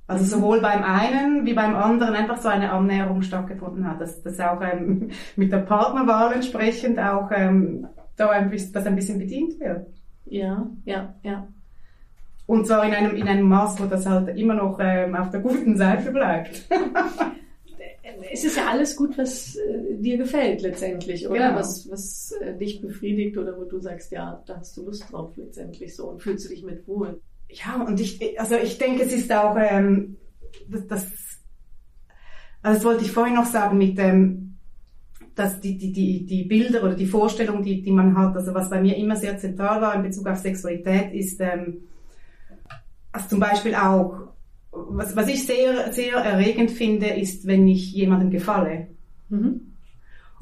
Also 0.07 0.23
Mhm. 0.23 0.29
sowohl 0.29 0.61
beim 0.61 0.83
einen 0.83 1.45
wie 1.45 1.53
beim 1.53 1.75
anderen 1.75 2.15
einfach 2.15 2.37
so 2.37 2.47
eine 2.47 2.71
Annäherung 2.71 3.21
stattgefunden 3.21 3.85
hat, 3.85 3.99
dass 3.99 4.23
das 4.23 4.39
auch 4.39 4.61
ähm, 4.61 5.09
mit 5.35 5.51
der 5.51 5.59
Partnerwahl 5.59 6.33
entsprechend 6.33 6.97
auch 6.99 7.29
ähm, 7.35 7.87
da 8.15 8.29
ein 8.29 8.49
bisschen, 8.49 8.73
das 8.73 8.85
ein 8.85 8.95
bisschen 8.95 9.19
bedient 9.19 9.59
wird. 9.59 9.87
Ja, 10.25 10.67
ja, 10.85 11.13
ja. 11.23 11.47
Und 12.45 12.65
zwar 12.65 12.85
in 12.85 12.93
einem, 12.93 13.15
in 13.15 13.27
einem 13.27 13.47
Maß, 13.49 13.81
wo 13.81 13.85
das 13.85 14.05
halt 14.05 14.29
immer 14.37 14.53
noch 14.53 14.79
ähm, 14.81 15.15
auf 15.15 15.29
der 15.29 15.41
guten 15.41 15.75
Seite 15.75 16.11
bleibt. 16.11 16.65
Es 18.31 18.43
ist 18.43 18.57
ja 18.57 18.67
alles 18.67 18.95
gut, 18.95 19.17
was 19.17 19.55
äh, 19.55 19.95
dir 19.97 20.17
gefällt 20.17 20.61
letztendlich, 20.61 21.27
oder? 21.27 21.49
Genau. 21.49 21.59
Was, 21.59 21.89
was 21.89 22.31
äh, 22.39 22.55
dich 22.57 22.81
befriedigt 22.81 23.37
oder 23.37 23.57
wo 23.57 23.65
du 23.65 23.79
sagst, 23.79 24.11
ja, 24.11 24.41
da 24.45 24.57
hast 24.57 24.77
du 24.77 24.85
Lust 24.85 25.11
drauf 25.11 25.35
letztendlich 25.35 25.95
so 25.95 26.09
und 26.09 26.21
fühlst 26.21 26.45
du 26.45 26.49
dich 26.49 26.63
mit 26.63 26.87
wohl. 26.87 27.19
Ja, 27.49 27.83
und 27.83 27.99
ich, 27.99 28.39
also 28.39 28.55
ich 28.55 28.77
denke, 28.77 29.03
es 29.03 29.13
ist 29.13 29.31
auch, 29.31 29.55
ähm, 29.57 30.17
das, 30.67 30.87
das, 30.87 31.05
also 32.61 32.77
das 32.77 32.83
wollte 32.85 33.05
ich 33.05 33.11
vorhin 33.11 33.35
noch 33.35 33.45
sagen 33.45 33.77
mit 33.77 33.97
dem, 33.97 34.57
dass 35.35 35.59
die, 35.59 35.77
die, 35.77 35.91
die, 35.91 36.25
die 36.25 36.43
Bilder 36.43 36.83
oder 36.83 36.95
die 36.95 37.05
Vorstellung, 37.05 37.61
die, 37.61 37.81
die 37.81 37.91
man 37.91 38.17
hat, 38.17 38.35
also 38.35 38.53
was 38.53 38.69
bei 38.69 38.81
mir 38.81 38.97
immer 38.97 39.15
sehr 39.15 39.37
zentral 39.37 39.81
war 39.81 39.95
in 39.95 40.03
Bezug 40.03 40.27
auf 40.27 40.39
Sexualität, 40.39 41.13
ist, 41.13 41.39
ähm, 41.39 41.83
also 43.11 43.29
zum 43.29 43.39
Beispiel 43.39 43.75
auch, 43.75 44.29
was, 44.71 45.15
was 45.15 45.27
ich 45.27 45.45
sehr, 45.45 45.91
sehr 45.93 46.15
erregend 46.17 46.71
finde, 46.71 47.07
ist, 47.07 47.47
wenn 47.47 47.67
ich 47.67 47.91
jemandem 47.93 48.29
gefalle. 48.29 48.87
Mhm. 49.29 49.61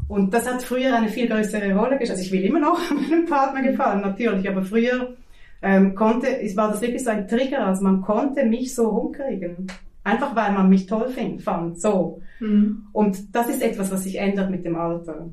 Und 0.08 0.34
das 0.34 0.48
hat 0.48 0.62
früher 0.62 0.96
eine 0.96 1.08
viel 1.10 1.28
größere 1.28 1.74
Rolle 1.74 1.98
gespielt. 1.98 2.12
Also 2.12 2.24
ich 2.24 2.32
will 2.32 2.44
immer 2.44 2.60
noch 2.60 2.80
meinem 3.10 3.26
Partner 3.26 3.64
gefallen, 3.64 4.02
natürlich, 4.02 4.48
aber 4.50 4.62
früher 4.64 5.16
ähm, 5.62 5.96
konnte, 5.96 6.28
war 6.56 6.70
das 6.72 6.82
wirklich 6.82 7.04
so 7.04 7.10
ein 7.10 7.28
Trigger, 7.28 7.66
also 7.66 7.84
man 7.84 8.02
konnte 8.02 8.46
mich 8.46 8.76
so 8.76 8.90
rumkriegen. 8.90 9.68
Einfach 10.04 10.36
weil 10.36 10.52
man 10.52 10.70
mich 10.70 10.86
toll 10.86 11.10
find, 11.10 11.42
fand, 11.42 11.82
so. 11.82 12.22
Mhm. 12.40 12.84
Und 12.92 13.36
das 13.36 13.50
ist 13.50 13.64
etwas, 13.64 13.92
was 13.92 14.04
sich 14.04 14.18
ändert 14.20 14.52
mit 14.52 14.64
dem 14.64 14.76
Alter. 14.76 15.32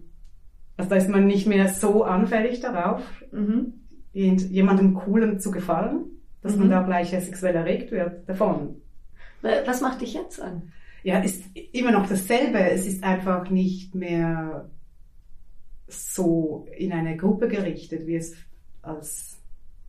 Also 0.78 0.88
da 0.88 0.96
ist 0.96 1.10
man 1.10 1.26
nicht 1.26 1.46
mehr 1.46 1.68
so 1.68 2.04
anfällig 2.04 2.60
darauf, 2.60 3.02
Mhm. 3.30 3.74
jemandem 4.14 4.94
Coolem 4.94 5.38
zu 5.40 5.50
gefallen, 5.50 6.04
dass 6.42 6.56
man 6.56 6.68
Mhm. 6.68 6.70
da 6.70 6.82
gleich 6.82 7.10
sexuell 7.10 7.54
erregt 7.54 7.90
wird 7.92 8.26
davon. 8.28 8.76
Wa- 9.42 9.62
Was 9.66 9.80
macht 9.80 10.00
dich 10.00 10.14
jetzt 10.14 10.40
an? 10.40 10.72
Ja, 11.02 11.18
ist 11.18 11.44
immer 11.72 11.90
noch 11.90 12.08
dasselbe. 12.08 12.58
Es 12.70 12.86
ist 12.86 13.02
einfach 13.04 13.50
nicht 13.50 13.94
mehr 13.94 14.70
so 15.88 16.66
in 16.76 16.92
eine 16.92 17.16
Gruppe 17.16 17.48
gerichtet, 17.48 18.06
wie 18.06 18.16
es 18.16 18.34
als 18.82 19.40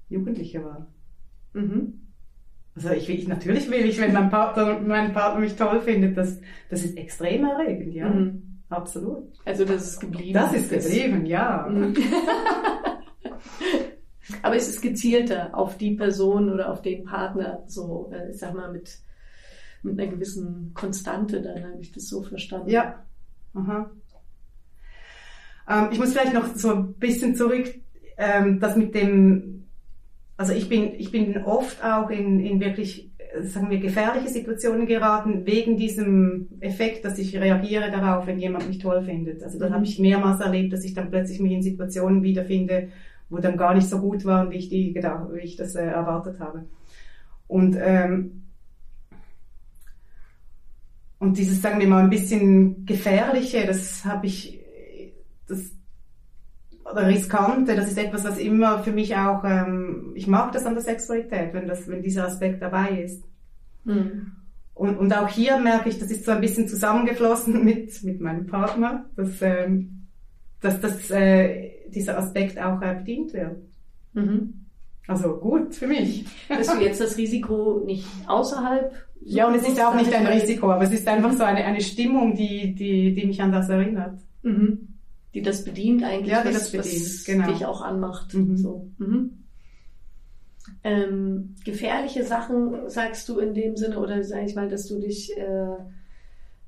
Jugendlicher 0.09 0.63
war. 0.63 0.87
Mhm. 1.53 1.99
Also 2.75 2.89
ich, 2.89 3.07
ich 3.09 3.27
natürlich 3.27 3.69
will 3.69 3.85
ich, 3.85 4.01
wenn 4.01 4.13
mein 4.13 4.31
Partner, 4.31 4.79
mein 4.79 5.13
Partner 5.13 5.39
mich 5.41 5.55
toll 5.55 5.79
findet, 5.81 6.17
das, 6.17 6.39
das 6.71 6.83
ist 6.83 6.97
extrem 6.97 7.45
erregend, 7.45 7.93
ja. 7.93 8.09
Mhm. 8.09 8.59
Absolut. 8.69 9.31
Also 9.45 9.63
das 9.65 9.83
ist 9.89 9.99
geblieben. 9.99 10.33
Das 10.33 10.51
ist 10.53 10.71
geblieben, 10.71 11.27
ja. 11.27 11.67
Mhm. 11.69 11.93
Aber 14.41 14.55
es 14.55 14.67
ist 14.67 14.81
gezielter 14.81 15.55
auf 15.55 15.77
die 15.77 15.91
Person 15.95 16.49
oder 16.51 16.71
auf 16.71 16.81
den 16.81 17.03
Partner, 17.03 17.61
so, 17.67 18.11
äh, 18.13 18.31
ich 18.31 18.37
sag 18.39 18.53
mal, 18.55 18.71
mit, 18.71 18.97
mit 19.83 19.99
einer 19.99 20.09
gewissen 20.09 20.71
Konstante, 20.73 21.41
dann 21.41 21.63
habe 21.63 21.81
ich 21.81 21.91
das 21.91 22.07
so 22.07 22.23
verstanden. 22.23 22.69
Ja. 22.69 23.03
Aha. 23.53 23.91
Ähm, 25.69 25.89
ich 25.91 25.99
muss 25.99 26.11
vielleicht 26.11 26.33
noch 26.33 26.55
so 26.55 26.73
ein 26.73 26.93
bisschen 26.93 27.35
zurück, 27.35 27.73
ähm, 28.17 28.59
das 28.59 28.75
mit 28.75 28.95
dem, 28.95 29.65
also 30.37 30.53
ich 30.53 30.69
bin, 30.69 30.93
ich 30.97 31.11
bin 31.11 31.37
oft 31.43 31.83
auch 31.83 32.09
in, 32.09 32.39
in 32.39 32.59
wirklich 32.59 33.11
sagen 33.41 33.69
wir, 33.69 33.79
gefährliche 33.79 34.29
Situationen 34.29 34.85
geraten, 34.85 35.45
wegen 35.45 35.77
diesem 35.77 36.49
Effekt, 36.59 37.03
dass 37.03 37.17
ich 37.17 37.35
reagiere 37.35 37.89
darauf, 37.89 38.27
wenn 38.27 38.39
jemand 38.39 38.67
mich 38.67 38.77
toll 38.77 39.03
findet. 39.03 39.41
Also 39.43 39.57
das 39.57 39.69
mhm. 39.69 39.73
habe 39.73 39.85
ich 39.85 39.99
mehrmals 39.99 40.39
erlebt, 40.39 40.73
dass 40.73 40.83
ich 40.83 40.93
dann 40.93 41.09
plötzlich 41.09 41.39
mich 41.39 41.51
in 41.51 41.63
Situationen 41.63 42.21
wiederfinde, 42.21 42.89
wo 43.29 43.37
dann 43.37 43.57
gar 43.57 43.73
nicht 43.73 43.89
so 43.89 43.99
gut 43.99 44.25
waren, 44.25 44.51
wie 44.51 44.57
ich, 44.57 44.69
die, 44.69 44.93
wie 44.93 45.39
ich 45.39 45.55
das 45.55 45.75
äh, 45.75 45.85
erwartet 45.85 46.39
habe. 46.39 46.65
Und, 47.47 47.75
ähm, 47.79 48.42
und 51.23 51.37
dieses, 51.37 51.61
sagen 51.61 51.79
wir 51.79 51.87
mal, 51.87 52.03
ein 52.03 52.09
bisschen 52.09 52.85
gefährliche, 52.85 53.65
das 53.65 54.03
habe 54.03 54.27
ich, 54.27 54.59
das, 55.47 55.71
oder 56.89 57.07
riskante, 57.07 57.75
das 57.75 57.87
ist 57.87 57.97
etwas, 57.97 58.25
was 58.25 58.37
immer 58.37 58.83
für 58.83 58.91
mich 58.91 59.15
auch, 59.15 59.43
ähm, 59.45 60.11
ich 60.15 60.27
mag 60.27 60.51
das 60.51 60.65
an 60.65 60.73
der 60.73 60.83
Sexualität, 60.83 61.53
wenn, 61.53 61.67
das, 61.67 61.87
wenn 61.87 62.03
dieser 62.03 62.25
Aspekt 62.25 62.61
dabei 62.61 63.01
ist. 63.03 63.23
Mhm. 63.85 64.33
Und, 64.73 64.97
und 64.97 65.13
auch 65.13 65.29
hier 65.29 65.57
merke 65.57 65.89
ich, 65.89 65.97
das 65.97 66.11
ist 66.11 66.25
so 66.25 66.31
ein 66.31 66.41
bisschen 66.41 66.67
zusammengeflossen 66.67 67.63
mit, 67.65 68.03
mit 68.03 68.19
meinem 68.19 68.45
Partner, 68.45 69.05
dass, 69.15 69.41
ähm, 69.41 70.07
dass, 70.59 70.81
dass 70.81 71.09
äh, 71.09 71.71
dieser 71.87 72.17
Aspekt 72.17 72.59
auch 72.59 72.81
äh, 72.81 72.95
bedient 72.95 73.33
wird. 73.33 73.57
Mhm. 74.13 74.65
Also 75.07 75.37
gut 75.37 75.73
für 75.75 75.87
mich. 75.87 76.25
Dass 76.49 76.67
du 76.67 76.79
jetzt 76.81 76.99
das 76.99 77.17
Risiko 77.17 77.81
nicht 77.85 78.07
außerhalb. 78.27 78.93
Ja, 79.25 79.47
und 79.47 79.55
es 79.55 79.67
ist 79.67 79.79
auch 79.81 79.95
nicht 79.95 80.13
ein 80.13 80.27
Risiko, 80.27 80.71
aber 80.71 80.83
es 80.83 80.91
ist 80.91 81.07
einfach 81.07 81.33
so 81.33 81.43
eine, 81.43 81.63
eine 81.63 81.81
Stimmung, 81.81 82.35
die, 82.35 82.75
die, 82.75 83.13
die 83.13 83.25
mich 83.25 83.41
an 83.41 83.51
das 83.51 83.69
erinnert. 83.69 84.19
Mhm. 84.41 84.89
Die 85.33 85.41
das 85.41 85.63
bedient 85.63 86.03
eigentlich, 86.03 86.31
ja, 86.31 86.41
die 86.41 86.49
was, 86.49 86.71
das 86.71 86.71
bedient, 86.71 87.05
was 87.05 87.23
genau. 87.25 87.47
dich 87.47 87.65
auch 87.65 87.81
anmacht. 87.81 88.33
Mhm. 88.33 88.57
So. 88.57 88.89
Mhm. 88.97 89.43
Ähm, 90.83 91.55
gefährliche 91.65 92.23
Sachen 92.23 92.89
sagst 92.89 93.27
du 93.29 93.39
in 93.39 93.53
dem 93.53 93.75
Sinne, 93.77 93.99
oder 93.99 94.23
sag 94.23 94.43
ich 94.45 94.55
mal, 94.55 94.69
dass 94.69 94.87
du 94.87 94.99
dich 94.99 95.35
äh, 95.37 95.77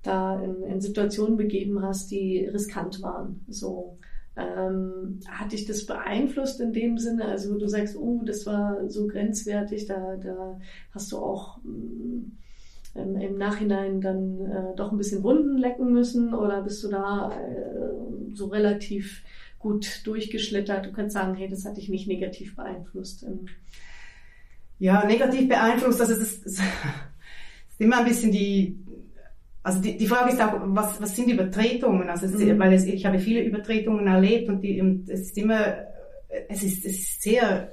da 0.04 0.40
in, 0.42 0.64
in 0.64 0.82
Situationen 0.82 1.38
begeben 1.38 1.82
hast, 1.82 2.12
die 2.12 2.46
riskant 2.46 3.02
waren. 3.02 3.44
So. 3.48 3.98
Ähm, 4.38 5.20
hat 5.28 5.54
dich 5.54 5.66
das 5.66 5.86
beeinflusst 5.86 6.60
in 6.60 6.74
dem 6.74 6.98
Sinne? 6.98 7.26
Also 7.26 7.58
du 7.58 7.68
sagst, 7.68 7.96
oh, 7.96 8.22
das 8.26 8.46
war 8.46 8.90
so 8.90 9.08
grenzwertig, 9.08 9.86
da, 9.86 10.18
da 10.18 10.60
hast 10.92 11.12
du 11.12 11.18
auch 11.18 11.58
mm, 11.64 12.32
ähm, 12.96 13.16
im 13.18 13.38
Nachhinein 13.38 14.02
dann 14.02 14.40
äh, 14.40 14.76
doch 14.76 14.92
ein 14.92 14.98
bisschen 14.98 15.24
Wunden 15.24 15.58
lecken 15.58 15.92
müssen 15.92 16.34
oder 16.34 16.62
bist 16.62 16.84
du 16.84 16.90
da 16.90 17.32
äh, 17.32 18.34
so 18.34 18.48
relativ 18.48 19.24
gut 19.60 20.02
durchgeschlittert? 20.06 20.86
Du 20.86 20.92
kannst 20.92 21.14
sagen, 21.14 21.36
hey, 21.36 21.50
das 21.50 21.66
hat 21.66 21.78
dich 21.78 21.90
nicht 21.90 22.08
negativ 22.08 22.56
beeinflusst. 22.56 23.24
Ähm, 23.24 23.48
ja, 24.80 25.06
negativ 25.06 25.48
beeinflusst, 25.48 26.02
also 26.02 26.16
das, 26.16 26.42
das 26.42 26.54
ist 26.54 26.62
immer 27.80 28.00
ein 28.00 28.06
bisschen 28.06 28.32
die, 28.32 28.78
also 29.64 29.82
die, 29.82 29.98
die 29.98 30.08
Frage 30.08 30.32
ist 30.32 30.42
auch, 30.42 30.54
was, 30.64 31.02
was 31.02 31.16
sind 31.16 31.30
Übertretungen? 31.30 32.10
Also 32.10 32.28
es, 32.28 32.34
mhm. 32.34 32.60
weil 32.60 32.74
es, 32.74 32.86
ich 32.86 33.06
habe 33.06 33.20
viele 33.20 33.42
Übertretungen 33.42 34.06
erlebt 34.06 34.48
und, 34.50 34.62
die, 34.62 34.80
und 34.80 35.10
es 35.10 35.22
ist 35.22 35.38
immer, 35.38 35.78
es 36.50 36.62
ist, 36.62 36.86
es 36.86 37.00
ist 37.00 37.24
sehr 37.24 37.72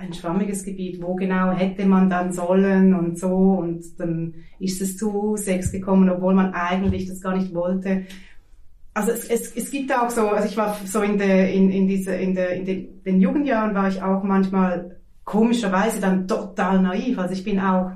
ein 0.00 0.12
schwammiges 0.12 0.64
Gebiet, 0.64 1.02
wo 1.02 1.14
genau 1.14 1.52
hätte 1.52 1.86
man 1.86 2.08
dann 2.08 2.32
sollen 2.32 2.94
und 2.94 3.18
so 3.18 3.28
und 3.28 3.82
dann 3.98 4.34
ist 4.58 4.80
es 4.80 4.96
zu 4.96 5.36
Sex 5.36 5.72
gekommen, 5.72 6.08
obwohl 6.08 6.34
man 6.34 6.54
eigentlich 6.54 7.06
das 7.06 7.20
gar 7.20 7.36
nicht 7.36 7.54
wollte. 7.54 8.06
Also 8.94 9.12
es, 9.12 9.28
es, 9.28 9.54
es 9.54 9.70
gibt 9.70 9.92
auch 9.92 10.10
so, 10.10 10.28
also 10.28 10.48
ich 10.48 10.56
war 10.56 10.76
so 10.84 11.00
in 11.02 11.18
der 11.18 11.52
in, 11.52 11.70
in 11.70 11.86
dieser 11.86 12.18
in 12.18 12.34
der 12.34 12.50
in 12.50 12.64
den, 12.64 13.02
den 13.04 13.20
Jugendjahren 13.20 13.74
war 13.74 13.88
ich 13.88 14.02
auch 14.02 14.22
manchmal 14.22 14.96
komischerweise 15.24 16.00
dann 16.00 16.26
total 16.26 16.82
naiv. 16.82 17.18
Also 17.18 17.34
ich 17.34 17.44
bin 17.44 17.60
auch 17.60 17.92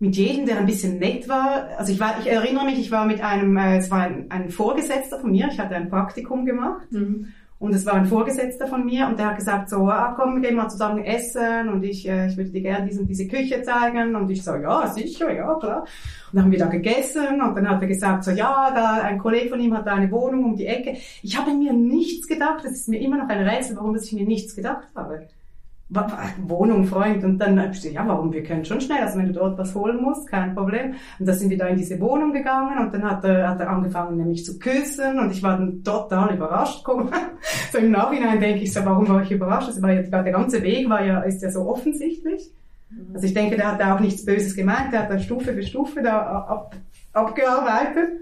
mit 0.00 0.16
jedem, 0.16 0.44
der 0.44 0.58
ein 0.58 0.66
bisschen 0.66 0.98
nett 0.98 1.28
war. 1.28 1.68
Also 1.78 1.92
ich 1.92 2.00
war, 2.00 2.18
ich 2.20 2.26
erinnere 2.26 2.64
mich, 2.64 2.78
ich 2.78 2.90
war 2.90 3.06
mit 3.06 3.22
einem, 3.22 3.56
äh, 3.56 3.78
es 3.78 3.90
war 3.90 4.02
ein, 4.02 4.30
ein 4.30 4.50
Vorgesetzter 4.50 5.20
von 5.20 5.30
mir. 5.30 5.48
Ich 5.50 5.58
hatte 5.58 5.76
ein 5.76 5.88
Praktikum 5.88 6.44
gemacht. 6.44 6.90
Mhm. 6.90 7.28
Und 7.58 7.74
es 7.74 7.86
war 7.86 7.94
ein 7.94 8.06
Vorgesetzter 8.06 8.66
von 8.66 8.84
mir 8.84 9.06
und 9.06 9.18
der 9.18 9.26
hat 9.28 9.36
gesagt 9.36 9.70
so, 9.70 9.88
ah, 9.88 10.12
komm, 10.16 10.42
gehen 10.42 10.56
wir 10.56 10.68
zusammen 10.68 11.04
essen 11.04 11.68
und 11.68 11.82
ich, 11.84 12.06
äh, 12.06 12.26
ich 12.26 12.36
würde 12.36 12.50
dir 12.50 12.60
gerne 12.60 12.86
diese, 12.86 13.06
diese 13.06 13.28
Küche 13.28 13.62
zeigen 13.62 14.16
und 14.16 14.28
ich 14.28 14.42
so, 14.42 14.56
ja, 14.56 14.86
sicher, 14.88 15.32
ja, 15.32 15.54
klar. 15.54 15.80
Und 15.80 15.88
dann 16.32 16.44
haben 16.44 16.50
wir 16.50 16.58
da 16.58 16.66
gegessen 16.66 17.40
und 17.40 17.54
dann 17.54 17.68
hat 17.68 17.80
er 17.80 17.88
gesagt 17.88 18.24
so, 18.24 18.32
ja, 18.32 18.70
da 18.74 19.02
ein 19.02 19.18
Kollege 19.18 19.50
von 19.50 19.60
ihm 19.60 19.74
hat 19.74 19.86
da 19.86 19.94
eine 19.94 20.10
Wohnung 20.10 20.44
um 20.44 20.56
die 20.56 20.66
Ecke. 20.66 20.96
Ich 21.22 21.38
habe 21.38 21.52
mir 21.52 21.72
nichts 21.72 22.26
gedacht, 22.26 22.64
das 22.64 22.72
ist 22.72 22.88
mir 22.88 23.00
immer 23.00 23.18
noch 23.18 23.28
ein 23.28 23.46
Rätsel, 23.46 23.76
warum 23.76 23.94
ich 23.96 24.12
mir 24.12 24.26
nichts 24.26 24.54
gedacht 24.54 24.88
habe. 24.94 25.28
Wohnung, 25.88 26.84
Freund. 26.86 27.22
Und 27.24 27.38
dann 27.38 27.60
habe 27.60 27.70
ich 27.72 27.76
gesagt, 27.76 27.94
ja, 27.94 28.08
warum, 28.08 28.32
wir 28.32 28.42
können 28.42 28.64
schon 28.64 28.80
schnell, 28.80 29.02
also 29.02 29.18
wenn 29.18 29.26
du 29.26 29.34
dort 29.34 29.58
was 29.58 29.74
holen 29.74 30.00
musst, 30.00 30.28
kein 30.28 30.54
Problem. 30.54 30.94
Und 31.18 31.26
dann 31.26 31.36
sind 31.36 31.50
wir 31.50 31.58
da 31.58 31.66
in 31.66 31.76
diese 31.76 32.00
Wohnung 32.00 32.32
gegangen 32.32 32.78
und 32.78 32.94
dann 32.94 33.04
hat 33.04 33.24
er, 33.24 33.48
hat 33.48 33.60
er 33.60 33.68
angefangen, 33.68 34.16
nämlich 34.16 34.44
zu 34.44 34.58
küssen 34.58 35.18
und 35.18 35.30
ich 35.30 35.42
war 35.42 35.58
dann 35.58 35.84
total 35.84 36.34
überrascht. 36.34 36.84
so 37.72 37.78
im 37.78 37.90
Nachhinein 37.90 38.40
denke 38.40 38.62
ich 38.62 38.72
so, 38.72 38.84
warum 38.84 39.08
war 39.08 39.22
ich 39.22 39.30
überrascht? 39.30 39.68
Das 39.68 39.82
war 39.82 39.92
ja, 39.92 40.02
der 40.02 40.32
ganze 40.32 40.62
Weg 40.62 40.88
war 40.88 41.04
ja, 41.04 41.20
ist 41.20 41.42
ja 41.42 41.50
so 41.50 41.68
offensichtlich. 41.68 42.50
Mhm. 42.90 43.14
Also 43.14 43.26
ich 43.26 43.34
denke, 43.34 43.56
der 43.56 43.72
hat 43.72 43.80
da 43.80 43.94
auch 43.94 44.00
nichts 44.00 44.24
Böses 44.24 44.56
gemeint, 44.56 44.92
der 44.92 45.02
hat 45.02 45.10
da 45.10 45.18
Stufe 45.18 45.52
für 45.52 45.62
Stufe 45.62 46.02
da 46.02 46.18
ab, 46.22 46.76
abgearbeitet. 47.12 48.20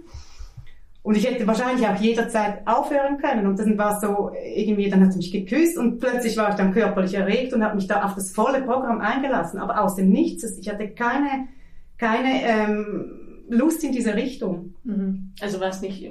Und 1.02 1.16
ich 1.16 1.28
hätte 1.28 1.46
wahrscheinlich 1.48 1.86
auch 1.88 1.96
jederzeit 1.96 2.64
aufhören 2.64 3.18
können. 3.18 3.46
Und 3.46 3.58
dann 3.58 3.76
war 3.76 3.96
es 3.96 4.00
so, 4.00 4.30
irgendwie, 4.54 4.88
dann 4.88 5.04
hat 5.04 5.12
sie 5.12 5.18
mich 5.18 5.32
geküsst 5.32 5.76
und 5.76 5.98
plötzlich 5.98 6.36
war 6.36 6.50
ich 6.50 6.54
dann 6.54 6.72
körperlich 6.72 7.14
erregt 7.14 7.52
und 7.52 7.64
habe 7.64 7.74
mich 7.74 7.88
da 7.88 8.04
auf 8.04 8.14
das 8.14 8.30
volle 8.30 8.62
Programm 8.62 9.00
eingelassen. 9.00 9.58
Aber 9.58 9.82
aus 9.82 9.96
dem 9.96 10.10
Nichts, 10.10 10.58
ich 10.58 10.68
hatte 10.68 10.88
keine, 10.90 11.48
keine 11.98 12.42
ähm, 12.44 13.44
Lust 13.48 13.82
in 13.82 13.90
diese 13.90 14.14
Richtung. 14.14 14.74
Mhm. 14.84 15.32
Also 15.40 15.58
war 15.58 15.70
es 15.70 15.80
nicht, 15.80 16.08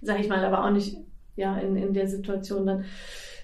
sag 0.00 0.18
ich 0.18 0.28
mal, 0.28 0.42
aber 0.44 0.64
auch 0.64 0.70
nicht 0.70 0.96
ja 1.36 1.58
in, 1.58 1.76
in 1.76 1.92
der 1.92 2.08
Situation 2.08 2.66
dann 2.66 2.84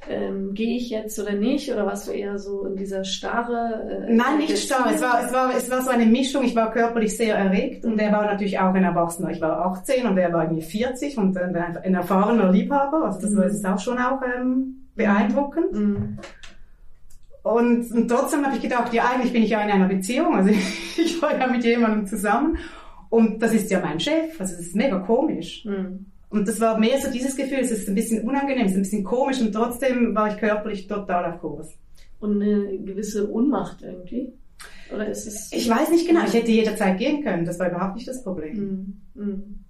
ähm, 0.09 0.55
gehe 0.55 0.77
ich 0.77 0.91
jetzt 0.91 1.19
oder 1.19 1.33
nicht? 1.33 1.71
Oder 1.73 1.87
warst 1.87 2.09
du 2.09 2.13
eher 2.13 2.39
so 2.39 2.67
in 2.67 2.77
dieser 2.77 3.05
starre? 3.05 4.07
Äh, 4.09 4.13
Nein, 4.13 4.39
nicht 4.39 4.59
starr. 4.59 4.91
Es 4.93 5.01
war, 5.01 5.25
es, 5.25 5.33
war, 5.33 5.57
es 5.57 5.71
war 5.71 5.83
so 5.83 5.91
eine 5.91 6.07
Mischung. 6.07 6.45
Ich 6.45 6.57
war 6.57 6.71
körperlich 6.71 7.17
sehr 7.17 7.37
erregt 7.37 7.85
und 7.85 7.99
er 7.99 8.13
war 8.13 8.25
natürlich 8.25 8.59
auch 8.59 8.75
ein 8.75 8.85
Erwachsener. 8.85 9.31
Ich 9.31 9.41
war 9.41 9.67
18 9.67 10.07
und 10.07 10.19
er 10.19 10.33
war 10.33 10.45
irgendwie 10.45 10.63
40 10.63 11.19
und 11.19 11.37
ein, 11.37 11.57
ein 11.57 11.95
erfahrener 11.95 12.51
Liebhaber. 12.53 13.05
Also 13.05 13.21
das 13.21 13.31
mhm. 13.31 13.37
war 13.39 13.45
ist 13.47 13.67
auch 13.67 13.79
schon 13.79 13.99
auch 13.99 14.21
ähm, 14.23 14.89
beeindruckend. 14.95 15.73
Mhm. 15.73 16.19
Und, 17.43 17.93
und 17.93 18.09
trotzdem 18.09 18.45
habe 18.45 18.57
ich 18.57 18.63
gedacht, 18.63 18.93
ja, 18.93 19.05
eigentlich 19.09 19.33
bin 19.33 19.45
ich 19.45 19.51
ja 19.51 19.61
in 19.61 19.71
einer 19.71 19.87
Beziehung. 19.87 20.35
Also 20.35 20.51
ich, 20.97 21.23
war 21.23 21.39
ja 21.39 21.47
mit 21.47 21.65
jemandem 21.65 22.07
zusammen. 22.07 22.59
Und 23.09 23.41
das 23.41 23.55
ist 23.55 23.71
ja 23.71 23.81
mein 23.81 24.01
Chef. 24.01 24.41
Also 24.41 24.57
das 24.57 24.67
ist 24.67 24.75
mega 24.75 24.99
komisch. 24.99 25.65
Mhm. 25.65 26.07
Und 26.29 26.49
das 26.49 26.61
war 26.61 26.79
mehr 26.79 27.01
so 27.01 27.11
dieses 27.11 27.37
Gefühl, 27.37 27.61
es 27.61 27.71
ist 27.71 27.89
ein 27.89 27.95
bisschen 27.95 28.27
unangenehm, 28.27 28.67
es 28.67 28.73
ist 28.73 28.79
ein 28.79 28.83
bisschen 28.83 29.05
komisch 29.05 29.41
und 29.41 29.53
trotzdem 29.53 30.15
war 30.15 30.29
ich 30.33 30.39
körperlich 30.39 30.87
total 30.87 31.33
auf 31.33 31.41
Kurs. 31.41 31.69
Und 32.19 32.43
eine 32.43 32.79
gewisse 32.79 33.27
Unmacht 33.27 33.83
irgendwie? 33.83 34.33
Oder 34.93 35.09
ist 35.09 35.27
es? 35.27 35.53
Ich 35.53 35.69
weiß 35.69 35.91
nicht 35.91 36.07
genau, 36.07 36.25
ich 36.25 36.35
hätte 36.35 36.51
jederzeit 36.51 36.99
gehen 36.99 37.23
können, 37.23 37.45
das 37.45 37.59
war 37.59 37.71
überhaupt 37.71 37.97
nicht 37.97 38.09
das 38.09 38.25
Problem. 38.25 38.99
Mm, 39.15 39.21
mm. 39.21 39.65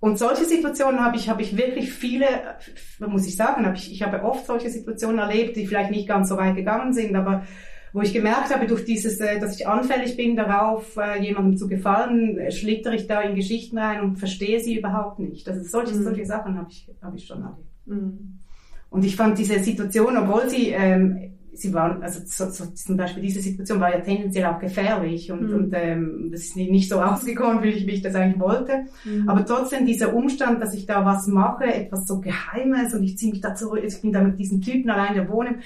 Und 0.00 0.18
solche 0.18 0.44
Situationen 0.44 1.00
habe 1.00 1.16
ich, 1.16 1.28
habe 1.28 1.42
ich 1.42 1.56
wirklich 1.56 1.92
viele, 1.92 2.26
muss 2.98 3.26
ich 3.26 3.36
sagen, 3.36 3.64
habe 3.64 3.76
ich, 3.76 3.92
ich 3.92 4.02
habe 4.02 4.24
oft 4.24 4.46
solche 4.46 4.68
Situationen 4.68 5.20
erlebt, 5.20 5.56
die 5.56 5.66
vielleicht 5.66 5.92
nicht 5.92 6.08
ganz 6.08 6.28
so 6.28 6.36
weit 6.36 6.56
gegangen 6.56 6.92
sind, 6.92 7.14
aber 7.14 7.46
wo 7.92 8.00
ich 8.00 8.12
gemerkt 8.12 8.54
habe, 8.54 8.66
durch 8.66 8.84
dieses, 8.84 9.20
äh, 9.20 9.38
dass 9.38 9.56
ich 9.56 9.68
anfällig 9.68 10.16
bin 10.16 10.36
darauf, 10.36 10.96
äh, 10.96 11.22
jemandem 11.22 11.56
zu 11.58 11.68
gefallen, 11.68 12.38
äh, 12.38 12.50
schlittere 12.50 12.96
ich 12.96 13.06
da 13.06 13.20
in 13.20 13.34
Geschichten 13.34 13.78
rein 13.78 14.00
und 14.00 14.16
verstehe 14.16 14.60
sie 14.60 14.78
überhaupt 14.78 15.18
nicht. 15.18 15.48
Also 15.48 15.62
solche, 15.62 15.94
mhm. 15.94 16.04
solche 16.04 16.24
Sachen 16.24 16.56
habe 16.56 16.68
ich, 16.70 16.88
habe 17.02 17.16
ich 17.16 17.26
schon 17.26 17.42
erlebt. 17.42 17.86
Mhm. 17.86 18.38
Und 18.88 19.04
ich 19.04 19.16
fand 19.16 19.38
diese 19.38 19.58
Situation, 19.58 20.16
obwohl 20.16 20.48
sie 20.48 20.68
ähm, 20.68 21.31
sie 21.54 21.72
waren, 21.72 22.02
also 22.02 22.20
so, 22.24 22.50
so, 22.50 22.70
zum 22.72 22.96
Beispiel 22.96 23.22
diese 23.22 23.40
Situation 23.40 23.80
war 23.80 23.92
ja 23.92 24.00
tendenziell 24.00 24.46
auch 24.46 24.58
gefährlich 24.58 25.30
und, 25.30 25.48
mhm. 25.48 25.54
und 25.54 25.72
ähm, 25.74 26.28
das 26.30 26.42
ist 26.42 26.56
nicht 26.56 26.88
so 26.88 27.00
ausgekommen, 27.02 27.62
wie 27.62 27.68
ich, 27.68 27.86
wie 27.86 27.92
ich 27.92 28.02
das 28.02 28.14
eigentlich 28.14 28.40
wollte. 28.40 28.84
Mhm. 29.04 29.28
Aber 29.28 29.44
trotzdem 29.44 29.86
dieser 29.86 30.14
Umstand, 30.14 30.62
dass 30.62 30.74
ich 30.74 30.86
da 30.86 31.04
was 31.04 31.26
mache, 31.26 31.64
etwas 31.64 32.06
so 32.06 32.20
Geheimes 32.20 32.94
und 32.94 33.02
ich 33.02 33.18
ziehe 33.18 33.32
mich 33.32 33.40
da 33.40 33.54
zurück, 33.54 33.82
ich 33.84 34.00
bin 34.00 34.12
da 34.12 34.22
mit 34.22 34.38
diesen 34.38 34.60
Typen 34.60 34.90
allein 34.90 35.14
der 35.14 35.28
Wohnung, 35.28 35.56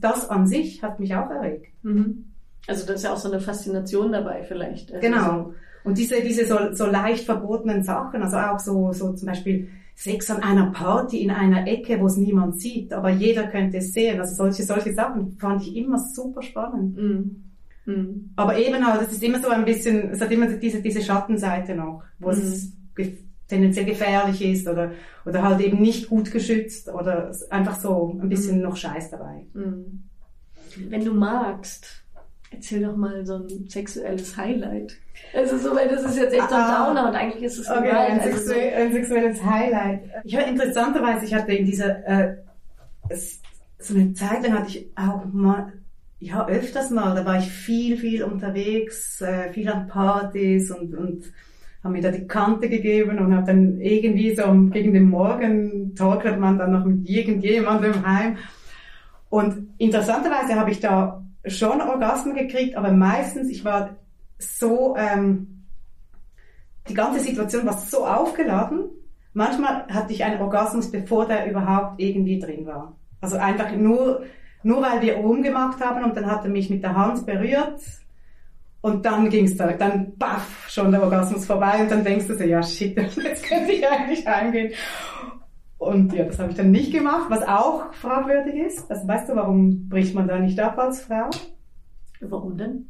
das 0.00 0.28
an 0.28 0.46
sich 0.46 0.82
hat 0.82 1.00
mich 1.00 1.14
auch 1.14 1.30
erregt. 1.30 1.68
Mhm. 1.82 2.26
Also 2.66 2.86
da 2.86 2.94
ist 2.94 3.04
ja 3.04 3.12
auch 3.12 3.18
so 3.18 3.30
eine 3.30 3.40
Faszination 3.40 4.12
dabei 4.12 4.42
vielleicht. 4.42 4.92
Also 4.92 5.06
Genau. 5.06 5.52
Und 5.84 5.98
diese, 5.98 6.22
diese 6.22 6.46
so, 6.46 6.72
so 6.72 6.86
leicht 6.86 7.26
verbotenen 7.26 7.84
Sachen, 7.84 8.22
also 8.22 8.38
auch 8.38 8.58
so, 8.58 8.92
so 8.92 9.12
zum 9.12 9.28
Beispiel 9.28 9.68
Sex 9.94 10.30
an 10.30 10.42
einer 10.42 10.72
Party 10.72 11.22
in 11.22 11.30
einer 11.30 11.66
Ecke, 11.66 12.00
wo 12.00 12.06
es 12.06 12.16
niemand 12.16 12.60
sieht, 12.60 12.92
aber 12.92 13.10
jeder 13.10 13.46
könnte 13.46 13.78
es 13.78 13.92
sehen. 13.92 14.20
Also 14.20 14.34
solche, 14.34 14.64
solche 14.64 14.92
Sachen 14.92 15.36
fand 15.38 15.62
ich 15.62 15.76
immer 15.76 15.98
super 15.98 16.42
spannend. 16.42 16.96
Mm. 16.96 17.90
Mm. 17.90 18.30
Aber 18.36 18.58
eben 18.58 18.82
auch, 18.82 18.98
das 18.98 19.12
ist 19.12 19.22
immer 19.22 19.40
so 19.40 19.48
ein 19.48 19.64
bisschen, 19.64 20.10
es 20.10 20.20
hat 20.20 20.32
immer 20.32 20.48
diese, 20.48 20.82
diese 20.82 21.00
Schattenseite 21.00 21.74
noch, 21.74 22.02
wo 22.18 22.30
es 22.30 22.72
ge 22.94 23.18
tendenziell 23.46 23.84
gefährlich 23.84 24.42
ist 24.42 24.66
oder, 24.66 24.92
oder 25.26 25.42
halt 25.42 25.60
eben 25.60 25.78
nicht 25.78 26.08
gut 26.08 26.32
geschützt 26.32 26.88
oder 26.88 27.30
einfach 27.50 27.78
so 27.78 28.18
ein 28.20 28.30
bisschen 28.30 28.62
noch 28.62 28.74
Scheiß 28.74 29.10
dabei. 29.10 29.46
Mm. 29.52 30.02
Wenn 30.88 31.04
du 31.04 31.12
magst, 31.12 32.03
erzähl 32.54 32.82
doch 32.82 32.96
mal 32.96 33.24
so 33.26 33.34
ein 33.36 33.68
sexuelles 33.68 34.36
Highlight. 34.36 34.96
Also 35.34 35.58
so, 35.58 35.74
weil 35.74 35.88
das 35.88 36.02
ist 36.04 36.16
jetzt 36.18 36.34
echt 36.34 36.48
so 36.48 36.54
ein 36.54 36.60
Ah. 36.62 36.86
Downer 36.88 37.08
und 37.08 37.14
eigentlich 37.16 37.42
ist 37.44 37.58
es 37.58 37.68
Okay, 37.70 37.90
ein, 37.90 38.20
Also 38.20 38.38
so, 38.38 38.54
ein 38.54 38.92
sexuelles 38.92 39.44
Highlight. 39.44 40.00
Ich 40.24 40.36
habe 40.36 40.48
interessanterweise, 40.50 41.24
ich 41.24 41.34
hatte 41.34 41.52
in 41.52 41.66
dieser, 41.66 42.06
äh, 42.06 42.36
so 43.78 43.94
eine 43.94 44.12
Zeit 44.14 44.42
lang 44.42 44.58
hatte 44.58 44.68
ich 44.68 44.90
auch 44.96 45.24
mal, 45.32 45.72
ja, 46.20 46.46
öfters 46.46 46.90
mal, 46.90 47.14
da 47.14 47.24
war 47.24 47.38
ich 47.38 47.50
viel, 47.50 47.96
viel 47.96 48.22
unterwegs, 48.22 49.20
äh, 49.20 49.52
viel 49.52 49.68
an 49.68 49.86
Partys 49.88 50.70
und, 50.70 50.94
und 50.94 51.24
habe 51.82 51.92
mir 51.94 52.02
da 52.02 52.10
die 52.10 52.26
Kante 52.26 52.68
gegeben 52.70 53.18
und 53.18 53.34
habe 53.34 53.46
dann 53.46 53.78
irgendwie 53.80 54.34
so 54.34 54.44
gegen 54.70 54.94
den 54.94 55.10
Morgen 55.10 55.94
torkelt 55.94 56.38
man 56.40 56.56
dann 56.58 56.72
noch 56.72 56.84
mit 56.86 57.08
irgendjemandem 57.08 58.06
heim. 58.06 58.38
Und 59.28 59.68
interessanterweise 59.78 60.54
habe 60.54 60.70
ich 60.70 60.80
da 60.80 61.23
schon 61.46 61.80
Orgasmen 61.80 62.34
gekriegt, 62.34 62.76
aber 62.76 62.92
meistens, 62.92 63.50
ich 63.50 63.64
war 63.64 63.96
so, 64.38 64.96
ähm, 64.96 65.66
die 66.88 66.94
ganze 66.94 67.20
Situation 67.20 67.66
war 67.66 67.78
so 67.78 68.06
aufgeladen. 68.06 68.90
Manchmal 69.32 69.86
hatte 69.88 70.12
ich 70.12 70.24
einen 70.24 70.40
Orgasmus, 70.40 70.90
bevor 70.90 71.26
der 71.26 71.50
überhaupt 71.50 72.00
irgendwie 72.00 72.38
drin 72.38 72.66
war. 72.66 72.96
Also 73.20 73.36
einfach 73.36 73.72
nur, 73.72 74.24
nur 74.62 74.82
weil 74.82 75.00
wir 75.00 75.16
rumgemacht 75.16 75.80
haben 75.80 76.04
und 76.04 76.16
dann 76.16 76.30
hat 76.30 76.44
er 76.44 76.50
mich 76.50 76.70
mit 76.70 76.82
der 76.82 76.94
Hand 76.94 77.24
berührt 77.26 77.80
und 78.80 79.04
dann 79.06 79.30
ging's 79.30 79.56
da, 79.56 79.72
dann 79.72 80.16
baff, 80.18 80.66
schon 80.68 80.92
der 80.92 81.02
Orgasmus 81.02 81.46
vorbei 81.46 81.80
und 81.80 81.90
dann 81.90 82.04
denkst 82.04 82.26
du 82.26 82.36
so, 82.36 82.44
ja 82.44 82.62
shit, 82.62 82.96
jetzt 83.16 83.44
könnte 83.44 83.72
ich 83.72 83.88
eigentlich 83.88 84.26
heimgehen. 84.26 84.72
Und 85.78 86.12
ja, 86.12 86.24
das 86.24 86.38
habe 86.38 86.50
ich 86.50 86.56
dann 86.56 86.70
nicht 86.70 86.92
gemacht, 86.92 87.26
was 87.28 87.42
auch 87.42 87.92
fragwürdig 87.94 88.54
ist. 88.54 88.90
Also 88.90 89.06
weißt 89.06 89.28
du, 89.28 89.36
warum 89.36 89.88
bricht 89.88 90.14
man 90.14 90.28
da 90.28 90.38
nicht 90.38 90.58
ab 90.60 90.78
als 90.78 91.00
Frau? 91.02 91.30
warum 92.20 92.56
denn? 92.56 92.88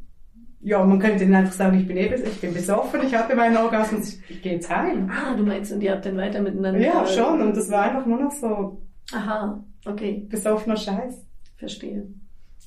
Ja, 0.61 0.83
man 0.83 0.97
könnte 0.97 1.25
dann 1.25 1.35
einfach 1.35 1.53
sagen, 1.53 1.77
ich 1.77 1.87
bin 1.87 1.97
eh, 1.97 2.15
ich 2.15 2.41
bin 2.41 2.53
besoffen, 2.53 3.01
ich 3.05 3.13
hatte 3.13 3.35
meinen 3.35 3.57
Orgasmus, 3.57 4.17
ich 4.29 4.41
gehe 4.41 4.53
jetzt 4.53 4.69
heim. 4.69 5.11
Ah, 5.11 5.35
du 5.35 5.43
meinst, 5.43 5.71
und 5.71 5.81
ihr 5.83 5.91
habt 5.91 6.05
dann 6.05 6.17
weiter 6.17 6.41
miteinander. 6.41 6.79
Ja, 6.79 7.05
schon. 7.05 7.41
Und 7.41 7.55
das 7.55 7.69
war 7.69 7.83
einfach 7.83 8.05
nur 8.05 8.19
noch 8.19 8.31
so 8.31 8.81
Aha, 9.13 9.63
okay, 9.85 10.25
besoffener 10.27 10.77
Scheiß. 10.77 11.23
verstehe. 11.57 12.07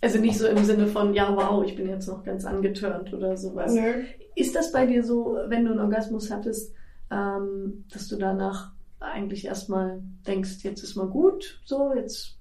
Also 0.01 0.21
nicht 0.21 0.39
so 0.39 0.47
im 0.47 0.63
Sinne 0.63 0.87
von, 0.87 1.13
ja, 1.13 1.35
wow, 1.35 1.65
ich 1.65 1.75
bin 1.75 1.89
jetzt 1.89 2.07
noch 2.07 2.23
ganz 2.23 2.45
angetörnt 2.45 3.13
oder 3.13 3.37
sowas. 3.37 3.75
Nö. 3.75 4.05
Ist 4.37 4.55
das 4.55 4.71
bei 4.71 4.87
dir 4.87 5.03
so, 5.03 5.37
wenn 5.49 5.65
du 5.65 5.73
einen 5.73 5.81
Orgasmus 5.81 6.31
hattest, 6.31 6.73
ähm, 7.11 7.85
dass 7.93 8.07
du 8.07 8.17
danach 8.17 8.73
eigentlich 9.01 9.47
erstmal 9.47 10.03
denkst, 10.27 10.63
jetzt 10.63 10.83
ist 10.83 10.97
mal 10.97 11.07
gut, 11.07 11.61
so, 11.65 11.95
jetzt, 11.95 12.37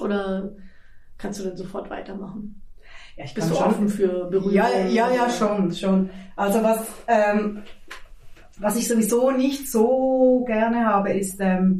oder 0.00 0.52
kannst 1.18 1.40
du 1.40 1.44
dann 1.44 1.56
sofort 1.56 1.90
weitermachen? 1.90 2.60
Ja, 3.16 3.24
ich 3.24 3.34
Bist 3.34 3.50
du 3.50 3.54
schon. 3.54 3.66
offen 3.66 3.88
für 3.88 4.30
Berührung? 4.30 4.52
Ja, 4.52 4.68
ja, 4.88 5.12
ja, 5.12 5.28
schon, 5.28 5.72
schon. 5.72 6.08
Also 6.34 6.62
was, 6.62 6.86
ähm, 7.08 7.62
was 8.58 8.76
ich 8.76 8.88
sowieso 8.88 9.30
nicht 9.30 9.70
so 9.70 10.44
gerne 10.46 10.86
habe, 10.86 11.12
ist 11.12 11.36
ähm, 11.40 11.78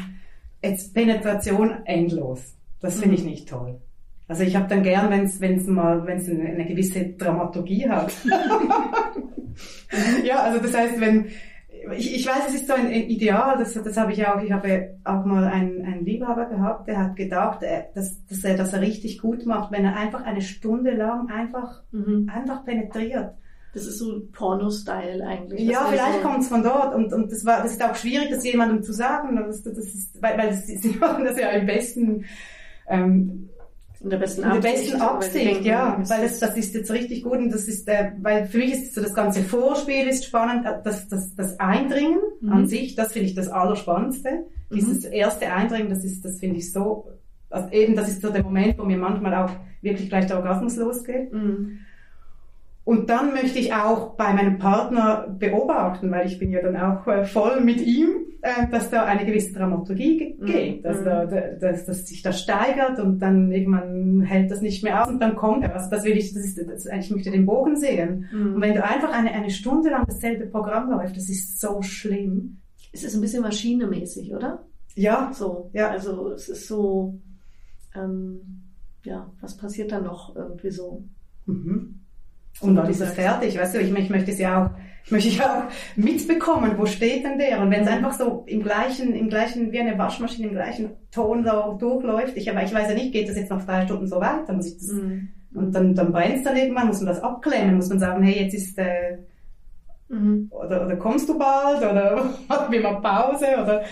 jetzt 0.62 0.92
Penetration 0.92 1.86
endlos. 1.86 2.54
Das 2.80 3.00
finde 3.00 3.14
ich 3.14 3.24
nicht 3.24 3.48
toll. 3.48 3.80
Also 4.28 4.44
ich 4.44 4.56
habe 4.56 4.68
dann 4.68 4.82
gern, 4.82 5.10
wenn 5.10 5.24
es 5.24 5.40
wenn 5.40 5.58
es 5.58 5.66
mal, 5.66 6.06
wenn 6.06 6.18
es 6.18 6.28
eine, 6.28 6.44
eine 6.44 6.66
gewisse 6.66 7.04
Dramaturgie 7.04 7.88
hat. 7.88 8.12
ja, 10.24 10.42
also 10.42 10.58
das 10.58 10.74
heißt, 10.74 11.00
wenn 11.00 11.30
ich, 11.96 12.14
ich 12.14 12.26
weiß, 12.26 12.48
es 12.48 12.54
ist 12.54 12.66
so 12.68 12.74
ein, 12.74 12.86
ein 12.86 12.92
Ideal, 13.08 13.56
das, 13.58 13.74
das 13.74 13.96
habe 13.96 14.12
ich 14.12 14.26
auch, 14.26 14.40
ich 14.42 14.52
habe 14.52 14.98
auch 15.04 15.24
mal 15.24 15.44
einen, 15.44 15.84
einen 15.84 16.04
Liebhaber 16.04 16.46
gehabt, 16.46 16.88
der 16.88 16.98
hat 16.98 17.16
gedacht, 17.16 17.62
äh, 17.62 17.84
dass, 17.94 18.24
dass 18.26 18.44
er 18.44 18.56
das 18.56 18.74
richtig 18.74 19.20
gut 19.20 19.46
macht, 19.46 19.72
wenn 19.72 19.84
er 19.84 19.96
einfach 19.96 20.22
eine 20.24 20.40
Stunde 20.40 20.92
lang 20.92 21.30
einfach, 21.30 21.82
Mhm. 21.92 22.30
einfach 22.32 22.64
penetriert. 22.64 23.32
Das 23.74 23.86
ist 23.86 23.98
so 23.98 24.20
Porno-Style 24.32 25.26
eigentlich. 25.26 25.66
Ja, 25.66 25.86
vielleicht 25.86 26.22
so, 26.22 26.28
kommt 26.28 26.40
es 26.40 26.48
von 26.48 26.62
dort 26.62 26.94
und, 26.94 27.12
und 27.12 27.32
das 27.32 27.44
war, 27.46 27.62
das 27.62 27.72
ist 27.72 27.82
auch 27.82 27.94
schwierig, 27.94 28.28
das 28.30 28.44
jemandem 28.44 28.82
zu 28.82 28.92
sagen, 28.92 29.34
das, 29.36 29.62
das 29.62 29.78
ist, 29.78 30.22
weil, 30.22 30.36
weil 30.36 30.48
das, 30.48 30.66
sie 30.66 30.96
machen 31.00 31.24
das 31.24 31.38
ja 31.38 31.48
im 31.50 31.66
besten, 31.66 32.24
ähm, 32.88 33.48
in 34.02 34.10
der 34.10 34.16
besten 34.18 34.42
in 34.42 34.48
der 34.48 34.56
Absicht. 34.58 34.74
besten 34.90 35.00
Absicht, 35.02 35.60
ja, 35.64 35.96
weil 36.08 36.22
das, 36.22 36.38
das 36.40 36.56
ist 36.56 36.74
jetzt 36.74 36.90
richtig 36.90 37.22
gut 37.22 37.38
und 37.38 37.50
das 37.50 37.64
ist, 37.68 37.88
äh, 37.88 38.12
weil 38.20 38.46
für 38.46 38.58
mich 38.58 38.72
ist 38.72 38.94
so 38.94 39.00
das 39.00 39.14
ganze 39.14 39.42
Vorspiel 39.42 40.06
ist 40.08 40.24
spannend, 40.24 40.66
äh, 40.66 40.74
das, 40.84 41.08
das, 41.08 41.34
das 41.34 41.58
Eindringen 41.60 42.18
Mhm. 42.40 42.52
an 42.52 42.66
sich, 42.66 42.94
das 42.96 43.12
finde 43.12 43.28
ich 43.28 43.34
das 43.34 43.48
Allerspannendste. 43.48 44.30
Mhm. 44.70 44.74
Dieses 44.74 45.04
erste 45.04 45.52
Eindringen, 45.52 45.90
das 45.90 46.04
ist, 46.04 46.24
das 46.24 46.40
finde 46.40 46.56
ich 46.56 46.72
so, 46.72 47.06
also 47.50 47.68
eben, 47.70 47.94
das 47.94 48.08
ist 48.08 48.20
so 48.22 48.30
der 48.30 48.42
Moment, 48.42 48.78
wo 48.78 48.84
mir 48.84 48.98
manchmal 48.98 49.34
auch 49.34 49.50
wirklich 49.82 50.08
gleich 50.08 50.26
der 50.26 50.36
Orgasmus 50.38 50.76
losgeht. 50.76 51.32
Mhm. 51.32 51.78
Und 52.84 53.08
dann 53.10 53.32
möchte 53.32 53.60
ich 53.60 53.72
auch 53.74 54.16
bei 54.16 54.32
meinem 54.32 54.58
Partner 54.58 55.28
beobachten, 55.38 56.10
weil 56.10 56.26
ich 56.26 56.38
bin 56.40 56.50
ja 56.50 56.60
dann 56.62 56.76
auch 56.76 57.06
äh, 57.06 57.24
voll 57.24 57.60
mit 57.60 57.80
ihm, 57.80 58.08
äh, 58.42 58.66
dass 58.72 58.90
da 58.90 59.04
eine 59.04 59.24
gewisse 59.24 59.52
Dramaturgie 59.52 60.34
Mhm. 60.40 60.46
geht, 60.46 60.84
dass, 60.84 60.98
Mhm. 61.00 61.04
da, 61.04 61.26
da- 61.26 61.48
dass, 61.60 61.84
dass 61.84 62.06
sich 62.06 62.22
das 62.22 62.40
steigert 62.40 62.98
und 62.98 63.20
dann 63.20 63.52
irgendwann 63.52 64.22
hält 64.22 64.50
das 64.50 64.62
nicht 64.62 64.82
mehr 64.82 65.00
aus 65.00 65.08
und 65.08 65.20
dann 65.20 65.36
kommt 65.36 65.62
er. 65.62 65.74
Also 65.76 65.90
das 65.90 66.04
will 66.04 66.16
ich, 66.16 66.34
das 66.34 66.44
ist, 66.44 66.58
das, 66.58 66.86
ich 66.86 67.10
möchte 67.12 67.30
den 67.30 67.46
Bogen 67.46 67.76
sehen. 67.76 68.26
Mhm. 68.32 68.54
Und 68.56 68.60
wenn 68.60 68.74
du 68.74 68.82
einfach 68.84 69.12
eine, 69.12 69.30
eine 69.30 69.50
Stunde 69.50 69.90
lang 69.90 70.04
dasselbe 70.06 70.46
Programm 70.46 70.90
läuft, 70.90 71.16
das 71.16 71.28
ist 71.28 71.60
so 71.60 71.82
schlimm. 71.82 72.56
Es 72.92 73.04
ist 73.04 73.14
ein 73.14 73.20
bisschen 73.20 73.42
maschinemäßig, 73.42 74.34
oder? 74.34 74.64
Ja, 74.96 75.30
So. 75.32 75.70
Ja. 75.72 75.88
Also 75.90 76.32
es 76.32 76.48
ist 76.48 76.66
so, 76.66 77.14
ähm, 77.94 78.40
ja, 79.04 79.30
was 79.40 79.56
passiert 79.56 79.92
dann 79.92 80.02
noch 80.04 80.34
irgendwie 80.34 80.70
so? 80.70 81.04
Mhm. 81.46 82.00
Und 82.60 82.76
dann 82.76 82.84
ist 82.88 83.00
es 83.00 83.08
sagst. 83.08 83.14
fertig, 83.16 83.58
weißt 83.58 83.74
du, 83.74 83.80
ich, 83.80 83.92
ich 83.92 84.10
möchte 84.10 84.30
es 84.30 84.38
ja 84.38 84.64
auch, 84.64 84.70
ich 85.04 85.10
möchte 85.10 85.30
ja 85.30 85.68
auch 85.68 85.96
mitbekommen, 85.96 86.74
wo 86.76 86.86
steht 86.86 87.24
denn 87.24 87.38
der? 87.38 87.60
Und 87.60 87.70
wenn 87.70 87.80
es 87.82 87.88
Mhm. 87.88 87.94
einfach 87.94 88.12
so 88.12 88.44
im 88.46 88.62
gleichen, 88.62 89.14
im 89.14 89.28
gleichen, 89.28 89.72
wie 89.72 89.80
eine 89.80 89.98
Waschmaschine, 89.98 90.48
im 90.48 90.54
gleichen 90.54 90.90
Ton 91.10 91.44
so 91.44 91.72
durchläuft, 91.78 92.36
ich, 92.36 92.48
aber 92.50 92.62
ich 92.62 92.72
weiß 92.72 92.88
ja 92.90 92.94
nicht, 92.94 93.12
geht 93.12 93.28
das 93.28 93.36
jetzt 93.36 93.50
noch 93.50 93.64
drei 93.64 93.84
Stunden 93.84 94.06
so 94.06 94.20
weiter, 94.20 94.52
muss 94.52 94.66
ich 94.66 94.74
das, 94.74 94.92
Mhm. 94.92 95.28
und 95.54 95.74
dann, 95.74 95.94
dann 95.94 96.12
brennt 96.12 96.36
es 96.36 96.42
dann 96.44 96.56
irgendwann, 96.56 96.86
muss 96.86 96.98
man 97.00 97.06
das 97.08 97.20
abklemmen, 97.22 97.76
muss 97.76 97.88
man 97.88 97.98
sagen, 97.98 98.22
hey, 98.22 98.44
jetzt 98.44 98.54
ist, 98.54 98.78
äh, 98.78 99.18
Mhm. 100.08 100.48
oder, 100.50 100.84
oder 100.84 100.96
kommst 100.96 101.28
du 101.28 101.38
bald, 101.38 101.78
oder 101.78 102.16
machen 102.48 102.70
wir 102.72 102.80
mal 102.82 103.00
Pause, 103.00 103.46
oder, 103.62 103.82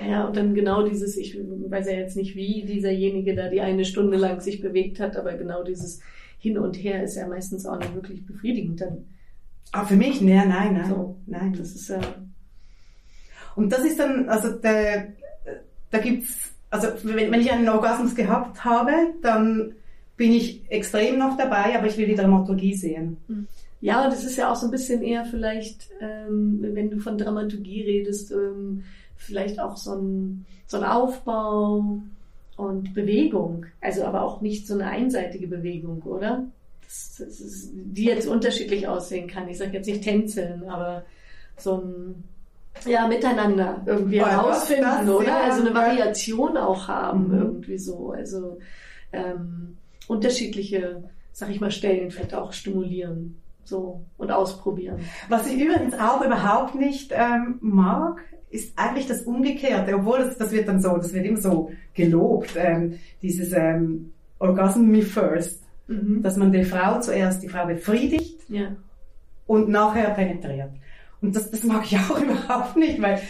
Ja, 0.00 0.24
und 0.24 0.36
dann 0.36 0.54
genau 0.54 0.82
dieses, 0.86 1.16
ich 1.16 1.36
weiß 1.38 1.86
ja 1.88 1.92
jetzt 1.94 2.16
nicht, 2.16 2.34
wie 2.36 2.64
dieserjenige 2.64 3.34
da 3.34 3.48
die 3.48 3.60
eine 3.60 3.84
Stunde 3.84 4.16
lang 4.16 4.40
sich 4.40 4.60
bewegt 4.60 4.98
hat, 5.00 5.16
aber 5.16 5.34
genau 5.34 5.62
dieses 5.62 6.00
Hin 6.42 6.58
und 6.58 6.74
Her 6.76 7.04
ist 7.04 7.14
ja 7.14 7.28
meistens 7.28 7.64
auch 7.66 7.78
nicht 7.78 7.94
wirklich 7.94 8.26
befriedigend 8.26 8.80
dann. 8.80 9.04
ah, 9.70 9.84
für 9.84 9.94
mich, 9.94 10.20
nee, 10.20 10.34
nein, 10.34 10.74
nein, 10.74 10.88
So. 10.88 11.16
nein. 11.26 11.54
Das 11.56 11.70
ist 11.72 11.88
ja, 11.88 12.00
Und 13.54 13.72
das 13.72 13.84
ist 13.84 13.98
dann, 14.00 14.28
also 14.28 14.50
der, 14.58 15.12
da 15.90 15.98
gibt's, 15.98 16.52
also 16.68 16.88
wenn, 17.04 17.30
wenn 17.30 17.40
ich 17.40 17.52
einen 17.52 17.68
Orgasmus 17.68 18.14
gehabt 18.16 18.64
habe, 18.64 18.92
dann 19.22 19.74
bin 20.16 20.32
ich 20.32 20.68
extrem 20.68 21.16
noch 21.18 21.36
dabei, 21.36 21.78
aber 21.78 21.86
ich 21.86 21.96
will 21.96 22.06
die 22.06 22.16
Dramaturgie 22.16 22.74
sehen. 22.74 23.18
Ja, 23.80 24.04
und 24.04 24.12
es 24.12 24.24
ist 24.24 24.36
ja 24.36 24.50
auch 24.50 24.56
so 24.56 24.66
ein 24.66 24.70
bisschen 24.72 25.00
eher 25.02 25.24
vielleicht, 25.24 25.90
ähm, 26.00 26.58
wenn 26.62 26.90
du 26.90 26.98
von 26.98 27.18
Dramaturgie 27.18 27.82
redest, 27.82 28.32
ähm, 28.32 28.82
vielleicht 29.16 29.60
auch 29.60 29.76
so 29.76 29.94
ein, 29.94 30.44
so 30.66 30.76
ein 30.78 30.84
Aufbau 30.84 32.02
und 32.56 32.94
Bewegung. 32.94 33.66
Also 33.80 34.04
aber 34.04 34.22
auch 34.22 34.40
nicht 34.40 34.66
so 34.66 34.74
eine 34.74 34.86
einseitige 34.86 35.46
Bewegung, 35.48 36.02
oder? 36.02 36.44
Das, 36.82 37.16
das 37.18 37.40
ist, 37.40 37.70
die 37.74 38.04
jetzt 38.04 38.26
unterschiedlich 38.28 38.86
aussehen 38.88 39.26
kann. 39.28 39.48
Ich 39.48 39.58
sage 39.58 39.72
jetzt 39.72 39.86
nicht 39.86 40.02
tänzeln, 40.04 40.68
aber 40.68 41.04
so 41.56 41.78
ein 41.78 42.24
ja, 42.86 43.06
miteinander 43.06 43.82
irgendwie 43.86 44.18
das- 44.18 44.30
herausfinden, 44.30 44.82
das, 44.84 45.08
oder? 45.08 45.26
ja, 45.26 45.40
also 45.42 45.60
eine. 45.62 45.74
Variation 45.74 46.56
auch 46.56 46.88
haben, 46.88 47.28
Mhm. 47.28 47.38
irgendwie 47.38 47.78
so. 47.78 48.10
Also 48.12 48.58
ähm, 49.12 49.76
unterschiedliche, 50.08 51.04
sag 51.32 51.50
ich 51.50 51.60
mal, 51.60 51.70
Stellen 51.70 52.10
vielleicht 52.10 52.34
auch 52.34 52.52
stimulieren. 52.52 53.36
So 53.64 54.00
und 54.18 54.32
ausprobieren. 54.32 54.98
Was 55.28 55.46
ich 55.46 55.60
übrigens 55.60 55.94
auch 55.94 56.20
überhaupt 56.24 56.74
nicht 56.74 57.12
ähm, 57.14 57.58
mag, 57.60 58.20
ist 58.52 58.78
eigentlich 58.78 59.06
das 59.06 59.22
Umgekehrte, 59.22 59.94
obwohl 59.94 60.18
das, 60.18 60.36
das 60.36 60.52
wird 60.52 60.68
dann 60.68 60.80
so, 60.80 60.96
das 60.96 61.12
wird 61.12 61.24
immer 61.24 61.40
so 61.40 61.72
gelobt, 61.94 62.50
ähm, 62.56 62.98
dieses 63.22 63.52
ähm, 63.52 64.12
Orgasm 64.38 64.82
me 64.82 65.02
first. 65.02 65.62
Mhm. 65.88 66.22
Dass 66.22 66.36
man 66.36 66.52
die 66.52 66.62
Frau 66.62 67.00
zuerst, 67.00 67.42
die 67.42 67.48
Frau 67.48 67.66
befriedigt 67.66 68.40
ja. 68.48 68.76
und 69.46 69.68
nachher 69.68 70.10
penetriert. 70.10 70.70
Und 71.20 71.34
das, 71.34 71.50
das 71.50 71.64
mag 71.64 71.84
ich 71.84 71.98
auch 71.98 72.20
überhaupt 72.22 72.76
nicht, 72.76 73.00
weil, 73.00 73.20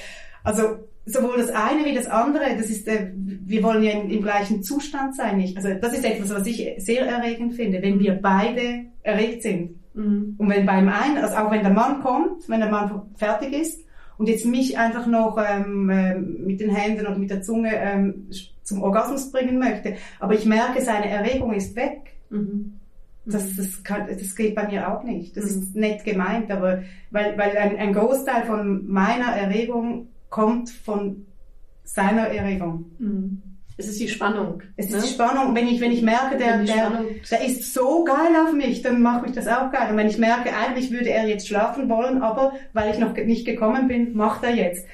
also, 0.42 0.62
sowohl 1.06 1.38
das 1.38 1.50
eine 1.50 1.84
wie 1.84 1.94
das 1.94 2.06
andere, 2.06 2.56
das 2.56 2.66
ist, 2.66 2.86
äh, 2.88 3.12
wir 3.14 3.62
wollen 3.62 3.82
ja 3.82 3.92
im, 3.92 4.10
im 4.10 4.22
gleichen 4.22 4.62
Zustand 4.62 5.16
sein. 5.16 5.38
Nicht? 5.38 5.56
Also 5.56 5.72
das 5.74 5.94
ist 5.94 6.04
etwas, 6.04 6.34
was 6.34 6.46
ich 6.46 6.74
sehr 6.78 7.06
erregend 7.06 7.54
finde, 7.54 7.80
wenn 7.80 7.98
wir 7.98 8.14
beide 8.14 8.86
erregt 9.02 9.42
sind. 9.42 9.80
Mhm. 9.94 10.34
Und 10.36 10.50
wenn 10.50 10.66
beim 10.66 10.88
einen, 10.88 11.18
also 11.18 11.36
auch 11.36 11.50
wenn 11.50 11.62
der 11.62 11.72
Mann 11.72 12.00
kommt, 12.02 12.48
wenn 12.48 12.60
der 12.60 12.70
Mann 12.70 13.02
fertig 13.16 13.52
ist 13.52 13.82
und 14.22 14.28
jetzt 14.28 14.46
mich 14.46 14.78
einfach 14.78 15.08
noch 15.08 15.36
ähm, 15.36 15.90
äh, 15.90 16.14
mit 16.14 16.60
den 16.60 16.70
Händen 16.70 17.04
oder 17.04 17.18
mit 17.18 17.28
der 17.28 17.42
Zunge 17.42 17.74
ähm, 17.74 18.28
zum 18.62 18.80
Orgasmus 18.80 19.32
bringen 19.32 19.58
möchte, 19.58 19.96
aber 20.20 20.34
ich 20.34 20.46
merke, 20.46 20.80
seine 20.80 21.10
Erregung 21.10 21.52
ist 21.52 21.74
weg. 21.74 22.14
Mhm. 22.30 22.74
Das, 23.24 23.56
das, 23.56 23.82
kann, 23.82 24.06
das 24.06 24.36
geht 24.36 24.54
bei 24.54 24.68
mir 24.68 24.88
auch 24.88 25.02
nicht. 25.02 25.36
Das 25.36 25.46
mhm. 25.46 25.62
ist 25.62 25.74
nett 25.74 26.04
gemeint, 26.04 26.52
aber 26.52 26.84
weil, 27.10 27.36
weil 27.36 27.56
ein, 27.56 27.76
ein 27.76 27.92
Großteil 27.92 28.44
von 28.44 28.86
meiner 28.86 29.34
Erregung 29.34 30.06
kommt 30.30 30.70
von 30.70 31.26
seiner 31.82 32.28
Erregung. 32.28 32.84
Mhm. 33.00 33.42
Es 33.76 33.88
ist 33.88 34.00
die 34.00 34.08
Spannung. 34.08 34.62
Es 34.76 34.86
ist 34.86 34.96
ne? 34.96 35.02
die 35.02 35.08
Spannung. 35.08 35.54
Wenn 35.54 35.68
ich, 35.68 35.80
wenn 35.80 35.92
ich 35.92 36.02
merke, 36.02 36.36
der, 36.36 36.58
der, 36.64 37.04
der 37.30 37.44
ist 37.44 37.72
so 37.72 38.04
geil 38.04 38.36
auf 38.44 38.52
mich, 38.52 38.82
dann 38.82 39.02
macht 39.02 39.22
mich 39.22 39.32
das 39.32 39.48
auch 39.48 39.70
geil. 39.70 39.90
Und 39.90 39.96
wenn 39.96 40.08
ich 40.08 40.18
merke, 40.18 40.54
eigentlich 40.54 40.90
würde 40.90 41.10
er 41.10 41.26
jetzt 41.26 41.48
schlafen 41.48 41.88
wollen, 41.88 42.22
aber 42.22 42.52
weil 42.72 42.92
ich 42.92 42.98
noch 42.98 43.14
nicht 43.14 43.46
gekommen 43.46 43.88
bin, 43.88 44.14
macht 44.14 44.44
er 44.44 44.54
jetzt. 44.54 44.86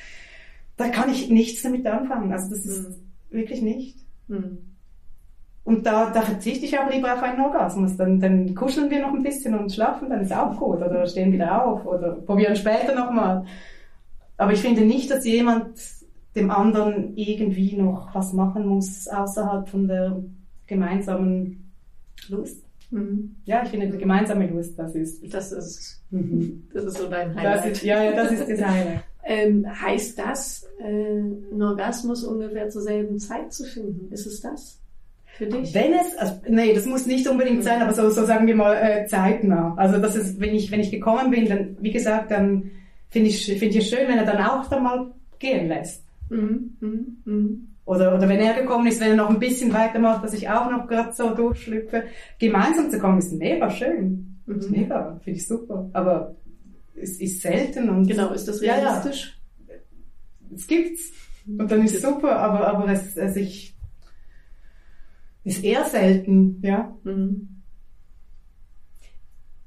Da 0.77 0.89
kann 0.89 1.11
ich 1.11 1.29
nichts 1.29 1.63
damit 1.63 1.87
anfangen. 1.87 2.33
Also 2.33 2.51
das 2.51 2.65
ist 2.65 2.89
mhm. 2.89 2.95
wirklich 3.31 3.63
nicht. 3.63 3.99
Mhm. 4.29 4.59
Und 5.65 5.85
da, 5.85 6.11
da 6.11 6.23
verzichte 6.23 6.65
ich 6.65 6.79
auch 6.79 6.91
lieber 6.91 7.13
auf 7.13 7.23
einen 7.23 7.41
Orgasmus. 7.41 7.97
Dann, 7.97 8.21
dann 8.21 8.55
kuscheln 8.55 8.89
wir 8.91 9.03
noch 9.03 9.13
ein 9.13 9.23
bisschen 9.23 9.55
und 9.55 9.71
schlafen, 9.71 10.09
dann 10.09 10.23
ist 10.23 10.33
auch 10.33 10.57
gut. 10.57 10.79
Oder 10.79 11.07
stehen 11.07 11.33
wieder 11.33 11.63
auf 11.63 11.85
oder 11.85 12.13
probieren 12.13 12.57
später 12.57 12.95
nochmal. 12.95 13.45
Aber 14.39 14.53
ich 14.53 14.61
finde 14.61 14.83
nicht, 14.83 15.11
dass 15.11 15.27
jemand 15.27 15.79
dem 16.39 16.51
anderen 16.51 17.17
irgendwie 17.17 17.77
noch 17.77 18.15
was 18.15 18.33
machen 18.33 18.67
muss 18.67 19.09
außerhalb 19.09 19.69
von 19.69 19.89
der 19.89 20.23
gemeinsamen 20.67 21.73
Lust. 22.29 22.63
Mhm. 22.91 23.37
Ja, 23.45 23.63
ich 23.63 23.71
finde 23.71 23.89
die 23.89 23.99
gemeinsame 23.99 24.47
Lust, 24.47 24.79
das 24.79 24.95
ist. 24.95 25.23
Das 25.33 25.53
ist, 25.53 26.03
mhm. 26.11 26.67
das 26.73 26.85
ist 26.85 26.99
so 26.99 27.09
dein 27.09 27.35
Highlight. 27.35 27.57
Das 27.57 27.67
ist, 27.67 27.83
ja, 27.83 28.03
ja, 28.03 28.13
das 28.13 28.33
ist 28.33 28.49
das 28.49 28.65
Highlight. 28.65 29.01
ähm, 29.25 29.67
heißt 29.67 30.19
das, 30.19 30.67
äh, 30.81 30.85
einen 30.85 31.63
Orgasmus 31.63 32.25
ungefähr 32.25 32.69
zur 32.71 32.83
selben 32.83 33.19
Zeit 33.19 33.53
zu 33.53 33.65
finden? 33.65 34.11
Ist 34.13 34.27
es 34.27 34.41
das? 34.41 34.81
Für 35.37 35.47
dich? 35.47 35.75
Wenn 35.75 35.93
es, 35.93 36.17
also, 36.17 36.35
nee, 36.49 36.73
das 36.73 36.87
muss 36.87 37.07
nicht 37.07 37.29
unbedingt 37.29 37.63
sein, 37.63 37.83
aber 37.83 37.93
so, 37.93 38.09
so 38.11 38.25
sagen 38.25 38.47
wir 38.47 38.57
mal 38.57 38.75
äh, 38.75 39.07
zeitnah. 39.07 39.75
Also 39.77 39.99
das 39.99 40.17
ist, 40.17 40.41
wenn 40.41 40.55
ich, 40.55 40.71
wenn 40.71 40.81
ich 40.81 40.91
gekommen 40.91 41.31
bin, 41.31 41.47
dann, 41.47 41.77
wie 41.81 41.93
gesagt, 41.93 42.31
dann 42.31 42.71
finde 43.11 43.29
ich, 43.29 43.47
finde 43.47 43.67
ich 43.67 43.77
es 43.77 43.89
schön, 43.89 44.09
wenn 44.09 44.19
er 44.19 44.25
dann 44.25 44.43
auch 44.43 44.69
dann 44.69 44.83
mal 44.83 45.13
gehen 45.39 45.69
lässt. 45.69 46.08
Mhm. 46.31 46.77
Mhm. 46.81 47.17
Mhm. 47.25 47.69
Oder, 47.85 48.15
oder 48.15 48.29
wenn 48.29 48.41
er 48.41 48.61
gekommen 48.61 48.87
ist, 48.87 49.01
wenn 49.01 49.11
er 49.11 49.17
noch 49.17 49.31
ein 49.31 49.39
bisschen 49.39 49.73
weitermacht, 49.73 50.23
dass 50.23 50.35
ich 50.35 50.49
auch 50.49 50.71
noch 50.71 50.87
gerade 50.87 51.13
so 51.15 51.35
durchschlüpfe. 51.35 52.05
Gemeinsam 52.39 52.91
zu 52.91 52.99
kommen 52.99 53.19
ist 53.19 53.33
mega 53.33 53.71
schön. 53.71 54.41
Mhm. 54.47 54.59
Ist 54.59 54.71
mega, 54.71 55.21
finde 55.25 55.39
ich 55.39 55.47
super. 55.47 55.89
Aber 55.93 56.37
es 56.95 57.21
ist 57.21 57.41
selten 57.41 57.89
und. 57.89 58.07
Genau, 58.07 58.33
ist 58.33 58.47
das 58.47 58.61
realistisch? 58.61 59.41
Ja, 59.67 59.75
ja. 59.75 59.81
Es 60.55 60.67
gibt's. 60.67 61.13
Und 61.47 61.71
dann 61.71 61.83
ist 61.83 61.95
es 61.95 62.03
super, 62.03 62.37
aber, 62.37 62.67
aber 62.67 62.93
es, 62.93 63.17
es 63.17 63.37
ich, 63.37 63.75
ist 65.45 65.65
eher 65.65 65.85
selten, 65.85 66.61
ja. 66.63 66.95
Mhm. 67.05 67.63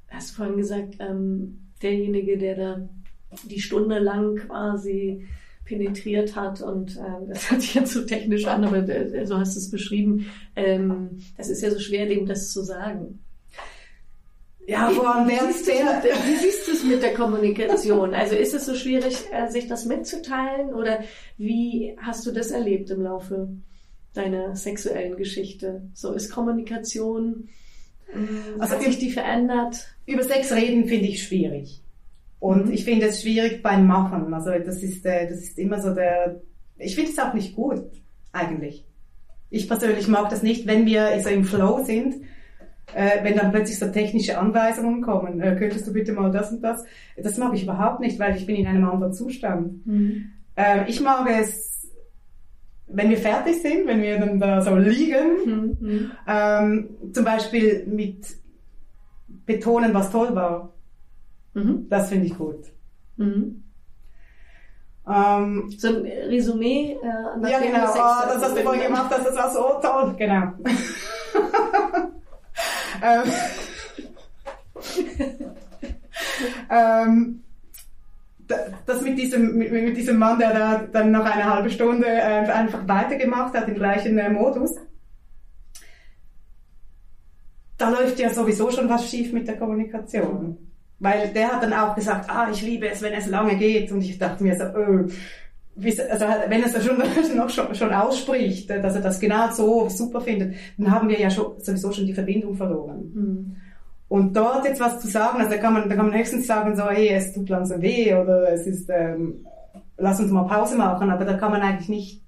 Hast 0.08 0.30
du 0.30 0.34
vorhin 0.36 0.56
gesagt, 0.58 0.96
ähm, 1.00 1.72
derjenige, 1.82 2.38
der 2.38 2.56
da 2.56 2.88
die 3.44 3.60
Stunde 3.60 3.98
lang 3.98 4.36
quasi 4.36 5.26
penetriert 5.64 6.36
hat 6.36 6.60
und 6.60 6.96
äh, 6.96 7.28
das 7.28 7.50
hört 7.50 7.62
sich 7.62 7.74
jetzt 7.74 7.92
so 7.92 8.02
technisch 8.02 8.46
an, 8.46 8.64
aber 8.64 8.88
äh, 8.88 9.26
so 9.26 9.38
hast 9.38 9.54
du 9.54 9.60
es 9.60 9.70
beschrieben. 9.70 10.26
Ähm, 10.56 11.22
das 11.36 11.48
ist 11.48 11.62
ja 11.62 11.70
so 11.70 11.78
schwer, 11.78 12.06
dem 12.06 12.26
das 12.26 12.50
zu 12.50 12.62
sagen. 12.62 13.20
Ja, 14.66 14.90
vor 14.90 15.14
allem 15.14 15.28
wie, 15.28 15.52
siehst 15.52 15.66
der, 15.66 16.02
wie 16.04 16.36
siehst 16.36 16.68
du 16.68 16.72
es 16.72 16.84
mit 16.84 17.02
der 17.02 17.14
Kommunikation? 17.14 18.14
Also 18.14 18.36
ist 18.36 18.54
es 18.54 18.64
so 18.64 18.74
schwierig, 18.74 19.16
äh, 19.32 19.48
sich 19.48 19.66
das 19.66 19.86
mitzuteilen 19.86 20.72
oder 20.72 21.00
wie 21.36 21.96
hast 22.00 22.26
du 22.26 22.30
das 22.30 22.52
erlebt 22.52 22.90
im 22.90 23.02
Laufe 23.02 23.48
deiner 24.14 24.54
sexuellen 24.54 25.16
Geschichte? 25.16 25.82
So 25.94 26.12
ist 26.12 26.30
Kommunikation, 26.30 27.48
äh, 28.12 28.60
also 28.60 28.74
hat 28.74 28.82
sich 28.82 28.98
die 28.98 29.10
verändert? 29.10 29.96
Über 30.06 30.22
Sex 30.22 30.52
reden 30.52 30.86
finde 30.86 31.08
ich 31.08 31.24
schwierig. 31.24 31.81
Und 32.42 32.66
mhm. 32.66 32.72
ich 32.72 32.84
finde 32.84 33.06
es 33.06 33.22
schwierig 33.22 33.62
beim 33.62 33.86
Machen. 33.86 34.34
Also 34.34 34.50
das 34.50 34.82
ist, 34.82 35.06
äh, 35.06 35.28
das 35.28 35.38
ist 35.38 35.58
immer 35.60 35.80
so 35.80 35.94
der, 35.94 36.40
ich 36.76 36.96
finde 36.96 37.12
es 37.12 37.18
auch 37.20 37.34
nicht 37.34 37.54
gut, 37.54 37.84
eigentlich. 38.32 38.84
Ich 39.48 39.68
persönlich 39.68 40.08
mag 40.08 40.28
das 40.28 40.42
nicht, 40.42 40.66
wenn 40.66 40.84
wir 40.84 41.20
so 41.20 41.28
im 41.28 41.44
Flow 41.44 41.84
sind, 41.84 42.16
äh, 42.94 43.22
wenn 43.22 43.36
dann 43.36 43.52
plötzlich 43.52 43.78
so 43.78 43.86
technische 43.86 44.38
Anweisungen 44.38 45.02
kommen, 45.02 45.40
äh, 45.40 45.54
könntest 45.54 45.86
du 45.86 45.92
bitte 45.92 46.14
mal 46.14 46.32
das 46.32 46.50
und 46.50 46.62
das. 46.62 46.84
Das 47.16 47.38
mag 47.38 47.54
ich 47.54 47.62
überhaupt 47.62 48.00
nicht, 48.00 48.18
weil 48.18 48.36
ich 48.36 48.44
bin 48.44 48.56
in 48.56 48.66
einem 48.66 48.90
anderen 48.90 49.12
Zustand. 49.12 49.86
Mhm. 49.86 50.32
Äh, 50.56 50.90
ich 50.90 51.00
mag 51.00 51.30
es, 51.30 51.92
wenn 52.88 53.08
wir 53.08 53.18
fertig 53.18 53.62
sind, 53.62 53.86
wenn 53.86 54.02
wir 54.02 54.18
dann 54.18 54.40
da 54.40 54.60
so 54.62 54.74
liegen, 54.74 55.76
mhm. 55.78 56.10
ähm, 56.26 56.88
zum 57.12 57.24
Beispiel 57.24 57.86
mit 57.86 58.26
betonen, 59.46 59.94
was 59.94 60.10
toll 60.10 60.34
war. 60.34 60.72
Mhm. 61.54 61.86
Das 61.88 62.08
finde 62.08 62.26
ich 62.26 62.36
gut. 62.36 62.64
Mhm. 63.16 63.62
Ähm, 65.06 65.70
so 65.76 65.88
ein 65.88 66.06
Resümee 66.06 66.96
äh, 67.02 67.50
Ja, 67.50 67.58
genau. 67.60 67.90
Oh, 67.90 68.26
das 68.28 68.42
hast 68.42 68.56
du 68.56 68.62
vorhin 68.62 68.84
gemacht, 68.84 69.10
das 69.10 69.34
war 69.36 69.50
so 69.52 69.80
toll. 69.82 70.14
Genau. 70.16 70.52
ähm, 73.02 73.32
ähm, 76.70 77.42
das 78.86 79.00
mit 79.00 79.18
diesem, 79.18 79.56
mit, 79.56 79.72
mit, 79.72 79.96
diesem 79.96 80.18
Mann, 80.18 80.38
der 80.38 80.52
da 80.52 80.78
dann 80.92 81.10
noch 81.10 81.24
eine 81.24 81.52
halbe 81.52 81.70
Stunde 81.70 82.06
äh, 82.06 82.48
einfach 82.50 82.86
weitergemacht 82.86 83.54
hat, 83.54 83.66
im 83.68 83.74
gleichen 83.74 84.18
äh, 84.18 84.30
Modus, 84.30 84.76
da 87.78 87.90
läuft 87.90 88.18
ja 88.20 88.30
sowieso 88.30 88.70
schon 88.70 88.88
was 88.88 89.10
schief 89.10 89.32
mit 89.32 89.48
der 89.48 89.56
Kommunikation. 89.56 90.71
Weil 91.02 91.32
der 91.34 91.48
hat 91.48 91.64
dann 91.64 91.72
auch 91.72 91.96
gesagt, 91.96 92.30
ah, 92.30 92.48
ich 92.52 92.62
liebe 92.62 92.88
es, 92.88 93.02
wenn 93.02 93.12
es 93.12 93.26
lange 93.26 93.56
geht. 93.56 93.90
Und 93.90 94.02
ich 94.02 94.18
dachte 94.18 94.44
mir 94.44 94.54
so, 94.54 94.64
oh, 94.66 95.08
also 96.08 96.26
wenn 96.46 96.62
es 96.62 96.84
schon, 96.84 96.96
noch 97.36 97.50
schon, 97.50 97.74
schon 97.74 97.92
ausspricht, 97.92 98.70
dass 98.70 98.94
er 98.94 99.00
das 99.00 99.18
genau 99.18 99.50
so 99.50 99.88
super 99.88 100.20
findet, 100.20 100.54
dann 100.78 100.92
haben 100.92 101.08
wir 101.08 101.18
ja 101.18 101.28
schon, 101.28 101.58
sowieso 101.58 101.90
schon 101.90 102.06
die 102.06 102.14
Verbindung 102.14 102.54
verloren. 102.54 103.10
Mhm. 103.12 103.56
Und 104.06 104.36
dort 104.36 104.64
jetzt 104.64 104.80
was 104.80 105.00
zu 105.00 105.08
sagen, 105.08 105.40
also 105.40 105.50
da 105.50 105.56
kann 105.56 105.72
man, 105.72 105.88
da 105.88 105.96
kann 105.96 106.06
man 106.08 106.16
höchstens 106.16 106.46
sagen, 106.46 106.76
so, 106.76 106.88
hey, 106.88 107.08
es 107.08 107.32
tut 107.32 107.48
langsam 107.48 107.82
weh 107.82 108.14
oder 108.14 108.52
es 108.52 108.64
ist, 108.68 108.88
ähm, 108.88 109.44
lass 109.96 110.20
uns 110.20 110.30
mal 110.30 110.44
Pause 110.44 110.76
machen, 110.76 111.10
aber 111.10 111.24
da 111.24 111.34
kann 111.34 111.50
man 111.50 111.62
eigentlich 111.62 111.88
nicht, 111.88 112.22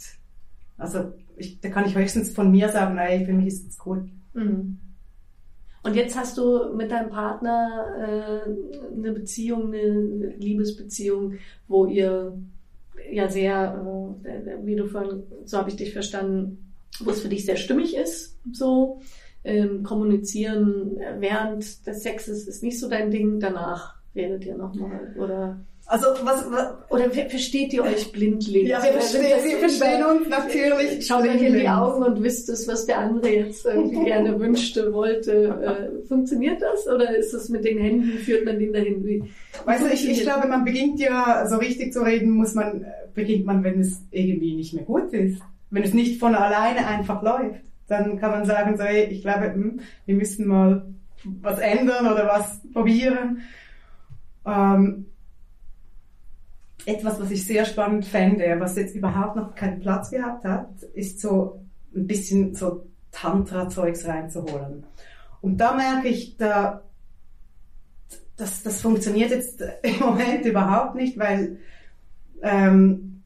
also 0.78 1.12
ich, 1.36 1.60
da 1.60 1.68
kann 1.68 1.86
ich 1.86 1.94
höchstens 1.94 2.32
von 2.32 2.50
mir 2.50 2.70
sagen, 2.70 2.98
hey, 2.98 3.24
für 3.24 3.34
mich 3.34 3.48
ist 3.48 3.68
es 3.68 3.78
gut. 3.78 4.08
Mhm. 4.32 4.78
Und 5.84 5.96
jetzt 5.96 6.16
hast 6.16 6.38
du 6.38 6.74
mit 6.74 6.90
deinem 6.90 7.10
Partner 7.10 7.84
äh, 7.98 8.96
eine 8.96 9.12
Beziehung, 9.12 9.66
eine 9.66 10.34
Liebesbeziehung, 10.38 11.34
wo 11.68 11.84
ihr 11.86 12.38
ja 13.10 13.28
sehr, 13.28 14.18
äh, 14.24 14.64
wie 14.64 14.76
du 14.76 14.86
vorhin, 14.86 15.24
so 15.44 15.58
habe 15.58 15.68
ich 15.68 15.76
dich 15.76 15.92
verstanden, 15.92 16.72
wo 17.00 17.10
es 17.10 17.20
für 17.20 17.28
dich 17.28 17.44
sehr 17.44 17.56
stimmig 17.56 17.96
ist, 17.96 18.38
so. 18.52 19.00
Ähm, 19.46 19.82
kommunizieren 19.82 20.98
während 21.18 21.86
des 21.86 22.02
Sexes 22.02 22.48
ist 22.48 22.62
nicht 22.62 22.80
so 22.80 22.88
dein 22.88 23.10
Ding, 23.10 23.40
danach 23.40 23.96
redet 24.14 24.46
ihr 24.46 24.56
nochmal, 24.56 25.14
oder? 25.18 25.60
Also 25.86 26.06
was, 26.22 26.50
was 26.50 26.74
oder 26.88 27.10
versteht 27.10 27.72
ihr 27.74 27.82
euch 27.82 28.10
blindlings? 28.10 28.68
Ja, 28.68 28.82
wir 28.82 28.92
verstehen, 28.92 29.44
wir 29.44 29.58
verstehen 29.58 30.02
uns 30.04 30.28
natürlich. 30.28 31.06
Schaut 31.06 31.24
euch 31.24 31.42
in 31.42 31.54
die 31.54 31.68
Augen 31.68 32.02
und 32.02 32.22
wisst 32.22 32.48
es, 32.48 32.66
was 32.66 32.86
der 32.86 32.98
andere 32.98 33.28
jetzt 33.28 33.66
irgendwie 33.66 34.04
gerne 34.04 34.40
wünschte, 34.40 34.94
wollte. 34.94 35.32
Äh, 36.02 36.06
funktioniert 36.08 36.62
das 36.62 36.86
oder 36.88 37.14
ist 37.14 37.34
das 37.34 37.50
mit 37.50 37.64
den 37.64 37.78
Händen 37.78 38.18
führt 38.18 38.46
man 38.46 38.58
den 38.58 38.72
dahin? 38.72 39.04
Wie, 39.04 39.24
weißt 39.66 39.84
du, 39.84 39.92
ich, 39.92 40.08
ich 40.08 40.22
glaube, 40.22 40.48
man 40.48 40.64
beginnt 40.64 41.00
ja 41.00 41.46
so 41.48 41.56
richtig 41.56 41.92
zu 41.92 42.00
reden, 42.00 42.30
muss 42.30 42.54
man 42.54 42.86
beginnt 43.14 43.46
man, 43.46 43.62
wenn 43.62 43.80
es 43.80 44.02
irgendwie 44.10 44.56
nicht 44.56 44.74
mehr 44.74 44.84
gut 44.84 45.12
ist, 45.12 45.40
wenn 45.70 45.82
es 45.82 45.94
nicht 45.94 46.18
von 46.18 46.34
alleine 46.34 46.86
einfach 46.86 47.22
läuft, 47.22 47.60
dann 47.88 48.18
kann 48.18 48.30
man 48.30 48.46
sagen, 48.46 48.76
so, 48.76 48.84
hey, 48.84 49.04
ich 49.04 49.22
glaube, 49.22 49.52
hm, 49.52 49.80
wir 50.06 50.14
müssen 50.14 50.46
mal 50.46 50.86
was 51.24 51.58
ändern 51.58 52.06
oder 52.06 52.26
was 52.26 52.60
probieren. 52.72 53.42
Ähm, 54.46 55.06
etwas, 56.86 57.20
was 57.20 57.30
ich 57.30 57.46
sehr 57.46 57.64
spannend 57.64 58.04
fände, 58.04 58.56
was 58.58 58.76
jetzt 58.76 58.94
überhaupt 58.94 59.36
noch 59.36 59.54
keinen 59.54 59.80
Platz 59.80 60.10
gehabt 60.10 60.44
hat, 60.44 60.82
ist 60.94 61.20
so 61.20 61.60
ein 61.94 62.06
bisschen 62.06 62.54
so 62.54 62.86
Tantra-Zeugs 63.12 64.06
reinzuholen. 64.06 64.84
Und 65.40 65.58
da 65.58 65.74
merke 65.74 66.08
ich, 66.08 66.36
da, 66.36 66.82
das, 68.36 68.62
das 68.62 68.82
funktioniert 68.82 69.30
jetzt 69.30 69.62
im 69.82 69.98
Moment 69.98 70.44
überhaupt 70.44 70.94
nicht, 70.94 71.18
weil, 71.18 71.58
ähm, 72.42 73.22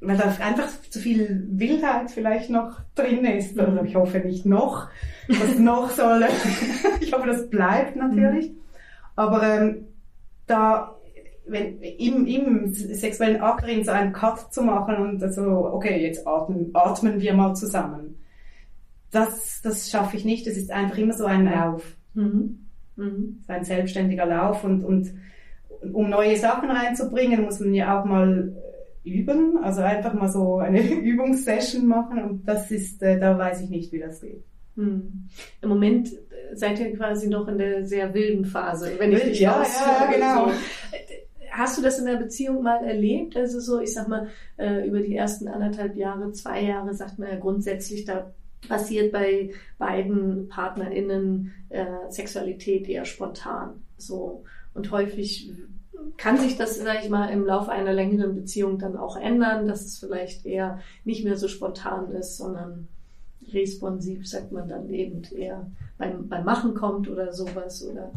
weil 0.00 0.16
da 0.16 0.24
einfach 0.40 0.68
zu 0.90 0.98
viel 0.98 1.46
Wildheit 1.50 2.10
vielleicht 2.10 2.50
noch 2.50 2.80
drin 2.94 3.24
ist. 3.24 3.58
Also 3.58 3.82
ich 3.84 3.94
hoffe 3.94 4.18
nicht 4.18 4.46
noch. 4.46 4.88
Was 5.28 5.58
noch 5.58 5.90
soll. 5.90 6.24
ich 7.00 7.12
hoffe, 7.12 7.26
das 7.26 7.48
bleibt 7.50 7.94
natürlich. 7.94 8.52
Aber 9.14 9.42
ähm, 9.42 9.86
da 10.46 10.96
wenn, 11.46 11.80
im, 11.80 12.26
im 12.26 12.72
sexuellen 12.72 13.40
Akt 13.40 13.64
so 13.84 13.90
einen 13.90 14.12
Cut 14.12 14.52
zu 14.52 14.62
machen 14.62 14.96
und 14.96 15.32
so, 15.32 15.70
okay, 15.72 16.00
jetzt 16.02 16.26
atmen, 16.26 16.70
atmen 16.74 17.20
wir 17.20 17.34
mal 17.34 17.54
zusammen. 17.54 18.18
Das, 19.10 19.60
das 19.62 19.90
schaffe 19.90 20.16
ich 20.16 20.24
nicht. 20.24 20.46
Das 20.46 20.56
ist 20.56 20.70
einfach 20.70 20.96
immer 20.98 21.12
so 21.12 21.26
ein 21.26 21.44
Lauf. 21.44 21.96
Mhm. 22.14 22.66
Mhm. 22.96 23.42
So 23.46 23.52
ein 23.52 23.64
selbstständiger 23.64 24.26
Lauf 24.26 24.64
und, 24.64 24.84
und 24.84 25.12
um 25.92 26.08
neue 26.08 26.36
Sachen 26.36 26.70
reinzubringen, 26.70 27.42
muss 27.42 27.60
man 27.60 27.74
ja 27.74 28.00
auch 28.00 28.04
mal 28.04 28.52
üben, 29.04 29.58
also 29.62 29.82
einfach 29.82 30.14
mal 30.14 30.28
so 30.28 30.58
eine 30.58 30.80
Übungssession 31.00 31.86
machen 31.86 32.22
und 32.22 32.48
das 32.48 32.70
ist, 32.70 33.02
äh, 33.02 33.18
da 33.18 33.36
weiß 33.36 33.62
ich 33.62 33.70
nicht, 33.70 33.92
wie 33.92 33.98
das 33.98 34.20
geht. 34.20 34.44
Hm. 34.76 35.28
Im 35.60 35.68
Moment 35.68 36.10
seid 36.54 36.78
ihr 36.78 36.96
quasi 36.96 37.28
noch 37.28 37.48
in 37.48 37.58
der 37.58 37.84
sehr 37.84 38.14
wilden 38.14 38.44
Phase, 38.44 38.92
wenn 38.98 39.12
ich 39.12 39.22
dich 39.22 39.40
ja, 39.40 39.62
ja, 39.62 40.10
genau. 40.10 40.48
So 40.48 40.54
hast 41.52 41.78
du 41.78 41.82
das 41.82 41.98
in 41.98 42.06
der 42.06 42.16
Beziehung 42.16 42.62
mal 42.62 42.84
erlebt? 42.84 43.36
Also 43.36 43.60
so, 43.60 43.80
ich 43.80 43.92
sag 43.92 44.08
mal, 44.08 44.28
äh, 44.56 44.86
über 44.86 45.00
die 45.00 45.14
ersten 45.14 45.48
anderthalb 45.48 45.96
Jahre, 45.96 46.32
zwei 46.32 46.62
Jahre, 46.62 46.94
sagt 46.94 47.18
man 47.18 47.28
ja 47.28 47.38
grundsätzlich, 47.38 48.04
da 48.04 48.32
passiert 48.68 49.12
bei 49.12 49.50
beiden 49.78 50.48
PartnerInnen 50.48 51.52
äh, 51.68 51.84
Sexualität 52.08 52.88
eher 52.88 53.04
spontan. 53.04 53.82
So. 53.98 54.44
Und 54.74 54.90
häufig 54.90 55.52
kann 56.16 56.38
sich 56.38 56.56
das, 56.56 56.78
sag 56.78 57.04
ich 57.04 57.10
mal, 57.10 57.28
im 57.28 57.44
Laufe 57.44 57.70
einer 57.70 57.92
längeren 57.92 58.34
Beziehung 58.34 58.78
dann 58.78 58.96
auch 58.96 59.16
ändern, 59.16 59.68
dass 59.68 59.84
es 59.84 59.98
vielleicht 59.98 60.46
eher 60.46 60.80
nicht 61.04 61.24
mehr 61.24 61.36
so 61.36 61.48
spontan 61.48 62.10
ist, 62.12 62.38
sondern 62.38 62.88
responsiv, 63.52 64.26
sagt 64.26 64.52
man 64.52 64.68
dann 64.68 64.88
eben, 64.88 65.22
eher 65.32 65.70
beim, 65.98 66.28
beim 66.28 66.44
Machen 66.44 66.74
kommt 66.74 67.08
oder 67.08 67.32
sowas 67.32 67.84
oder 67.84 68.12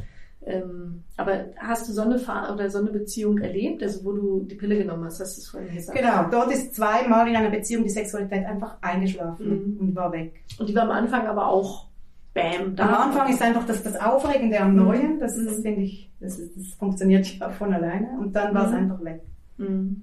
ähm, 0.45 1.03
aber 1.17 1.45
hast 1.57 1.87
du 1.87 1.93
so 1.93 2.01
eine 2.01 2.19
Fahr 2.19 2.53
oder 2.53 2.69
so 2.69 2.77
eine 2.77 2.91
Beziehung 2.91 3.39
erlebt, 3.39 3.81
also 3.81 4.05
wo 4.05 4.11
du 4.11 4.39
die 4.43 4.55
Pille 4.55 4.77
genommen 4.77 5.05
hast, 5.05 5.19
hast 5.19 5.37
du 5.37 5.41
es 5.41 5.47
vorhin 5.47 5.75
gesagt? 5.75 5.97
Genau, 5.97 6.29
dort 6.29 6.51
ist 6.51 6.75
zweimal 6.75 7.27
in 7.27 7.35
einer 7.35 7.49
Beziehung 7.49 7.83
die 7.83 7.89
Sexualität 7.89 8.45
einfach 8.45 8.77
eingeschlafen 8.81 9.47
mhm. 9.47 9.77
und 9.79 9.95
war 9.95 10.11
weg. 10.11 10.43
Und 10.59 10.69
die 10.69 10.75
war 10.75 10.83
am 10.83 10.91
Anfang 10.91 11.25
aber 11.27 11.47
auch 11.47 11.87
Bam, 12.35 12.75
da. 12.75 12.85
Am 12.85 13.09
Anfang 13.09 13.31
ist 13.31 13.41
einfach 13.41 13.65
das, 13.65 13.81
das 13.81 13.95
Aufregende 13.95 14.59
am 14.59 14.71
mhm. 14.71 14.83
Neuen, 14.83 15.19
das, 15.19 15.37
mhm. 15.37 15.61
finde 15.61 15.81
ich, 15.81 16.11
das, 16.19 16.37
das 16.37 16.67
funktioniert 16.77 17.25
ja 17.25 17.49
von 17.49 17.73
alleine 17.73 18.19
und 18.19 18.35
dann 18.35 18.53
war 18.53 18.65
es 18.65 18.71
mhm. 18.71 18.77
einfach 18.77 19.03
weg. 19.03 19.21
Mhm. 19.57 20.01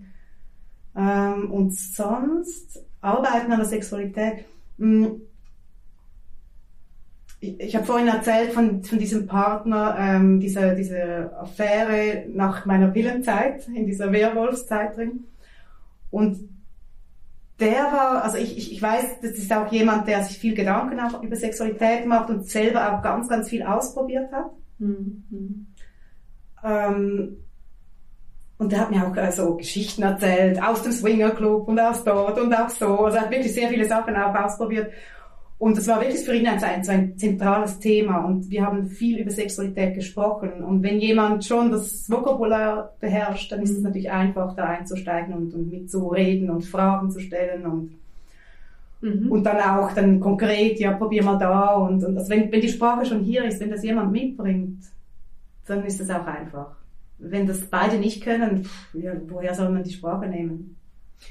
Ähm, 0.97 1.53
und 1.53 1.75
sonst, 1.75 2.85
Arbeiten 3.03 3.53
an 3.53 3.59
der 3.59 3.69
Sexualität, 3.69 4.45
mh, 4.79 5.07
hm, 5.07 5.21
ich, 7.43 7.61
ich 7.61 7.77
habe 7.77 7.85
vorhin 7.85 8.09
erzählt 8.09 8.53
von, 8.53 8.85
von 8.85 8.99
diesem 8.99 9.27
Partner, 9.27 9.97
ähm, 9.99 10.39
dieser, 10.41 10.75
dieser 10.75 11.43
Affäre 11.43 12.25
nach 12.33 12.65
meiner 12.67 12.89
Pillenzeit, 12.89 13.69
in 13.69 13.87
dieser 13.87 14.13
Werwolfszeit 14.13 14.97
drin. 14.97 15.25
Und 16.11 16.49
der 17.59 17.85
war, 17.93 18.23
also 18.23 18.39
ich, 18.39 18.57
ich, 18.57 18.73
ich 18.73 18.81
weiß, 18.81 19.21
das 19.21 19.33
ist 19.33 19.53
auch 19.53 19.71
jemand, 19.73 20.07
der 20.07 20.23
sich 20.23 20.39
viel 20.39 20.55
Gedanken 20.55 21.01
auch 21.01 21.23
über 21.23 21.37
Sexualität 21.37 22.07
macht 22.07 22.31
und 22.31 22.47
selber 22.49 22.93
auch 22.93 23.03
ganz, 23.03 23.29
ganz 23.29 23.49
viel 23.49 23.65
ausprobiert 23.65 24.33
hat. 24.33 24.51
Mhm. 24.79 25.67
Ähm, 26.65 27.37
und 28.59 28.71
der 28.71 28.81
hat 28.81 28.91
mir 28.93 29.05
auch 29.05 29.17
äh, 29.17 29.33
so 29.33 29.57
Geschichten 29.57 30.03
erzählt, 30.03 30.63
aus 30.63 30.83
dem 30.83 30.93
Swingerclub 30.93 31.67
und 31.67 31.81
aus 31.81 32.05
dort 32.05 32.39
und 32.39 32.55
auch 32.55 32.71
so. 32.71 33.05
Also 33.05 33.17
er 33.17 33.25
hat 33.25 33.31
wirklich 33.33 33.53
sehr 33.53 33.69
viele 33.69 33.85
Sachen 33.85 34.15
auch 34.15 34.35
ausprobiert. 34.35 34.93
Und 35.63 35.77
das 35.77 35.87
war 35.87 36.01
wirklich 36.01 36.25
für 36.25 36.35
ihn 36.35 36.49
ein, 36.49 36.61
ein, 36.61 36.89
ein 36.89 37.17
zentrales 37.17 37.79
Thema 37.79 38.25
und 38.25 38.51
wir 38.51 38.67
haben 38.67 38.89
viel 38.89 39.21
über 39.21 39.31
Sexualität 39.31 39.95
gesprochen. 39.95 40.65
Und 40.65 40.83
wenn 40.83 40.99
jemand 40.99 41.45
schon 41.45 41.71
das 41.71 42.11
Vokabular 42.11 42.97
beherrscht, 42.99 43.53
dann 43.53 43.63
ist 43.63 43.71
es 43.71 43.77
mhm. 43.77 43.85
natürlich 43.85 44.11
einfach, 44.11 44.57
da 44.57 44.65
einzusteigen 44.65 45.33
und, 45.33 45.55
und 45.55 45.71
mitzureden 45.71 46.51
und 46.51 46.65
Fragen 46.65 47.13
zu 47.13 47.21
stellen 47.21 47.65
und 47.65 47.93
mhm. 49.03 49.31
Und 49.31 49.45
dann 49.45 49.61
auch 49.61 49.93
dann 49.93 50.19
konkret, 50.19 50.81
ja, 50.81 50.95
probier 50.95 51.23
mal 51.23 51.39
da 51.39 51.75
und, 51.75 52.03
und 52.03 52.19
also 52.19 52.29
wenn, 52.29 52.51
wenn 52.51 52.61
die 52.61 52.69
Sprache 52.69 53.07
schon 53.07 53.21
hier 53.21 53.45
ist, 53.45 53.61
wenn 53.61 53.71
das 53.71 53.85
jemand 53.85 54.11
mitbringt, 54.11 54.83
dann 55.67 55.85
ist 55.85 56.01
das 56.01 56.11
auch 56.11 56.27
einfach. 56.27 56.75
Wenn 57.19 57.47
das 57.47 57.61
beide 57.67 57.99
nicht 57.99 58.25
können, 58.25 58.65
pff, 58.65 58.95
ja, 58.95 59.13
woher 59.29 59.55
soll 59.55 59.69
man 59.69 59.85
die 59.85 59.93
Sprache 59.93 60.27
nehmen? 60.27 60.77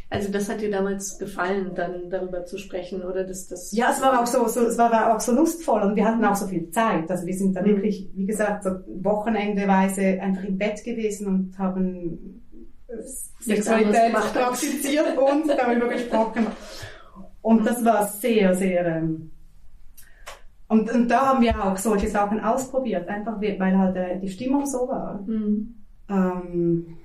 Also 0.09 0.31
das 0.31 0.49
hat 0.49 0.61
dir 0.61 0.69
damals 0.69 1.17
gefallen, 1.17 1.71
dann 1.75 2.09
darüber 2.09 2.45
zu 2.45 2.57
sprechen, 2.57 3.01
oder 3.01 3.23
das, 3.23 3.47
das? 3.47 3.71
Ja, 3.71 3.91
es 3.91 4.01
war 4.01 4.21
auch 4.21 4.27
so, 4.27 4.47
so, 4.47 4.67
es 4.67 4.77
war 4.77 5.15
auch 5.15 5.19
so 5.19 5.31
lustvoll 5.31 5.81
und 5.81 5.95
wir 5.95 6.05
hatten 6.05 6.23
auch 6.25 6.35
so 6.35 6.47
viel 6.47 6.69
Zeit. 6.69 7.09
Also 7.09 7.25
wir 7.25 7.33
sind 7.33 7.55
da 7.55 7.61
mhm. 7.61 7.67
wirklich, 7.67 8.09
wie 8.13 8.25
gesagt, 8.25 8.63
so 8.63 8.71
wochenendeweise 9.01 10.21
einfach 10.21 10.43
im 10.43 10.57
Bett 10.57 10.83
gewesen 10.83 11.27
und 11.27 11.57
haben 11.57 12.41
Sexualität 13.39 14.11
praktiziert 14.11 15.17
und 15.17 15.47
darüber 15.47 15.87
gesprochen. 15.87 16.47
Und 17.41 17.65
das 17.65 17.83
war 17.83 18.05
sehr, 18.07 18.53
sehr, 18.53 18.85
ähm, 18.85 19.31
und, 20.67 20.89
und 20.89 21.09
da 21.09 21.27
haben 21.27 21.41
wir 21.41 21.63
auch 21.63 21.75
solche 21.75 22.07
Sachen 22.07 22.39
ausprobiert, 22.39 23.07
einfach 23.09 23.41
weil 23.41 23.77
halt 23.77 23.95
äh, 23.97 24.19
die 24.19 24.29
Stimmung 24.29 24.65
so 24.65 24.87
war. 24.87 25.21
Mhm. 25.25 25.75
Ähm, 26.09 26.97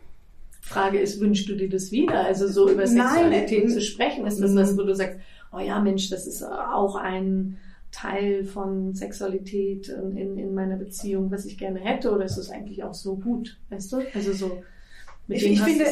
Frage 0.67 0.99
ist, 0.99 1.21
wünschst 1.21 1.49
du 1.49 1.55
dir 1.55 1.69
das 1.69 1.93
wieder? 1.93 2.25
Also 2.25 2.49
so 2.49 2.69
über 2.69 2.89
Sexualität 2.89 3.65
Nein. 3.65 3.73
zu 3.73 3.81
sprechen, 3.81 4.27
ist 4.27 4.41
das 4.41 4.53
was, 4.57 4.77
wo 4.77 4.83
du 4.83 4.97
sagst, 4.97 5.21
oh 5.53 5.61
ja, 5.61 5.79
Mensch, 5.79 6.11
das 6.11 6.27
ist 6.27 6.43
auch 6.43 6.97
ein 6.97 7.57
Teil 7.93 8.45
von 8.45 8.93
Sexualität 8.93 9.89
in, 9.89 10.37
in 10.37 10.55
meiner 10.55 10.77
Beziehung, 10.77 11.31
was 11.31 11.47
ich 11.47 11.57
gerne 11.57 11.79
hätte, 11.79 12.11
oder 12.11 12.25
ist 12.25 12.37
es 12.37 12.51
eigentlich 12.51 12.83
auch 12.83 12.95
so 12.95 13.15
gut, 13.15 13.61
weißt 13.71 13.93
du? 13.93 13.99
Also 14.13 14.33
so 14.33 14.63
mit 15.29 15.39
ich, 15.39 15.53
ich 15.53 15.63
finde, 15.63 15.85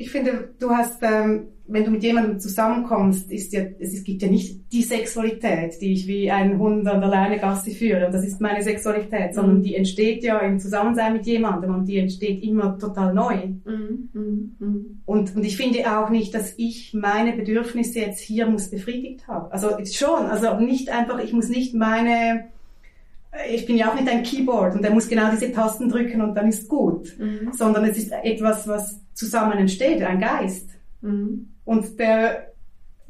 ich 0.00 0.10
finde, 0.10 0.54
du 0.58 0.70
hast, 0.70 1.02
ähm, 1.02 1.48
wenn 1.66 1.84
du 1.84 1.90
mit 1.90 2.02
jemandem 2.02 2.40
zusammenkommst, 2.40 3.30
ist 3.30 3.52
ja, 3.52 3.60
es 3.78 4.02
gibt 4.02 4.22
ja 4.22 4.28
nicht 4.28 4.72
die 4.72 4.82
Sexualität, 4.82 5.78
die 5.82 5.92
ich 5.92 6.06
wie 6.06 6.30
ein 6.30 6.58
Hund 6.58 6.88
an 6.88 7.02
der 7.02 7.10
Leine 7.10 7.38
Gassi 7.38 7.72
führe. 7.72 8.06
Und 8.06 8.14
das 8.14 8.24
ist 8.24 8.40
meine 8.40 8.62
Sexualität, 8.62 9.34
sondern 9.34 9.58
mhm. 9.58 9.62
die 9.62 9.74
entsteht 9.74 10.24
ja 10.24 10.38
im 10.38 10.58
Zusammensein 10.58 11.12
mit 11.12 11.26
jemandem 11.26 11.74
und 11.74 11.84
die 11.84 11.98
entsteht 11.98 12.42
immer 12.42 12.78
total 12.78 13.12
neu. 13.12 13.48
Mhm. 13.66 14.08
Mhm. 14.14 14.56
mhm. 14.58 15.00
Und, 15.04 15.36
und 15.36 15.44
ich 15.44 15.58
finde 15.58 15.80
auch 15.94 16.08
nicht, 16.08 16.34
dass 16.34 16.54
ich 16.56 16.94
meine 16.94 17.34
Bedürfnisse 17.34 18.00
jetzt 18.00 18.20
hier 18.20 18.46
muss 18.46 18.70
befriedigt 18.70 19.28
haben. 19.28 19.52
Also 19.52 19.68
schon, 19.84 20.26
also 20.26 20.58
nicht 20.58 20.88
einfach, 20.88 21.22
ich 21.22 21.34
muss 21.34 21.50
nicht 21.50 21.74
meine, 21.74 22.48
ich 23.48 23.66
bin 23.66 23.76
ja 23.76 23.90
auch 23.90 23.94
nicht 23.94 24.08
ein 24.08 24.22
Keyboard 24.22 24.74
und 24.74 24.84
er 24.84 24.90
muss 24.90 25.08
genau 25.08 25.30
diese 25.30 25.52
Tasten 25.52 25.88
drücken 25.88 26.20
und 26.20 26.34
dann 26.34 26.48
ist 26.48 26.68
gut, 26.68 27.16
mhm. 27.18 27.52
sondern 27.52 27.84
es 27.84 27.96
ist 27.96 28.12
etwas, 28.12 28.66
was 28.66 29.00
zusammen 29.14 29.58
entsteht, 29.58 30.02
ein 30.02 30.20
Geist. 30.20 30.70
Mhm. 31.00 31.54
Und 31.64 31.98
der 31.98 32.50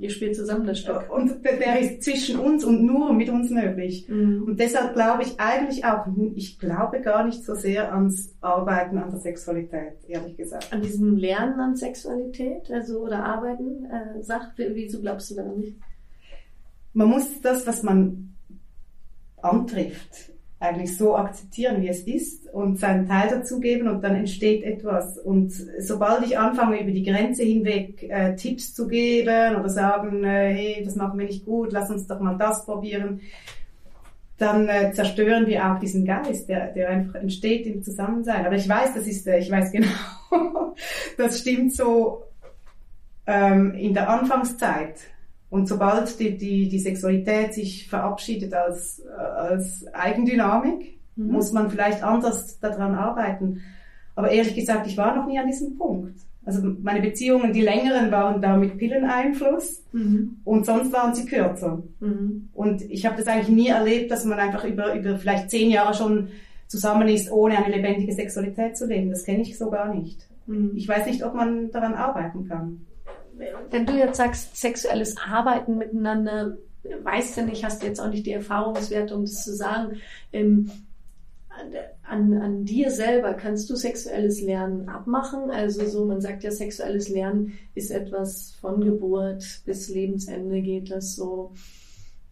Ihr 0.01 0.09
spielt 0.09 0.35
zusammen 0.35 0.67
das 0.67 0.79
Stück. 0.79 1.11
Und 1.15 1.45
der, 1.45 1.59
der 1.59 1.79
ist 1.79 2.03
zwischen 2.03 2.39
uns 2.39 2.65
und 2.65 2.87
nur 2.87 3.13
mit 3.13 3.29
uns 3.29 3.51
möglich. 3.51 4.09
Mhm. 4.09 4.45
Und 4.45 4.59
deshalb 4.59 4.95
glaube 4.95 5.25
ich 5.25 5.39
eigentlich 5.39 5.85
auch, 5.85 6.07
ich 6.35 6.59
glaube 6.59 7.03
gar 7.03 7.27
nicht 7.27 7.45
so 7.45 7.55
sehr 7.55 7.93
ans 7.93 8.35
Arbeiten 8.41 8.97
an 8.97 9.11
der 9.11 9.21
Sexualität, 9.21 9.99
ehrlich 10.09 10.39
gesagt. 10.39 10.73
An 10.73 10.81
diesem 10.81 11.17
Lernen 11.17 11.61
an 11.61 11.77
Sexualität, 11.77 12.71
also 12.73 13.01
oder 13.01 13.23
Arbeiten, 13.27 13.85
äh, 13.85 14.23
sagt, 14.23 14.53
wieso 14.57 15.03
glaubst 15.03 15.31
du 15.33 15.35
daran 15.35 15.59
nicht? 15.59 15.77
Man 16.95 17.09
muss 17.09 17.39
das, 17.43 17.67
was 17.67 17.83
man 17.83 18.30
antrifft, 19.43 20.31
eigentlich 20.59 20.97
so 20.97 21.17
akzeptieren, 21.17 21.81
wie 21.81 21.89
es 21.89 22.01
ist 22.01 22.47
und 22.53 22.79
seinen 22.79 23.09
Teil 23.09 23.31
dazugeben 23.31 23.89
und 23.89 24.03
dann 24.03 24.15
entsteht 24.15 24.63
etwas. 24.63 25.19
Und 25.19 25.53
sobald 25.79 26.25
ich 26.27 26.39
anfange, 26.39 26.81
über 26.83 26.91
die 26.91 27.05
Grenze 27.05 27.43
hinweg 27.43 28.03
äh, 28.03 28.37
Tipps 28.37 28.75
zu 28.75 28.87
geben 28.87 29.57
oder 29.57 29.69
sagen, 29.71 30.23
äh, 30.23 30.53
hey, 30.53 30.83
das 30.85 30.97
machen 30.97 31.19
wir 31.19 31.27
nicht 31.27 31.47
gut, 31.47 31.73
lass 31.73 31.91
uns 31.91 32.07
doch 32.07 32.21
mal 32.21 32.37
das 32.37 32.67
probieren, 32.67 33.21
dann 34.37 34.69
äh, 34.69 34.93
zerstören 34.93 35.47
wir 35.47 35.67
auch 35.67 35.79
diesen 35.79 36.05
Geist, 36.05 36.49
der, 36.49 36.73
der 36.73 36.91
einfach 36.91 37.17
entsteht 37.17 37.67
im 37.67 37.83
Zusammensein. 37.83 38.45
Aber 38.47 38.57
ich 38.57 38.69
weiß, 38.69 38.95
das 38.95 39.07
ist, 39.07 39.27
äh, 39.27 39.39
ich 39.39 39.51
weiß 39.51 39.73
genau, 39.73 40.75
das 41.17 41.41
stimmt 41.41 41.75
so 41.75 42.25
ähm, 43.27 43.75
in 43.75 43.95
der 43.95 44.09
Anfangszeit 44.09 44.95
und 45.51 45.67
sobald 45.69 46.19
die, 46.21 46.37
die, 46.37 46.69
die 46.69 46.79
Sexualität 46.79 47.55
sich 47.55 47.89
verabschiedet 47.89 48.55
als, 48.55 49.03
als 49.07 49.85
Eigendynamik, 49.93 50.99
mhm. 51.17 51.33
muss 51.33 51.53
man 51.53 51.71
vielleicht 51.71 52.03
anders 52.03 52.59
daran 52.61 52.95
arbeiten. 52.95 53.61
Aber 54.15 54.31
ehrlich 54.31 54.55
gesagt, 54.55 54.87
ich 54.87 54.97
war 54.97 55.15
noch 55.15 55.27
nie 55.27 55.39
an 55.39 55.49
diesem 55.49 55.77
Punkt. 55.77 56.21
Also 56.45 56.75
meine 56.83 57.03
Beziehungen, 57.03 57.53
die 57.53 57.61
längeren, 57.61 58.11
waren 58.11 58.41
da 58.41 58.57
mit 58.57 58.79
Pilleneinfluss 58.79 59.85
Mhm. 59.93 60.37
und 60.45 60.65
sonst 60.65 60.93
waren 60.93 61.15
sie 61.15 61.27
kürzer. 61.27 61.83
Mhm. 61.99 62.49
Und 62.55 62.83
ich 62.83 63.05
habe 63.05 63.17
das 63.17 63.27
eigentlich 63.27 63.49
nie 63.49 63.69
erlebt, 63.69 64.11
dass 64.11 64.25
man 64.25 64.39
einfach 64.39 64.65
über, 64.65 64.95
über 64.95 65.19
vielleicht 65.19 65.51
zehn 65.51 65.71
Jahre 65.71 65.95
schon 65.95 66.29
zusammen 66.69 67.09
ist, 67.09 67.31
ohne 67.31 67.59
eine 67.59 67.75
lebendige 67.75 68.13
Sexualität 68.13 68.77
zu 68.77 68.87
leben. 68.87 69.11
Das 69.11 69.25
kenne 69.25 69.43
ich 69.43 69.59
so 69.59 69.69
gar 69.69 69.93
nicht. 69.93 70.29
Mhm. 70.47 70.73
Ich 70.77 70.89
weiß 70.89 71.07
nicht, 71.07 71.25
ob 71.25 71.35
man 71.35 71.71
daran 71.73 71.95
arbeiten 71.95 72.47
kann. 72.47 72.87
Wenn 73.71 73.87
du 73.87 73.93
jetzt 73.95 74.17
sagst, 74.17 74.57
sexuelles 74.57 75.17
Arbeiten 75.17 75.79
miteinander, 75.79 76.59
weißt 77.03 77.37
du 77.37 77.43
nicht, 77.43 77.65
hast 77.65 77.83
du 77.83 77.87
jetzt 77.87 78.01
auch 78.01 78.09
nicht 78.09 78.27
die 78.27 78.33
Erfahrungswerte, 78.33 79.15
um 79.15 79.23
das 79.23 79.45
zu 79.45 79.55
sagen. 79.55 80.01
Ähm, 80.33 80.71
an, 82.03 82.35
an 82.35 82.65
dir 82.65 82.91
selber 82.91 83.35
kannst 83.35 83.69
du 83.71 83.77
sexuelles 83.77 84.41
Lernen 84.41 84.89
abmachen. 84.89 85.51
Also 85.51 85.87
so, 85.87 86.05
man 86.05 86.21
sagt 86.21 86.43
ja, 86.43 86.51
sexuelles 86.51 87.09
Lernen 87.09 87.59
ist 87.75 87.91
etwas 87.91 88.53
von 88.61 88.81
Geburt 88.81 89.63
bis 89.65 89.89
Lebensende 89.89 90.61
geht 90.63 90.91
das 90.91 91.15
so. 91.15 91.53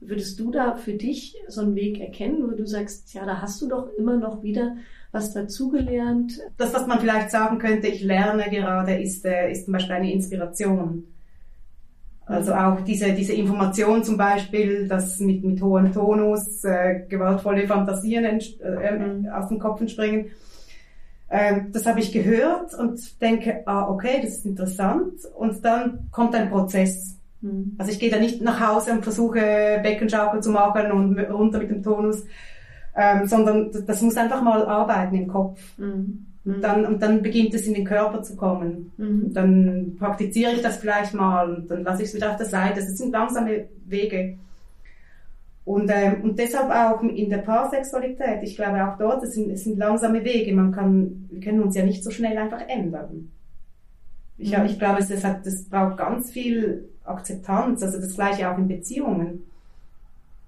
Würdest 0.01 0.39
du 0.39 0.51
da 0.51 0.77
für 0.77 0.95
dich 0.95 1.37
so 1.49 1.61
einen 1.61 1.75
Weg 1.75 2.01
erkennen, 2.01 2.49
wo 2.49 2.55
du 2.55 2.67
sagst, 2.67 3.13
ja, 3.15 3.27
da 3.27 3.41
hast 3.41 3.61
du 3.61 3.69
doch 3.69 3.89
immer 3.99 4.17
noch 4.17 4.43
wieder 4.43 4.77
was 5.19 5.33
dazugelernt? 5.33 6.41
Das, 6.57 6.73
was 6.73 6.87
man 6.87 7.01
vielleicht 7.01 7.31
sagen 7.31 7.59
könnte, 7.59 7.89
ich 7.89 8.03
lerne 8.03 8.49
gerade, 8.51 8.95
ist, 8.95 9.25
äh, 9.25 9.51
ist 9.51 9.65
zum 9.65 9.73
Beispiel 9.73 9.97
eine 9.97 10.13
Inspiration. 10.13 11.05
Also 12.25 12.53
auch 12.55 12.83
diese, 12.83 13.13
diese 13.13 13.33
Information 13.33 14.05
zum 14.05 14.17
Beispiel, 14.17 14.87
dass 14.87 15.19
mit, 15.19 15.43
mit 15.43 15.63
hohem 15.63 15.93
Tonus 15.93 16.63
äh, 16.63 17.07
gewaltvolle 17.09 17.67
Fantasien 17.67 18.25
äh, 18.25 18.99
Mhm. 18.99 19.29
aus 19.29 19.49
dem 19.49 19.59
Kopf 19.59 19.81
entspringen. 19.81 20.27
Ähm, 21.31 21.69
das 21.73 21.87
habe 21.87 22.01
ich 22.01 22.13
gehört 22.13 22.75
und 22.75 23.21
denke, 23.21 23.63
ah, 23.67 23.89
okay, 23.89 24.21
das 24.23 24.39
ist 24.39 24.47
interessant. 24.47 25.15
Und 25.37 25.65
dann 25.65 26.09
kommt 26.11 26.35
ein 26.35 26.51
Prozess. 26.51 27.17
Hm. 27.43 27.77
Also 27.79 27.93
ich 27.93 27.99
gehe 27.99 28.11
da 28.11 28.19
nicht 28.19 28.41
nach 28.43 28.61
Hause 28.61 28.93
und 28.93 29.03
versuche 29.03 29.81
Beckenschaukel 29.83 30.43
zu 30.43 30.51
machen 30.51 30.93
und 30.93 31.19
runter 31.19 31.59
mit 31.59 31.71
dem 31.71 31.83
Tonus, 31.83 32.25
ähm, 32.99 33.27
sondern 33.29 33.71
das, 33.87 34.03
muss 34.03 34.17
einfach 34.17 34.43
mal 34.43 34.67
arbeiten 34.67 35.15
im 35.15 35.29
Kopf. 35.29 35.61
Hm. 35.77 36.27
Und 36.45 36.63
dann, 36.63 36.85
und 36.85 37.01
dann 37.01 37.23
beginnt 37.23 37.55
es 37.55 37.67
in 37.67 37.75
den 37.75 37.85
Körper 37.85 38.23
zu 38.23 38.35
kommen. 38.35 38.91
Hm. 38.97 39.27
Und 39.27 39.35
dann 39.35 39.97
praktiziere 39.99 40.53
ich 40.53 40.63
das 40.63 40.79
vielleicht 40.79 41.15
mal 41.15 41.55
und 41.55 41.71
dann 41.71 41.85
lasse 41.85 42.03
ich 42.03 42.09
es 42.09 42.15
wieder 42.15 42.31
auf 42.33 42.37
der 42.39 42.47
Seite. 42.47 42.81
Das 42.81 42.99
sind 42.99 43.13
langsame 43.13 43.69
Wege. 43.87 44.37
Und, 45.65 45.91
ähm, 45.95 46.23
und 46.23 46.39
deshalb 46.39 46.71
auch 46.71 47.03
in 47.03 47.31
der 47.31 47.39
Paarsexualität, 47.39 48.43
ich 48.43 48.57
glaube 48.57 48.85
auch 48.85 48.99
dort, 48.99 49.23
es 49.23 49.35
sind, 49.35 49.51
es 49.51 49.65
sind 49.65 49.79
langsame 49.79 50.25
Wege. 50.25 50.53
Man 50.55 50.73
kann, 50.73 51.29
wir 51.31 51.41
können 51.41 51.63
uns 51.63 51.77
ja 51.77 51.85
nicht 51.85 52.03
so 52.03 52.11
schnell 52.11 52.37
einfach 52.37 52.63
ändern. 52.67 53.31
Ich, 54.39 54.57
Mhm. 54.57 54.65
ich 54.65 54.79
glaube, 54.79 55.01
es, 55.01 55.11
es 55.11 55.23
hat, 55.23 55.47
das 55.47 55.65
braucht 55.65 55.99
ganz 55.99 56.33
viel 56.33 56.89
Akzeptanz, 57.05 57.83
also 57.83 58.01
das 58.01 58.15
gleiche 58.15 58.51
auch 58.51 58.59
in 58.59 58.67
Beziehungen. 58.67 59.45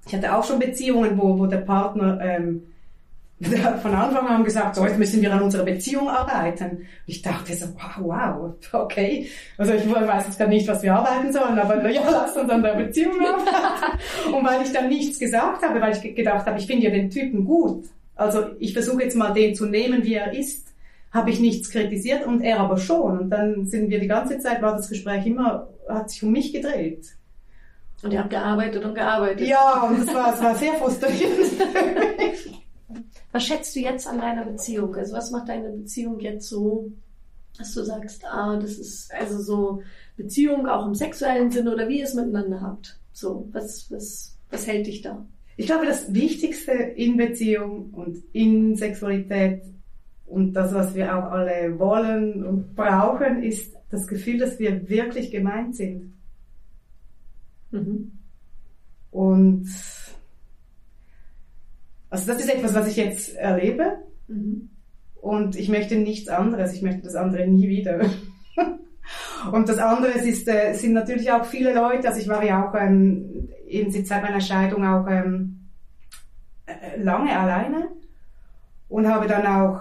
Ich 0.06 0.14
hatte 0.14 0.34
auch 0.34 0.44
schon 0.44 0.58
Beziehungen, 0.58 1.16
wo, 1.18 1.38
wo 1.38 1.46
der 1.46 1.58
Partner 1.58 2.18
ähm, 2.22 2.62
von 3.82 3.94
Anfang 3.94 4.26
an 4.28 4.44
gesagt, 4.44 4.76
so 4.76 4.84
jetzt 4.84 4.98
müssen 4.98 5.22
wir 5.22 5.32
an 5.32 5.42
unserer 5.42 5.64
Beziehung 5.64 6.08
arbeiten. 6.08 6.86
Ich 7.06 7.22
dachte 7.22 7.54
so, 7.54 7.66
wow, 7.74 7.96
wow, 7.98 8.54
okay. 8.82 9.28
Also 9.56 9.72
ich 9.72 9.90
weiß 9.90 10.26
jetzt 10.26 10.38
gar 10.38 10.48
nicht, 10.48 10.68
was 10.68 10.82
wir 10.82 10.94
arbeiten 10.94 11.32
sollen, 11.32 11.58
aber 11.58 11.76
na 11.82 11.90
ja, 11.90 12.02
lass 12.10 12.36
uns 12.36 12.50
an 12.50 12.62
der 12.62 12.74
Beziehung 12.74 13.14
arbeiten. 13.24 14.34
Und 14.34 14.44
weil 14.46 14.62
ich 14.62 14.72
dann 14.72 14.88
nichts 14.88 15.18
gesagt 15.18 15.62
habe, 15.62 15.80
weil 15.80 15.92
ich 15.94 16.02
ge- 16.02 16.12
gedacht 16.12 16.44
habe, 16.46 16.58
ich 16.58 16.66
finde 16.66 16.84
ja 16.84 16.90
den 16.90 17.08
Typen 17.10 17.44
gut. 17.46 17.84
Also 18.14 18.44
ich 18.58 18.74
versuche 18.74 19.02
jetzt 19.04 19.16
mal 19.16 19.32
den 19.32 19.54
zu 19.54 19.64
nehmen, 19.64 20.04
wie 20.04 20.14
er 20.14 20.34
ist, 20.34 20.66
habe 21.10 21.30
ich 21.30 21.40
nichts 21.40 21.70
kritisiert 21.70 22.26
und 22.26 22.42
er 22.42 22.60
aber 22.60 22.76
schon. 22.76 23.18
Und 23.20 23.30
dann 23.30 23.64
sind 23.66 23.88
wir 23.88 24.00
die 24.00 24.06
ganze 24.08 24.38
Zeit, 24.38 24.60
war 24.60 24.76
das 24.76 24.90
Gespräch 24.90 25.24
immer, 25.24 25.68
hat 25.88 26.10
sich 26.10 26.22
um 26.22 26.30
mich 26.30 26.52
gedreht. 26.52 27.06
Und 28.02 28.12
ihr 28.12 28.20
habt 28.20 28.30
gearbeitet 28.30 28.84
und 28.84 28.94
gearbeitet. 28.94 29.46
Ja, 29.46 29.82
und 29.82 30.00
es 30.00 30.14
war, 30.14 30.34
es 30.34 30.42
war 30.42 30.54
sehr 30.54 30.74
frustrierend. 30.74 31.52
Was 33.32 33.44
schätzt 33.44 33.76
du 33.76 33.80
jetzt 33.80 34.06
an 34.06 34.18
deiner 34.18 34.44
Beziehung? 34.44 34.94
Also 34.96 35.14
was 35.14 35.30
macht 35.30 35.48
deine 35.48 35.70
Beziehung 35.70 36.18
jetzt 36.18 36.48
so, 36.48 36.90
dass 37.56 37.72
du 37.74 37.84
sagst, 37.84 38.24
ah, 38.24 38.56
das 38.56 38.72
ist 38.72 39.12
also 39.14 39.40
so 39.40 39.82
Beziehung 40.16 40.66
auch 40.66 40.86
im 40.86 40.94
sexuellen 40.94 41.50
Sinne 41.50 41.72
oder 41.72 41.88
wie 41.88 41.98
ihr 41.98 42.04
es 42.04 42.14
miteinander 42.14 42.60
habt? 42.60 42.98
So, 43.12 43.48
was, 43.52 43.88
was, 43.90 44.36
was 44.50 44.66
hält 44.66 44.86
dich 44.86 45.02
da? 45.02 45.24
Ich 45.56 45.66
glaube, 45.66 45.86
das 45.86 46.12
Wichtigste 46.12 46.72
in 46.72 47.16
Beziehung 47.16 47.90
und 47.92 48.18
in 48.32 48.76
Sexualität 48.76 49.62
und 50.26 50.54
das, 50.54 50.72
was 50.72 50.94
wir 50.94 51.16
auch 51.16 51.30
alle 51.30 51.78
wollen 51.78 52.44
und 52.44 52.74
brauchen, 52.74 53.42
ist 53.42 53.74
das 53.90 54.06
Gefühl, 54.06 54.38
dass 54.38 54.58
wir 54.58 54.88
wirklich 54.88 55.30
gemeint 55.30 55.76
sind. 55.76 56.14
Mhm. 57.70 58.12
Und 59.10 59.68
also 62.08 62.32
das 62.32 62.40
ist 62.40 62.52
etwas, 62.52 62.74
was 62.74 62.88
ich 62.88 62.96
jetzt 62.96 63.34
erlebe 63.36 63.98
Mhm. 64.30 64.70
und 65.20 65.56
ich 65.56 65.68
möchte 65.68 65.96
nichts 65.96 66.28
anderes. 66.28 66.72
Ich 66.72 66.82
möchte 66.82 67.02
das 67.02 67.16
andere 67.16 67.46
nie 67.48 67.68
wieder. 67.68 68.00
und 69.52 69.68
das 69.68 69.78
andere 69.78 70.12
ist, 70.12 70.48
äh, 70.48 70.72
sind 70.74 70.92
natürlich 70.92 71.32
auch 71.32 71.44
viele 71.44 71.74
Leute. 71.74 72.08
Also 72.08 72.20
ich 72.20 72.28
war 72.28 72.44
ja 72.44 72.68
auch 72.68 72.74
ähm, 72.74 73.48
eben 73.66 73.90
seit 73.90 74.22
meiner 74.22 74.40
Scheidung 74.40 74.84
auch 74.84 75.06
ähm, 75.08 75.68
äh, 76.66 77.00
lange 77.00 77.36
alleine 77.36 77.88
und 78.88 79.08
habe 79.08 79.26
dann 79.26 79.46
auch 79.46 79.80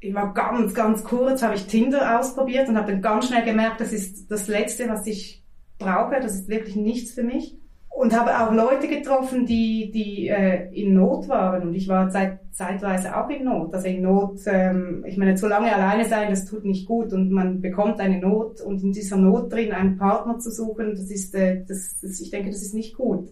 ich 0.00 0.14
war 0.14 0.32
ganz, 0.32 0.74
ganz 0.74 1.02
kurz, 1.02 1.42
habe 1.42 1.56
ich 1.56 1.66
Tinder 1.66 2.20
ausprobiert 2.20 2.68
und 2.68 2.76
habe 2.76 2.92
dann 2.92 3.02
ganz 3.02 3.26
schnell 3.26 3.44
gemerkt, 3.44 3.80
das 3.80 3.92
ist 3.92 4.30
das 4.30 4.46
Letzte, 4.46 4.88
was 4.88 5.06
ich 5.06 5.42
brauche, 5.78 6.20
das 6.20 6.34
ist 6.34 6.48
wirklich 6.48 6.76
nichts 6.76 7.12
für 7.12 7.22
mich. 7.22 7.56
Und 7.90 8.16
habe 8.16 8.38
auch 8.38 8.52
Leute 8.52 8.86
getroffen, 8.86 9.44
die, 9.44 9.90
die 9.90 10.28
äh, 10.28 10.72
in 10.72 10.94
Not 10.94 11.28
waren. 11.28 11.62
Und 11.66 11.74
ich 11.74 11.88
war 11.88 12.08
zeit, 12.10 12.38
zeitweise 12.52 13.16
auch 13.16 13.28
in 13.28 13.44
Not. 13.44 13.74
Also 13.74 13.88
in 13.88 14.02
Not, 14.02 14.38
ähm, 14.46 15.04
ich 15.04 15.16
meine, 15.16 15.34
zu 15.34 15.48
lange 15.48 15.74
alleine 15.74 16.04
sein, 16.04 16.30
das 16.30 16.44
tut 16.44 16.64
nicht 16.64 16.86
gut. 16.86 17.12
Und 17.12 17.32
man 17.32 17.60
bekommt 17.60 17.98
eine 17.98 18.20
Not 18.20 18.60
und 18.60 18.84
in 18.84 18.92
dieser 18.92 19.16
Not 19.16 19.52
drin 19.52 19.72
einen 19.72 19.96
Partner 19.96 20.38
zu 20.38 20.52
suchen, 20.52 20.94
das 20.94 21.10
ist, 21.10 21.34
äh, 21.34 21.64
das, 21.66 21.98
das, 22.00 22.20
ich 22.20 22.30
denke, 22.30 22.50
das 22.50 22.62
ist 22.62 22.74
nicht 22.74 22.96
gut. 22.96 23.30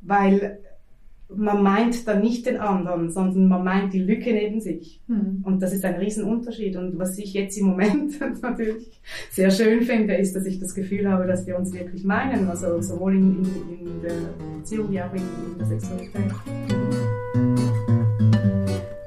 Weil 0.00 0.60
man 1.28 1.62
meint 1.62 2.06
dann 2.06 2.20
nicht 2.20 2.46
den 2.46 2.58
anderen, 2.58 3.10
sondern 3.10 3.48
man 3.48 3.64
meint 3.64 3.92
die 3.92 4.02
Lücke 4.02 4.32
neben 4.32 4.60
sich. 4.60 5.00
Mhm. 5.08 5.42
Und 5.42 5.60
das 5.60 5.72
ist 5.72 5.84
ein 5.84 5.96
Riesenunterschied. 5.96 6.76
Und 6.76 6.98
was 6.98 7.18
ich 7.18 7.34
jetzt 7.34 7.58
im 7.58 7.66
Moment 7.66 8.20
natürlich 8.42 9.00
sehr 9.30 9.50
schön 9.50 9.82
finde, 9.82 10.14
ist, 10.14 10.36
dass 10.36 10.46
ich 10.46 10.60
das 10.60 10.74
Gefühl 10.74 11.10
habe, 11.10 11.26
dass 11.26 11.46
wir 11.46 11.58
uns 11.58 11.72
wirklich 11.72 12.04
meinen. 12.04 12.48
Also 12.48 12.80
sowohl 12.80 13.16
in, 13.16 13.44
in, 13.44 13.86
in 13.86 14.02
der 14.02 14.14
Beziehung 14.58 14.90
wie 14.90 15.02
auch 15.02 15.12
in, 15.12 15.22
in 15.52 15.58
der 15.58 15.66
Sexualität. 15.66 16.32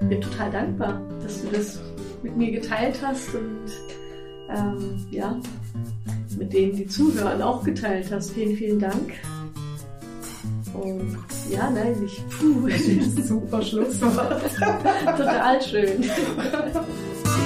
Ich 0.02 0.08
bin 0.08 0.22
total 0.22 0.52
dankbar, 0.52 1.02
dass 1.22 1.42
du 1.44 1.48
das 1.56 1.82
mit 2.22 2.36
mir 2.36 2.52
geteilt 2.52 3.00
hast 3.02 3.34
und 3.34 3.70
ähm, 4.50 5.06
ja, 5.12 5.40
mit 6.38 6.52
denen, 6.52 6.76
die 6.76 6.88
zuhören, 6.88 7.42
auch 7.42 7.64
geteilt 7.64 8.12
hast. 8.12 8.32
Vielen, 8.32 8.56
vielen 8.56 8.80
Dank. 8.80 9.14
Und 10.74 11.18
ja, 11.50 11.70
nein, 11.70 11.96
ich, 12.06 12.24
puh, 12.30 12.70
Super 13.24 13.62
Schlusswort. 13.62 14.42
total 15.18 15.62
schön. 15.62 16.04